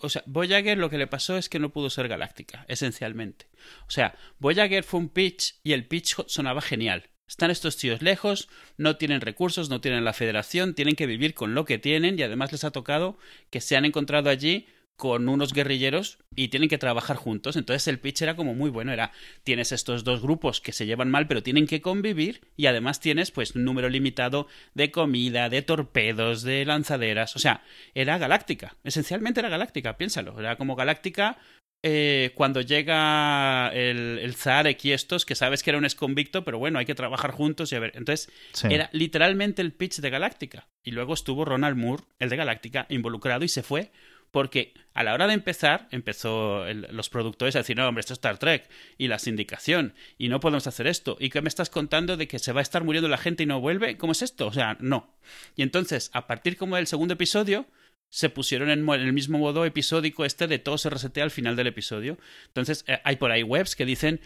O 0.00 0.08
sea, 0.08 0.22
Voyager 0.26 0.78
lo 0.78 0.90
que 0.90 0.98
le 0.98 1.06
pasó 1.06 1.36
es 1.36 1.48
que 1.48 1.58
no 1.58 1.70
pudo 1.70 1.90
ser 1.90 2.08
galáctica, 2.08 2.64
esencialmente. 2.68 3.48
O 3.86 3.90
sea, 3.90 4.14
Voyager 4.38 4.84
fue 4.84 5.00
un 5.00 5.08
pitch 5.08 5.58
y 5.64 5.72
el 5.72 5.86
pitch 5.86 6.16
sonaba 6.26 6.60
genial. 6.60 7.10
Están 7.26 7.50
estos 7.50 7.76
tíos 7.76 8.02
lejos, 8.02 8.48
no 8.76 8.96
tienen 8.96 9.20
recursos, 9.20 9.70
no 9.70 9.80
tienen 9.80 10.04
la 10.04 10.12
federación, 10.12 10.74
tienen 10.74 10.94
que 10.94 11.06
vivir 11.06 11.34
con 11.34 11.54
lo 11.54 11.64
que 11.64 11.78
tienen 11.78 12.18
y 12.18 12.22
además 12.22 12.52
les 12.52 12.64
ha 12.64 12.70
tocado 12.70 13.18
que 13.50 13.60
se 13.60 13.76
han 13.76 13.84
encontrado 13.84 14.28
allí 14.28 14.66
con 14.96 15.28
unos 15.28 15.52
guerrilleros 15.52 16.18
y 16.36 16.48
tienen 16.48 16.68
que 16.68 16.78
trabajar 16.78 17.16
juntos. 17.16 17.56
Entonces 17.56 17.88
el 17.88 17.98
pitch 17.98 18.22
era 18.22 18.36
como 18.36 18.54
muy 18.54 18.70
bueno, 18.70 18.92
era 18.92 19.10
tienes 19.42 19.72
estos 19.72 20.04
dos 20.04 20.22
grupos 20.22 20.60
que 20.60 20.72
se 20.72 20.86
llevan 20.86 21.10
mal 21.10 21.26
pero 21.26 21.42
tienen 21.42 21.66
que 21.66 21.80
convivir 21.80 22.42
y 22.56 22.66
además 22.66 23.00
tienes 23.00 23.30
pues 23.30 23.54
un 23.56 23.64
número 23.64 23.88
limitado 23.88 24.46
de 24.74 24.90
comida, 24.90 25.48
de 25.48 25.62
torpedos, 25.62 26.42
de 26.42 26.64
lanzaderas, 26.64 27.34
o 27.34 27.38
sea, 27.38 27.64
era 27.94 28.18
galáctica, 28.18 28.76
esencialmente 28.84 29.40
era 29.40 29.48
galáctica, 29.48 29.96
piénsalo, 29.96 30.38
era 30.38 30.56
como 30.56 30.76
galáctica 30.76 31.38
eh, 31.86 32.30
cuando 32.34 32.62
llega 32.62 33.68
el, 33.74 34.18
el 34.22 34.34
Zarek 34.34 34.82
y 34.86 34.92
estos, 34.92 35.26
que 35.26 35.34
sabes 35.34 35.62
que 35.62 35.68
era 35.68 35.78
un 35.78 35.84
exconvicto, 35.84 36.42
pero 36.42 36.58
bueno, 36.58 36.78
hay 36.78 36.86
que 36.86 36.94
trabajar 36.94 37.30
juntos 37.32 37.70
y 37.72 37.76
a 37.76 37.78
ver. 37.80 37.92
Entonces, 37.94 38.30
Sí. 38.52 38.68
era 38.70 38.88
literalmente 38.92 39.60
el 39.60 39.72
pitch 39.72 39.96
de 40.00 40.08
Galáctica. 40.08 40.66
Y 40.82 40.92
luego 40.92 41.12
estuvo 41.12 41.44
Ronald 41.44 41.76
Moore, 41.76 42.04
el 42.18 42.30
de 42.30 42.36
Galáctica, 42.36 42.86
involucrado 42.88 43.44
y 43.44 43.48
se 43.48 43.62
fue 43.62 43.92
porque 44.30 44.72
a 44.94 45.04
la 45.04 45.14
hora 45.14 45.28
de 45.28 45.34
empezar 45.34 45.86
empezó 45.92 46.66
el- 46.66 46.88
los 46.90 47.08
productores 47.08 47.54
a 47.54 47.60
decir, 47.60 47.76
no, 47.76 47.86
hombre, 47.86 48.00
esto 48.00 48.14
es 48.14 48.16
Star 48.18 48.38
Trek 48.38 48.68
y 48.98 49.06
la 49.08 49.18
sindicación 49.20 49.94
y 50.18 50.28
no 50.28 50.40
podemos 50.40 50.66
hacer 50.66 50.86
esto. 50.88 51.16
¿Y 51.20 51.28
qué 51.30 51.40
me 51.42 51.48
estás 51.48 51.68
contando 51.70 52.16
de 52.16 52.26
que 52.26 52.38
se 52.40 52.52
va 52.52 52.60
a 52.60 52.62
estar 52.62 52.82
muriendo 52.82 53.08
la 53.08 53.18
gente 53.18 53.42
y 53.44 53.46
no 53.46 53.60
vuelve? 53.60 53.96
¿Cómo 53.96 54.12
es 54.12 54.22
esto? 54.22 54.46
O 54.48 54.52
sea, 54.52 54.76
no. 54.80 55.14
Y 55.54 55.62
entonces, 55.62 56.10
a 56.14 56.26
partir 56.26 56.56
como 56.56 56.74
del 56.76 56.86
segundo 56.88 57.14
episodio, 57.14 57.66
se 58.08 58.28
pusieron 58.30 58.70
en, 58.70 58.88
el 58.88 59.12
mismo 59.12 59.38
modo 59.38 59.64
episódico 59.64 60.24
este 60.24 60.46
de 60.46 60.58
todo 60.58 60.78
se 60.78 60.90
resetea 60.90 61.24
al 61.24 61.30
final 61.30 61.56
del 61.56 61.66
episodio. 61.66 62.18
Entonces, 62.46 62.84
eh, 62.86 63.00
hay 63.04 63.16
por 63.16 63.30
ahí 63.30 63.42
webs 63.42 63.74
que 63.74 63.84
dicen, 63.84 64.20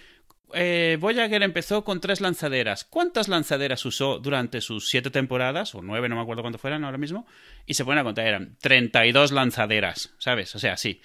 eh, 0.55 0.97
Voyager 1.01 1.43
empezó 1.43 1.85
con 1.85 2.01
tres 2.01 2.21
lanzaderas. 2.21 2.85
¿Cuántas 2.85 3.29
lanzaderas 3.29 3.85
usó 3.85 4.19
durante 4.19 4.61
sus 4.61 4.89
siete 4.89 5.11
temporadas? 5.11 5.75
O 5.75 5.83
nueve, 5.83 6.09
no 6.09 6.17
me 6.17 6.23
acuerdo 6.23 6.43
cuánto 6.43 6.59
fueran 6.59 6.85
ahora 6.85 6.99
mismo. 6.99 7.27
Y 7.67 7.75
se 7.75 7.85
ponen 7.85 8.01
a 8.01 8.05
contar, 8.05 8.27
eran 8.27 8.57
32 8.61 9.33
lanzaderas, 9.33 10.15
¿sabes? 10.19 10.55
O 10.55 10.59
sea, 10.59 10.77
sí. 10.77 11.01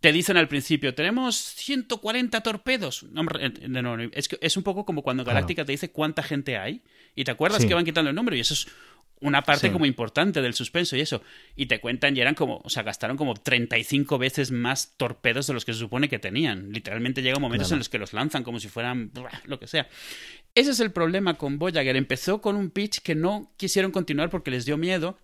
Te 0.00 0.10
dicen 0.10 0.36
al 0.36 0.48
principio, 0.48 0.94
tenemos 0.96 1.36
140 1.36 2.40
torpedos. 2.40 3.04
No, 3.04 3.20
hombre, 3.20 3.52
no, 3.68 3.82
no, 3.82 4.10
es, 4.12 4.26
que 4.26 4.36
es 4.40 4.56
un 4.56 4.64
poco 4.64 4.84
como 4.84 5.02
cuando 5.02 5.22
Claro. 5.22 5.36
Galáctica 5.36 5.64
te 5.64 5.70
dice 5.70 5.92
cuánta 5.92 6.24
gente 6.24 6.58
hay. 6.58 6.82
Y 7.14 7.22
te 7.22 7.30
acuerdas 7.30 7.62
Sí. 7.62 7.68
que 7.68 7.74
van 7.74 7.84
quitando 7.84 8.10
el 8.10 8.16
número. 8.16 8.36
Y 8.36 8.40
eso 8.40 8.54
es 8.54 8.66
una 9.22 9.42
parte 9.42 9.68
Sí. 9.68 9.72
como 9.72 9.86
importante 9.86 10.42
del 10.42 10.52
suspenso 10.54 10.96
y 10.96 11.00
eso. 11.00 11.22
Y 11.56 11.66
te 11.66 11.80
cuentan 11.80 12.16
y 12.16 12.20
eran 12.20 12.34
como, 12.34 12.60
o 12.62 12.68
sea, 12.68 12.82
gastaron 12.82 13.16
como 13.16 13.34
35 13.34 14.18
veces 14.18 14.50
más 14.50 14.94
torpedos 14.96 15.46
de 15.46 15.54
los 15.54 15.64
que 15.64 15.72
se 15.72 15.78
supone 15.78 16.08
que 16.08 16.18
tenían. 16.18 16.70
Literalmente 16.72 17.22
llegan 17.22 17.40
momentos 17.40 17.68
Claro. 17.68 17.76
en 17.76 17.80
los 17.80 17.88
que 17.88 17.98
los 17.98 18.12
lanzan 18.12 18.42
como 18.44 18.60
si 18.60 18.68
fueran 18.68 19.10
lo 19.46 19.58
que 19.58 19.66
sea. 19.66 19.88
Ese 20.54 20.72
es 20.72 20.80
el 20.80 20.92
problema 20.92 21.34
con 21.38 21.58
Voyager. 21.58 21.96
Empezó 21.96 22.40
con 22.42 22.56
un 22.56 22.70
pitch 22.70 23.00
que 23.00 23.14
no 23.14 23.50
quisieron 23.56 23.90
continuar 23.90 24.28
porque 24.28 24.50
les 24.50 24.66
dio 24.66 24.76
miedo. 24.76 25.18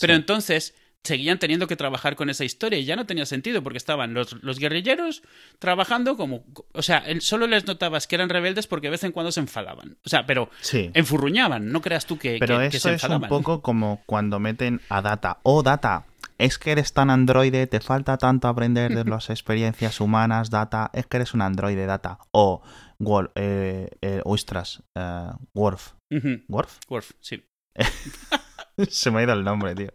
Pero 0.00 0.14
Sí. 0.14 0.18
entonces 0.20 0.74
seguían 1.04 1.38
teniendo 1.38 1.66
que 1.66 1.74
trabajar 1.76 2.14
con 2.16 2.30
esa 2.30 2.44
historia 2.44 2.78
y 2.78 2.84
ya 2.84 2.94
no 2.96 3.06
tenía 3.06 3.26
sentido 3.26 3.62
porque 3.62 3.76
estaban 3.78 4.14
los, 4.14 4.34
los 4.42 4.58
guerrilleros 4.58 5.22
trabajando 5.58 6.16
como... 6.16 6.44
O 6.72 6.82
sea, 6.82 7.02
solo 7.20 7.46
les 7.48 7.66
notabas 7.66 8.06
que 8.06 8.14
eran 8.14 8.28
rebeldes 8.28 8.66
porque 8.68 8.86
de 8.86 8.92
vez 8.92 9.04
en 9.04 9.12
cuando 9.12 9.32
se 9.32 9.40
enfadaban. 9.40 9.96
O 10.04 10.08
sea, 10.08 10.26
pero 10.26 10.48
Sí. 10.60 10.90
enfurruñaban, 10.94 11.72
no 11.72 11.80
creas 11.80 12.06
tú 12.06 12.18
que, 12.18 12.36
Pero 12.38 12.58
que- 12.60 12.68
que 12.70 12.76
eso 12.76 12.88
se 12.88 12.94
es 12.94 13.04
un 13.04 13.22
poco 13.22 13.62
como 13.62 14.02
cuando 14.06 14.38
meten 14.38 14.80
a 14.88 15.02
Data. 15.02 15.38
Oh, 15.42 15.62
Data, 15.64 16.06
es 16.38 16.58
que 16.58 16.70
eres 16.72 16.92
tan 16.92 17.10
androide, 17.10 17.66
te 17.66 17.80
falta 17.80 18.16
tanto 18.16 18.46
aprender 18.48 18.94
de 18.94 19.04
las 19.04 19.28
experiencias 19.30 20.00
humanas, 20.00 20.50
Data. 20.50 20.90
Es 20.92 21.06
que 21.06 21.16
eres 21.18 21.34
un 21.34 21.42
androide, 21.42 21.84
Data. 21.86 22.18
O 22.30 22.62
Wolf, 23.00 23.30
eh, 23.34 23.88
eh, 24.02 24.20
ostras, 24.24 24.82
eh, 24.94 25.30
Worf. 25.54 25.94
Ujú, 26.12 26.42
¿Worf? 26.48 26.78
Worf, 26.88 27.10
sí. 27.20 27.42
Se 28.90 29.10
me 29.10 29.20
ha 29.20 29.22
ido 29.24 29.32
el 29.32 29.44
nombre, 29.44 29.74
tío. 29.74 29.88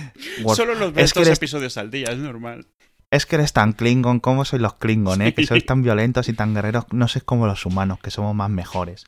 Solo 0.54 0.74
los 0.74 0.92
ves 0.92 1.04
Es 1.06 1.12
que 1.12 1.20
dos 1.20 1.28
eres- 1.28 1.38
episodios 1.38 1.76
al 1.76 1.90
día, 1.90 2.08
es 2.10 2.18
normal. 2.18 2.66
es 3.10 3.26
que 3.26 3.36
eres 3.36 3.52
tan 3.52 3.72
Klingon, 3.72 4.20
¿cómo 4.20 4.44
sois 4.44 4.60
los 4.62 4.74
Klingon, 4.74 5.22
eh? 5.22 5.34
Que 5.34 5.46
sois 5.46 5.64
tan 5.64 5.82
violentos 5.82 6.28
y 6.28 6.32
tan 6.34 6.54
guerreros, 6.54 6.86
no 6.92 7.06
sois 7.08 7.24
como 7.24 7.46
los 7.46 7.64
humanos, 7.66 7.98
que 8.02 8.10
somos 8.10 8.34
más 8.34 8.50
mejores. 8.50 9.04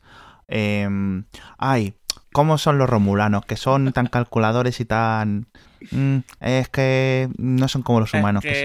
Em, 0.47 1.25
ay, 1.57 1.95
¿cómo 2.31 2.57
son 2.57 2.77
los 2.77 2.89
romulanos? 2.89 3.45
Que 3.45 3.57
son 3.57 3.91
tan 3.93 4.07
calculadores 4.07 4.79
y 4.79 4.85
tan... 4.85 5.47
Mm, 5.91 6.19
es 6.39 6.69
que 6.69 7.29
no 7.37 7.67
son 7.67 7.81
como 7.83 7.99
los 7.99 8.13
humanos, 8.13 8.43
que, 8.43 8.61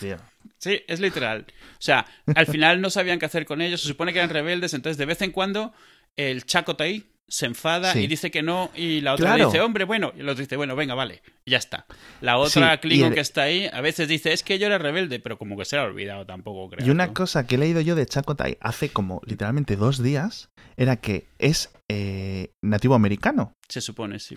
somos... 0.00 0.20
Sí, 0.60 0.80
es 0.88 0.98
literal. 0.98 1.46
O 1.48 1.76
sea, 1.80 2.04
al 2.34 2.46
final 2.46 2.80
no 2.80 2.90
sabían 2.90 3.20
qué 3.20 3.26
hacer 3.26 3.46
con 3.46 3.60
ellos, 3.60 3.80
se 3.80 3.86
supone 3.88 4.12
que 4.12 4.18
eran 4.18 4.30
rebeldes, 4.30 4.74
entonces 4.74 4.96
de 4.98 5.06
vez 5.06 5.22
en 5.22 5.30
cuando 5.30 5.72
el 6.16 6.44
Chakotay 6.46 7.04
se 7.28 7.46
enfada 7.46 7.96
y 7.98 8.06
dice 8.06 8.30
que 8.30 8.42
no, 8.42 8.70
y 8.74 9.00
la 9.02 9.14
otra 9.14 9.36
dice, 9.36 9.60
hombre, 9.60 9.84
bueno, 9.84 10.12
y 10.16 10.20
el 10.20 10.28
otro 10.28 10.42
dice, 10.42 10.56
bueno, 10.56 10.74
venga, 10.74 10.94
vale, 10.94 11.22
ya 11.46 11.58
está. 11.58 11.86
La 12.20 12.38
otra 12.38 12.80
Klingon 12.80 13.12
que 13.12 13.20
está 13.20 13.42
ahí 13.42 13.68
a 13.72 13.80
veces 13.80 14.08
dice, 14.08 14.32
es 14.32 14.42
que 14.42 14.58
yo 14.58 14.66
era 14.66 14.78
rebelde, 14.78 15.20
pero 15.20 15.38
como 15.38 15.56
que 15.56 15.64
se 15.64 15.76
ha 15.76 15.82
olvidado 15.82 16.24
tampoco, 16.26 16.70
creo. 16.70 16.86
Y 16.86 16.90
una 16.90 17.12
cosa 17.12 17.46
que 17.46 17.56
he 17.56 17.58
leído 17.58 17.80
yo 17.80 17.94
de 17.94 18.06
Chakotay 18.06 18.56
hace 18.60 18.88
como 18.88 19.20
literalmente 19.26 19.76
dos 19.76 20.02
días 20.02 20.50
era 20.76 20.96
que 20.96 21.28
es 21.38 21.70
eh, 21.88 22.52
nativo 22.62 22.94
americano. 22.94 23.52
Se 23.68 23.80
supone, 23.80 24.18
sí 24.18 24.36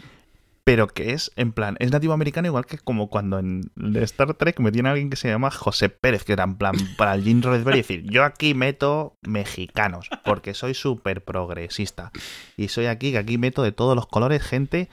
pero 0.72 0.88
que 0.88 1.12
es, 1.12 1.34
en 1.36 1.52
plan, 1.52 1.76
es 1.80 1.92
nativo 1.92 2.14
americano 2.14 2.48
igual 2.48 2.66
que 2.66 2.78
como 2.78 3.10
cuando 3.10 3.40
en 3.40 3.70
Star 4.04 4.36
Trek 4.36 4.58
me 4.62 4.72
tiene 4.72 4.88
alguien 4.88 5.10
que 5.10 5.18
se 5.18 5.28
llama 5.28 5.52
José 5.52 5.90
Pérez, 5.90 6.24
que 6.24 6.32
era 6.32 6.46
en 6.46 6.56
plan 6.56 6.76
para 6.98 7.14
el 7.14 7.26
Jim 7.26 7.42
Roddenberry 7.42 7.80
decir, 7.80 8.04
yo 8.10 8.24
aquí 8.24 8.54
meto 8.54 9.18
mexicanos, 9.22 10.08
porque 10.24 10.54
soy 10.54 10.74
súper 10.74 11.26
progresista. 11.26 12.14
Y 12.56 12.70
soy 12.70 12.86
aquí, 12.86 13.12
que 13.12 13.18
aquí 13.18 13.38
meto 13.38 13.64
de 13.64 13.74
todos 13.74 13.98
los 13.98 14.08
colores 14.08 14.44
gente 14.44 14.88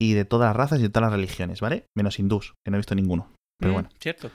y 0.00 0.14
de 0.14 0.24
todas 0.24 0.48
las 0.48 0.56
razas 0.56 0.78
y 0.80 0.84
de 0.84 0.88
todas 0.88 1.10
las 1.10 1.18
religiones, 1.18 1.60
¿vale? 1.60 1.84
Menos 1.94 2.18
hindús, 2.18 2.54
que 2.64 2.70
no 2.70 2.78
he 2.78 2.80
visto 2.80 2.94
ninguno. 2.94 3.30
Pero 3.60 3.72
mm, 3.72 3.74
bueno. 3.74 3.88
Cierto. 4.00 4.30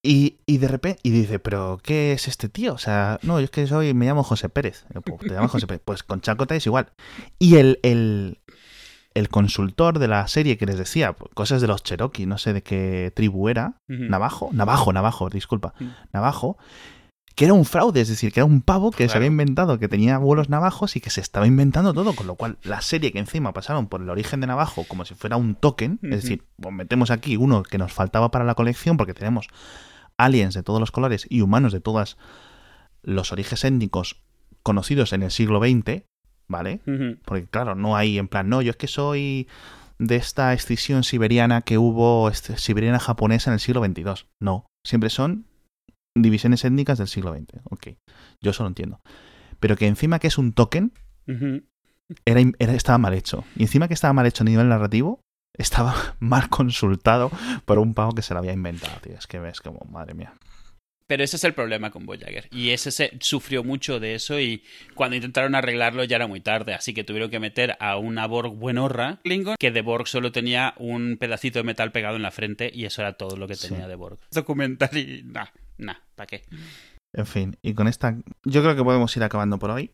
Y, 0.00 0.38
y, 0.46 0.58
de 0.58 0.68
repente, 0.68 1.00
y 1.02 1.10
dice, 1.10 1.38
¿pero 1.38 1.80
qué 1.82 2.12
es 2.12 2.28
este 2.28 2.48
tío? 2.48 2.72
O 2.72 2.78
sea, 2.78 3.18
no, 3.22 3.40
yo 3.40 3.44
es 3.44 3.50
que 3.50 3.66
soy, 3.66 3.94
me 3.94 4.06
llamo 4.06 4.22
José 4.22 4.48
Pérez. 4.48 4.86
Pues, 5.04 5.20
te 5.20 5.30
llamas 5.30 5.50
José 5.50 5.66
Pérez. 5.66 5.82
Pues 5.84 6.04
con 6.04 6.20
Chacota 6.20 6.54
es 6.54 6.64
igual. 6.66 6.92
Y 7.38 7.56
el, 7.56 7.80
el, 7.82 8.38
el 9.18 9.28
consultor 9.28 9.98
de 9.98 10.08
la 10.08 10.26
serie 10.28 10.56
que 10.56 10.66
les 10.66 10.78
decía 10.78 11.14
cosas 11.34 11.60
de 11.60 11.66
los 11.66 11.82
Cherokee, 11.82 12.26
no 12.26 12.38
sé 12.38 12.52
de 12.52 12.62
qué 12.62 13.12
tribu 13.14 13.48
era, 13.48 13.74
Navajo, 13.86 14.50
Navajo, 14.52 14.92
Navajo, 14.92 15.28
disculpa, 15.28 15.74
Navajo, 16.12 16.56
que 17.34 17.44
era 17.44 17.54
un 17.54 17.64
fraude, 17.64 18.00
es 18.00 18.08
decir, 18.08 18.32
que 18.32 18.40
era 18.40 18.44
un 18.44 18.62
pavo 18.62 18.90
que 18.90 19.08
se 19.08 19.16
había 19.16 19.28
inventado, 19.28 19.78
que 19.78 19.86
tenía 19.86 20.18
vuelos 20.18 20.48
navajos 20.48 20.96
y 20.96 21.00
que 21.00 21.10
se 21.10 21.20
estaba 21.20 21.46
inventando 21.46 21.94
todo, 21.94 22.12
con 22.14 22.26
lo 22.26 22.34
cual 22.34 22.58
la 22.64 22.80
serie 22.80 23.12
que 23.12 23.20
encima 23.20 23.52
pasaron 23.52 23.86
por 23.86 24.02
el 24.02 24.10
origen 24.10 24.40
de 24.40 24.48
Navajo 24.48 24.84
como 24.88 25.04
si 25.04 25.14
fuera 25.14 25.36
un 25.36 25.54
token, 25.54 26.00
es 26.02 26.22
decir, 26.22 26.42
pues 26.60 26.74
metemos 26.74 27.12
aquí 27.12 27.36
uno 27.36 27.62
que 27.62 27.78
nos 27.78 27.92
faltaba 27.92 28.32
para 28.32 28.44
la 28.44 28.56
colección 28.56 28.96
porque 28.96 29.14
tenemos 29.14 29.46
aliens 30.16 30.54
de 30.54 30.64
todos 30.64 30.80
los 30.80 30.90
colores 30.90 31.26
y 31.30 31.42
humanos 31.42 31.72
de 31.72 31.80
todos 31.80 32.18
los 33.02 33.30
orígenes 33.30 33.62
étnicos 33.62 34.20
conocidos 34.64 35.12
en 35.12 35.22
el 35.22 35.30
siglo 35.30 35.60
XX, 35.60 36.02
¿vale? 36.48 36.80
Porque 37.24 37.46
claro, 37.46 37.74
no 37.74 37.96
hay 37.96 38.18
en 38.18 38.28
plan, 38.28 38.48
no, 38.48 38.62
yo 38.62 38.70
es 38.70 38.76
que 38.76 38.88
soy 38.88 39.48
de 39.98 40.16
esta 40.16 40.52
escisión 40.52 41.04
siberiana 41.04 41.62
que 41.62 41.78
hubo, 41.78 42.28
este, 42.28 42.56
siberiana 42.56 42.98
japonesa 42.98 43.50
en 43.50 43.54
el 43.54 43.60
siglo 43.60 43.84
XXII. 43.84 44.26
No, 44.40 44.66
siempre 44.86 45.10
son 45.10 45.46
divisiones 46.16 46.64
étnicas 46.64 46.98
del 46.98 47.08
siglo 47.08 47.34
XX. 47.34 47.60
Ok, 47.64 47.88
yo 48.42 48.50
eso 48.50 48.62
lo 48.62 48.68
entiendo. 48.68 49.00
Pero 49.60 49.76
que 49.76 49.86
encima 49.86 50.18
que 50.18 50.28
es 50.28 50.38
un 50.38 50.52
token, 50.52 50.92
era, 52.24 52.40
estaba 52.58 52.98
mal 52.98 53.14
hecho. 53.14 53.44
Y 53.56 53.62
encima 53.62 53.88
que 53.88 53.94
estaba 53.94 54.12
mal 54.12 54.26
hecho 54.26 54.44
a 54.44 54.46
nivel 54.46 54.68
narrativo, 54.68 55.20
estaba 55.56 55.94
mal 56.20 56.48
consultado 56.48 57.30
por 57.64 57.78
un 57.78 57.94
pavo 57.94 58.12
que 58.12 58.22
se 58.22 58.34
lo 58.34 58.40
había 58.40 58.52
inventado, 58.52 58.98
tío. 59.00 59.14
Es 59.14 59.26
que 59.26 59.38
ves 59.38 59.60
como, 59.60 59.80
madre 59.90 60.14
mía. 60.14 60.34
Pero 61.08 61.24
ese 61.24 61.36
es 61.36 61.44
el 61.44 61.54
problema 61.54 61.90
con 61.90 62.04
Voyager. 62.04 62.48
Y 62.52 62.70
ese 62.70 62.90
se 62.90 63.16
sufrió 63.20 63.64
mucho 63.64 63.98
de 63.98 64.14
eso 64.14 64.38
y 64.38 64.62
cuando 64.94 65.16
intentaron 65.16 65.54
arreglarlo 65.54 66.04
ya 66.04 66.16
era 66.16 66.26
muy 66.26 66.40
tarde. 66.40 66.74
Así 66.74 66.92
que 66.92 67.02
tuvieron 67.02 67.30
que 67.30 67.40
meter 67.40 67.78
a 67.80 67.96
una 67.96 68.26
Borg 68.26 68.52
buenorra, 68.54 69.18
Klingon, 69.24 69.56
que 69.58 69.70
de 69.70 69.80
Borg 69.80 70.06
solo 70.06 70.32
tenía 70.32 70.74
un 70.76 71.16
pedacito 71.18 71.58
de 71.58 71.64
metal 71.64 71.92
pegado 71.92 72.16
en 72.16 72.22
la 72.22 72.30
frente 72.30 72.70
y 72.72 72.84
eso 72.84 73.00
era 73.00 73.14
todo 73.14 73.38
lo 73.38 73.48
que 73.48 73.56
tenía 73.56 73.88
de 73.88 73.94
Borg. 73.94 74.18
Documentar 74.30 74.94
y... 74.94 75.22
Nah, 75.24 75.46
nah, 75.78 75.96
¿para 76.14 76.26
qué? 76.26 76.44
En 77.14 77.26
fin, 77.26 77.56
y 77.62 77.72
con 77.72 77.88
esta... 77.88 78.14
Yo 78.44 78.62
creo 78.62 78.76
que 78.76 78.84
podemos 78.84 79.16
ir 79.16 79.22
acabando 79.22 79.58
por 79.58 79.70
hoy. 79.70 79.92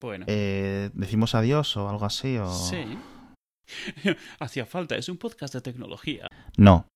Bueno. 0.00 0.24
Eh, 0.26 0.88
¿Decimos 0.94 1.34
adiós 1.34 1.76
o 1.76 1.90
algo 1.90 2.06
así? 2.06 2.38
O... 2.38 2.50
Sí. 2.50 2.82
Hacía 4.40 4.64
falta, 4.64 4.96
es 4.96 5.10
un 5.10 5.18
podcast 5.18 5.52
de 5.52 5.60
tecnología. 5.60 6.28
No. 6.56 6.86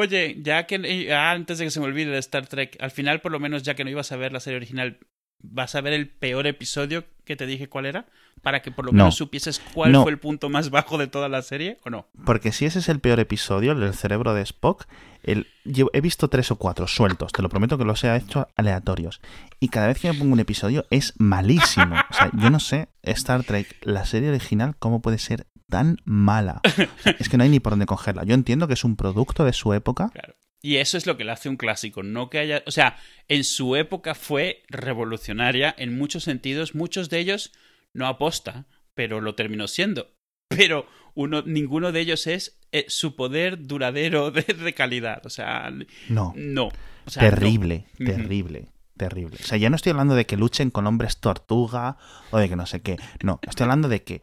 Oye, 0.00 0.36
ya 0.40 0.64
que 0.64 0.76
eh, 0.76 1.12
antes 1.12 1.58
de 1.58 1.64
que 1.64 1.72
se 1.72 1.80
me 1.80 1.86
olvide 1.86 2.12
de 2.12 2.18
Star 2.18 2.46
Trek, 2.46 2.76
al 2.78 2.92
final 2.92 3.20
por 3.20 3.32
lo 3.32 3.40
menos 3.40 3.64
ya 3.64 3.74
que 3.74 3.82
no 3.82 3.90
ibas 3.90 4.12
a 4.12 4.16
ver 4.16 4.32
la 4.32 4.38
serie 4.38 4.58
original, 4.58 5.00
¿vas 5.40 5.74
a 5.74 5.80
ver 5.80 5.92
el 5.92 6.08
peor 6.08 6.46
episodio 6.46 7.04
que 7.24 7.36
te 7.36 7.46
dije 7.46 7.68
cuál 7.68 7.86
era? 7.86 8.06
Para 8.42 8.62
que 8.62 8.70
por 8.70 8.84
lo 8.84 8.92
menos 8.92 9.16
supieses 9.16 9.60
cuál 9.74 9.94
fue 9.94 10.12
el 10.12 10.18
punto 10.18 10.48
más 10.48 10.70
bajo 10.70 10.96
de 10.96 11.08
toda 11.08 11.28
la 11.28 11.42
serie, 11.42 11.78
¿o 11.84 11.90
no? 11.90 12.06
Porque 12.24 12.52
si 12.52 12.66
ese 12.66 12.78
es 12.78 12.88
el 12.88 13.00
peor 13.00 13.18
episodio, 13.18 13.72
el 13.72 13.80
del 13.80 13.94
cerebro 13.94 14.32
de 14.32 14.42
Spock, 14.42 14.86
el, 15.24 15.48
he 15.92 16.00
visto 16.00 16.28
tres 16.28 16.50
o 16.52 16.56
cuatro 16.56 16.86
sueltos, 16.86 17.32
te 17.32 17.42
lo 17.42 17.48
prometo 17.48 17.76
que 17.76 17.84
los 17.84 18.04
he 18.04 18.14
hecho 18.14 18.48
aleatorios. 18.56 19.20
Y 19.58 19.68
cada 19.68 19.88
vez 19.88 19.98
que 19.98 20.10
me 20.12 20.18
pongo 20.18 20.32
un 20.32 20.40
episodio 20.40 20.86
es 20.90 21.14
malísimo. 21.18 21.96
O 22.10 22.14
sea, 22.14 22.30
yo 22.32 22.50
no 22.50 22.60
sé, 22.60 22.88
Star 23.02 23.42
Trek, 23.42 23.76
la 23.82 24.06
serie 24.06 24.30
original, 24.30 24.76
cómo 24.78 25.02
puede 25.02 25.18
ser 25.18 25.46
tan 25.68 25.98
mala. 26.04 26.60
es 27.18 27.28
que 27.28 27.36
no 27.36 27.42
hay 27.42 27.50
ni 27.50 27.60
por 27.60 27.72
dónde 27.72 27.86
cogerla. 27.86 28.24
Yo 28.24 28.34
entiendo 28.34 28.68
que 28.68 28.74
es 28.74 28.84
un 28.84 28.96
producto 28.96 29.44
de 29.44 29.52
su 29.52 29.74
época. 29.74 30.10
Claro. 30.10 30.34
Y 30.60 30.76
eso 30.76 30.98
es 30.98 31.06
lo 31.06 31.16
que 31.16 31.24
le 31.24 31.32
hace 31.32 31.48
un 31.48 31.56
clásico, 31.56 32.02
no 32.02 32.30
que 32.30 32.38
haya, 32.38 32.64
o 32.66 32.70
sea, 32.72 32.96
en 33.28 33.44
su 33.44 33.76
época 33.76 34.14
fue 34.14 34.64
revolucionaria 34.68 35.74
en 35.78 35.96
muchos 35.96 36.24
sentidos, 36.24 36.74
muchos 36.74 37.10
de 37.10 37.20
ellos 37.20 37.52
no 37.94 38.06
aposta, 38.06 38.66
pero 38.94 39.20
lo 39.20 39.34
terminó 39.34 39.68
siendo. 39.68 40.14
Pero 40.48 40.86
uno, 41.14 41.42
ninguno 41.42 41.92
de 41.92 42.00
ellos 42.00 42.26
es 42.26 42.58
eh, 42.72 42.86
su 42.88 43.16
poder 43.16 43.66
duradero 43.66 44.30
de, 44.30 44.74
calidad, 44.74 45.24
o 45.26 45.30
sea, 45.30 45.70
no, 46.08 46.32
no, 46.36 46.70
terrible, 47.12 47.86
terrible. 47.98 48.68
Terrible. 48.96 49.36
O 49.40 49.46
sea, 49.46 49.58
ya 49.58 49.70
no 49.70 49.76
estoy 49.76 49.90
hablando 49.90 50.16
de 50.16 50.26
que 50.26 50.36
luchen 50.36 50.70
con 50.70 50.88
hombres 50.88 51.18
tortuga 51.18 51.98
o 52.32 52.38
de 52.38 52.48
que 52.48 52.56
no 52.56 52.66
sé 52.66 52.82
qué. 52.82 52.96
No, 53.22 53.38
estoy 53.46 53.62
hablando 53.62 53.88
de 53.88 54.02
que 54.02 54.22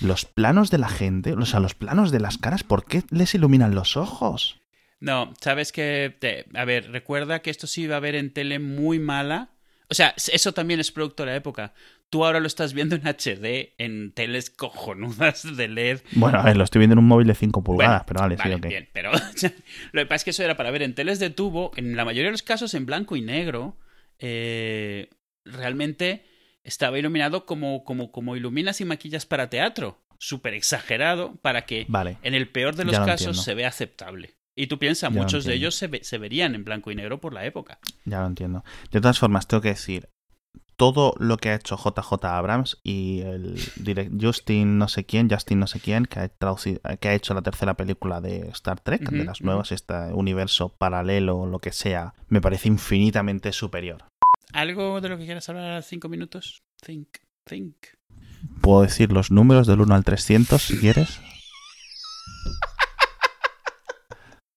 los 0.00 0.24
planos 0.24 0.70
de 0.70 0.78
la 0.78 0.88
gente, 0.88 1.34
o 1.34 1.46
sea, 1.46 1.60
los 1.60 1.76
planos 1.76 2.10
de 2.10 2.18
las 2.18 2.36
caras, 2.36 2.64
¿por 2.64 2.84
qué 2.84 3.04
les 3.10 3.36
iluminan 3.36 3.76
los 3.76 3.96
ojos? 3.96 4.58
No, 4.98 5.34
sabes 5.40 5.72
que, 5.72 6.46
a 6.54 6.64
ver, 6.64 6.90
recuerda 6.90 7.40
que 7.40 7.50
esto 7.50 7.66
sí 7.66 7.82
iba 7.82 7.96
a 7.96 8.00
ver 8.00 8.14
en 8.14 8.32
tele 8.32 8.58
muy 8.58 8.98
mala. 8.98 9.50
O 9.88 9.94
sea, 9.94 10.14
eso 10.16 10.52
también 10.52 10.80
es 10.80 10.90
producto 10.90 11.22
de 11.22 11.30
la 11.30 11.36
época. 11.36 11.74
Tú 12.08 12.24
ahora 12.24 12.40
lo 12.40 12.46
estás 12.46 12.72
viendo 12.72 12.96
en 12.96 13.06
HD, 13.06 13.74
en 13.78 14.12
teles 14.12 14.50
cojonudas 14.50 15.56
de 15.56 15.68
LED. 15.68 16.00
Bueno, 16.12 16.38
a 16.38 16.44
ver, 16.44 16.56
lo 16.56 16.64
estoy 16.64 16.80
viendo 16.80 16.94
en 16.94 17.00
un 17.00 17.08
móvil 17.08 17.26
de 17.26 17.34
5 17.34 17.62
pulgadas, 17.62 18.04
pero 18.06 18.20
vale, 18.20 18.36
sí, 18.36 18.52
ok. 18.52 18.66
Bien, 18.66 18.88
pero 18.92 19.12
lo 19.92 20.02
que 20.02 20.06
pasa 20.06 20.16
es 20.16 20.24
que 20.24 20.30
eso 20.30 20.42
era 20.42 20.56
para 20.56 20.70
ver 20.70 20.82
en 20.82 20.94
teles 20.94 21.18
de 21.18 21.30
tubo, 21.30 21.72
en 21.76 21.96
la 21.96 22.04
mayoría 22.04 22.28
de 22.28 22.32
los 22.32 22.42
casos 22.42 22.74
en 22.74 22.86
blanco 22.86 23.16
y 23.16 23.22
negro. 23.22 23.76
Eh, 24.18 25.10
realmente 25.44 26.24
estaba 26.64 26.98
iluminado 26.98 27.44
como, 27.44 27.84
como, 27.84 28.10
como 28.10 28.34
iluminas 28.36 28.80
y 28.80 28.84
maquillas 28.84 29.26
para 29.26 29.50
teatro. 29.50 30.02
Súper 30.18 30.54
exagerado 30.54 31.36
para 31.42 31.66
que 31.66 31.86
en 32.22 32.34
el 32.34 32.48
peor 32.48 32.74
de 32.76 32.84
los 32.86 32.98
casos 32.98 33.44
se 33.44 33.54
vea 33.54 33.68
aceptable. 33.68 34.35
Y 34.56 34.68
tú 34.68 34.78
piensas, 34.78 35.12
Ya 35.12 35.20
muchos 35.20 35.44
de 35.44 35.54
ellos 35.54 35.74
se, 35.74 35.86
ve- 35.86 36.02
se 36.02 36.16
verían 36.18 36.54
en 36.54 36.64
blanco 36.64 36.90
y 36.90 36.94
negro 36.94 37.20
por 37.20 37.32
la 37.34 37.44
época. 37.44 37.78
Ya 38.06 38.20
lo 38.20 38.26
entiendo. 38.26 38.64
De 38.90 39.00
todas 39.00 39.18
formas, 39.18 39.46
tengo 39.46 39.60
que 39.60 39.68
decir, 39.68 40.08
todo 40.76 41.14
lo 41.18 41.36
que 41.36 41.50
ha 41.50 41.54
hecho 41.54 41.76
JJ 41.76 42.24
Abrams 42.24 42.78
y 42.82 43.20
el 43.20 43.58
direct 43.76 44.12
Justin 44.20 44.78
no 44.78 44.88
sé 44.88 45.04
quién, 45.04 45.28
Justin 45.30 45.58
no 45.60 45.66
sé 45.66 45.80
quién, 45.80 46.04
que 46.06 46.20
ha, 46.20 46.28
traducido- 46.28 46.80
que 47.00 47.08
ha 47.08 47.14
hecho 47.14 47.34
la 47.34 47.42
tercera 47.42 47.74
película 47.74 48.20
de 48.20 48.48
Star 48.48 48.80
Trek, 48.80 49.08
de 49.10 49.24
las 49.24 49.40
nuevas, 49.42 49.72
este 49.72 49.94
universo 50.14 50.70
paralelo 50.70 51.36
o 51.38 51.46
lo 51.46 51.58
que 51.58 51.72
sea, 51.72 52.14
me 52.28 52.40
parece 52.40 52.68
infinitamente 52.68 53.52
superior. 53.52 54.04
¿Algo 54.52 55.00
de 55.02 55.08
lo 55.10 55.18
que 55.18 55.24
quieras 55.26 55.48
hablar 55.50 55.82
cinco 55.82 56.08
minutos? 56.08 56.62
Think, 56.84 57.08
think. 57.44 57.74
Puedo 58.62 58.82
decir 58.82 59.12
los 59.12 59.30
números 59.30 59.66
del 59.66 59.80
1 59.80 59.94
al 59.94 60.04
300 60.04 60.62
si 60.62 60.78
quieres. 60.78 61.20